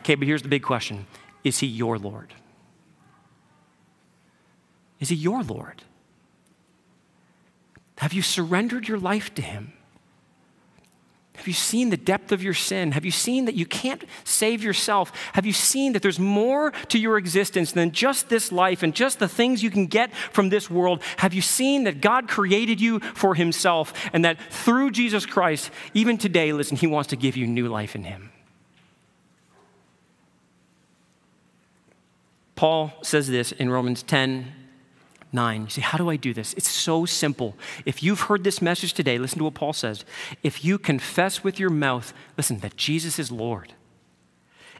Okay, 0.00 0.14
but 0.14 0.26
here's 0.26 0.42
the 0.42 0.48
big 0.48 0.62
question 0.62 1.06
Is 1.44 1.58
he 1.58 1.66
your 1.66 1.98
Lord? 1.98 2.34
Is 5.00 5.10
he 5.10 5.16
your 5.16 5.42
Lord? 5.42 5.82
Have 7.98 8.12
you 8.12 8.22
surrendered 8.22 8.86
your 8.86 8.98
life 8.98 9.34
to 9.34 9.42
him? 9.42 9.72
Have 11.38 11.46
you 11.46 11.52
seen 11.52 11.90
the 11.90 11.96
depth 11.96 12.32
of 12.32 12.42
your 12.42 12.54
sin? 12.54 12.90
Have 12.92 13.04
you 13.04 13.12
seen 13.12 13.44
that 13.44 13.54
you 13.54 13.64
can't 13.64 14.02
save 14.24 14.62
yourself? 14.62 15.12
Have 15.34 15.46
you 15.46 15.52
seen 15.52 15.92
that 15.92 16.02
there's 16.02 16.18
more 16.18 16.72
to 16.88 16.98
your 16.98 17.16
existence 17.16 17.70
than 17.70 17.92
just 17.92 18.28
this 18.28 18.50
life 18.50 18.82
and 18.82 18.92
just 18.92 19.20
the 19.20 19.28
things 19.28 19.62
you 19.62 19.70
can 19.70 19.86
get 19.86 20.12
from 20.32 20.48
this 20.48 20.68
world? 20.68 21.00
Have 21.18 21.34
you 21.34 21.40
seen 21.40 21.84
that 21.84 22.00
God 22.00 22.28
created 22.28 22.80
you 22.80 22.98
for 22.98 23.36
Himself 23.36 23.92
and 24.12 24.24
that 24.24 24.38
through 24.50 24.90
Jesus 24.90 25.26
Christ, 25.26 25.70
even 25.94 26.18
today, 26.18 26.52
listen, 26.52 26.76
He 26.76 26.88
wants 26.88 27.10
to 27.10 27.16
give 27.16 27.36
you 27.36 27.46
new 27.46 27.68
life 27.68 27.94
in 27.94 28.02
Him? 28.02 28.32
Paul 32.58 32.92
says 33.02 33.28
this 33.28 33.52
in 33.52 33.70
Romans 33.70 34.02
10 34.02 34.52
9. 35.30 35.62
You 35.62 35.70
say, 35.70 35.80
How 35.80 35.96
do 35.96 36.10
I 36.10 36.16
do 36.16 36.34
this? 36.34 36.54
It's 36.54 36.68
so 36.68 37.06
simple. 37.06 37.54
If 37.86 38.02
you've 38.02 38.22
heard 38.22 38.42
this 38.42 38.60
message 38.60 38.94
today, 38.94 39.16
listen 39.16 39.38
to 39.38 39.44
what 39.44 39.54
Paul 39.54 39.72
says. 39.72 40.04
If 40.42 40.64
you 40.64 40.76
confess 40.76 41.44
with 41.44 41.60
your 41.60 41.70
mouth, 41.70 42.12
listen, 42.36 42.58
that 42.58 42.76
Jesus 42.76 43.20
is 43.20 43.30
Lord, 43.30 43.74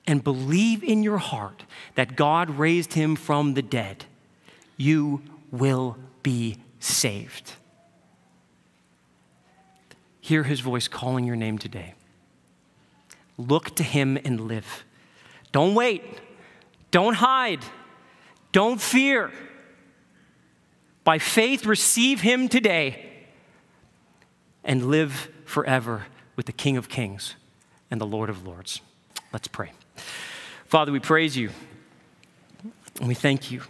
and 0.08 0.24
believe 0.24 0.82
in 0.82 1.04
your 1.04 1.18
heart 1.18 1.62
that 1.94 2.16
God 2.16 2.50
raised 2.50 2.94
him 2.94 3.14
from 3.14 3.54
the 3.54 3.62
dead, 3.62 4.06
you 4.76 5.22
will 5.52 5.98
be 6.24 6.56
saved. 6.80 7.52
Hear 10.20 10.42
his 10.42 10.58
voice 10.58 10.88
calling 10.88 11.24
your 11.24 11.36
name 11.36 11.58
today. 11.58 11.94
Look 13.36 13.76
to 13.76 13.84
him 13.84 14.18
and 14.24 14.40
live. 14.48 14.82
Don't 15.52 15.76
wait. 15.76 16.02
Don't 16.91 17.14
hide. 17.14 17.61
Don't 18.53 18.80
fear. 18.80 19.30
By 21.05 21.18
faith, 21.18 21.66
receive 21.66 22.20
him 22.20 22.49
today 22.49 23.11
and 24.64 24.86
live 24.86 25.30
forever 25.45 26.07
with 26.36 26.47
the 26.47 26.53
King 26.53 26.76
of 26.76 26.89
Kings 26.89 27.34
and 27.91 28.01
the 28.01 28.07
Lord 28.07 28.28
of 28.28 28.47
Lords. 28.47 28.80
Let's 29.32 29.49
pray. 29.49 29.72
Father, 30.66 30.93
we 30.93 31.01
praise 31.01 31.36
you 31.36 31.51
and 32.99 33.09
we 33.09 33.14
thank 33.14 33.51
you. 33.51 33.62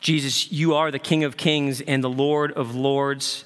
Jesus, 0.00 0.52
you 0.52 0.74
are 0.74 0.90
the 0.90 0.98
King 0.98 1.24
of 1.24 1.36
Kings 1.36 1.80
and 1.80 2.04
the 2.04 2.10
Lord 2.10 2.52
of 2.52 2.74
Lords. 2.74 3.44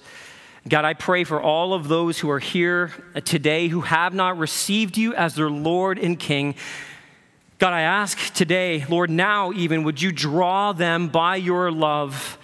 God, 0.69 0.85
I 0.85 0.93
pray 0.93 1.25
for 1.25 1.41
all 1.41 1.73
of 1.73 1.89
those 1.89 2.19
who 2.19 2.29
are 2.29 2.41
here 2.41 2.93
today 3.25 3.69
who 3.69 3.81
have 3.81 4.13
not 4.13 4.37
received 4.37 4.99
you 4.99 5.15
as 5.15 5.35
their 5.35 5.49
Lord 5.49 5.99
and 5.99 6.19
King. 6.19 6.57
God, 7.59 7.73
I 7.73 7.83
ask 7.83 8.35
today, 8.35 8.85
Lord, 8.87 9.09
now 9.09 9.51
even, 9.53 9.83
would 9.85 10.03
you 10.03 10.13
draw 10.13 10.73
them 10.73 11.09
by 11.09 11.37
your 11.37 11.73
love 11.73 12.39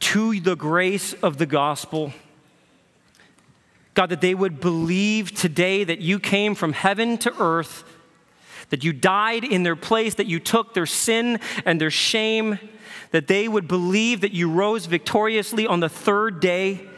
to 0.00 0.38
the 0.38 0.54
grace 0.54 1.14
of 1.14 1.38
the 1.38 1.46
gospel? 1.46 2.12
God, 3.94 4.10
that 4.10 4.20
they 4.20 4.34
would 4.34 4.60
believe 4.60 5.32
today 5.32 5.82
that 5.84 6.00
you 6.00 6.18
came 6.18 6.54
from 6.54 6.74
heaven 6.74 7.16
to 7.18 7.32
earth, 7.40 7.84
that 8.68 8.84
you 8.84 8.92
died 8.92 9.44
in 9.44 9.62
their 9.62 9.76
place, 9.76 10.14
that 10.16 10.26
you 10.26 10.40
took 10.40 10.74
their 10.74 10.86
sin 10.86 11.40
and 11.64 11.80
their 11.80 11.90
shame, 11.90 12.58
that 13.12 13.28
they 13.28 13.48
would 13.48 13.66
believe 13.66 14.20
that 14.20 14.32
you 14.32 14.50
rose 14.50 14.84
victoriously 14.84 15.66
on 15.66 15.80
the 15.80 15.88
third 15.88 16.40
day 16.40 16.88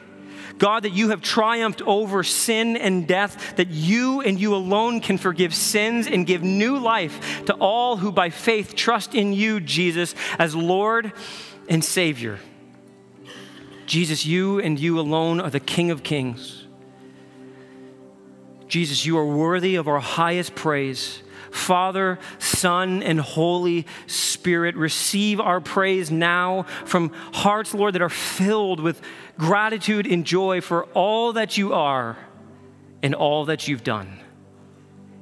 God, 0.59 0.85
that 0.85 0.93
you 0.93 1.11
have 1.11 1.21
triumphed 1.21 1.83
over 1.83 2.23
sin 2.23 2.77
and 2.77 3.07
death, 3.07 3.57
that 3.57 3.69
you 3.69 4.21
and 4.21 4.39
you 4.39 4.55
alone 4.55 5.01
can 5.01 5.19
forgive 5.19 5.55
sins 5.55 6.07
and 6.07 6.27
give 6.27 6.43
new 6.43 6.79
life 6.79 7.45
to 7.47 7.55
all 7.55 7.97
who 7.97 8.13
by 8.13 8.31
faith 8.31 8.75
trust 8.75 9.15
in 9.15 9.33
you, 9.33 9.61
Jesus, 9.61 10.15
as 10.39 10.55
Lord 10.55 11.13
and 11.69 11.85
Savior. 11.85 12.39
Jesus, 13.87 14.25
you 14.25 14.61
and 14.61 14.79
you 14.79 14.99
alone 14.99 15.41
are 15.41 15.51
the 15.51 15.61
King 15.61 15.91
of 15.91 16.03
Kings. 16.03 16.67
Jesus, 18.69 19.05
you 19.05 19.19
are 19.19 19.27
worthy 19.27 19.75
of 19.77 19.89
our 19.89 20.01
highest 20.01 20.55
praise. 20.55 21.23
Father, 21.55 22.19
Son, 22.41 23.03
and 23.03 23.21
Holy 23.21 23.87
Spirit, 24.09 24.75
receive 24.75 25.41
our 25.41 25.61
praise 25.61 26.11
now 26.11 26.65
from 26.85 27.11
hearts, 27.33 27.73
Lord, 27.73 27.95
that 27.95 28.03
are 28.03 28.09
filled 28.09 28.81
with 28.81 29.01
gratitude 29.39 30.07
and 30.07 30.27
joy 30.27 30.61
for 30.61 30.85
all 30.87 31.33
that 31.35 31.57
you 31.57 31.73
are 31.73 32.19
and 33.03 33.15
all 33.15 33.45
that 33.45 33.69
you've 33.69 33.85
done. 33.85 34.19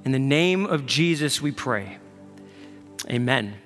In 0.04 0.12
the 0.12 0.18
name 0.18 0.64
of 0.64 0.86
Jesus, 0.86 1.42
we 1.42 1.52
pray. 1.52 1.98
Amen. 3.08 3.61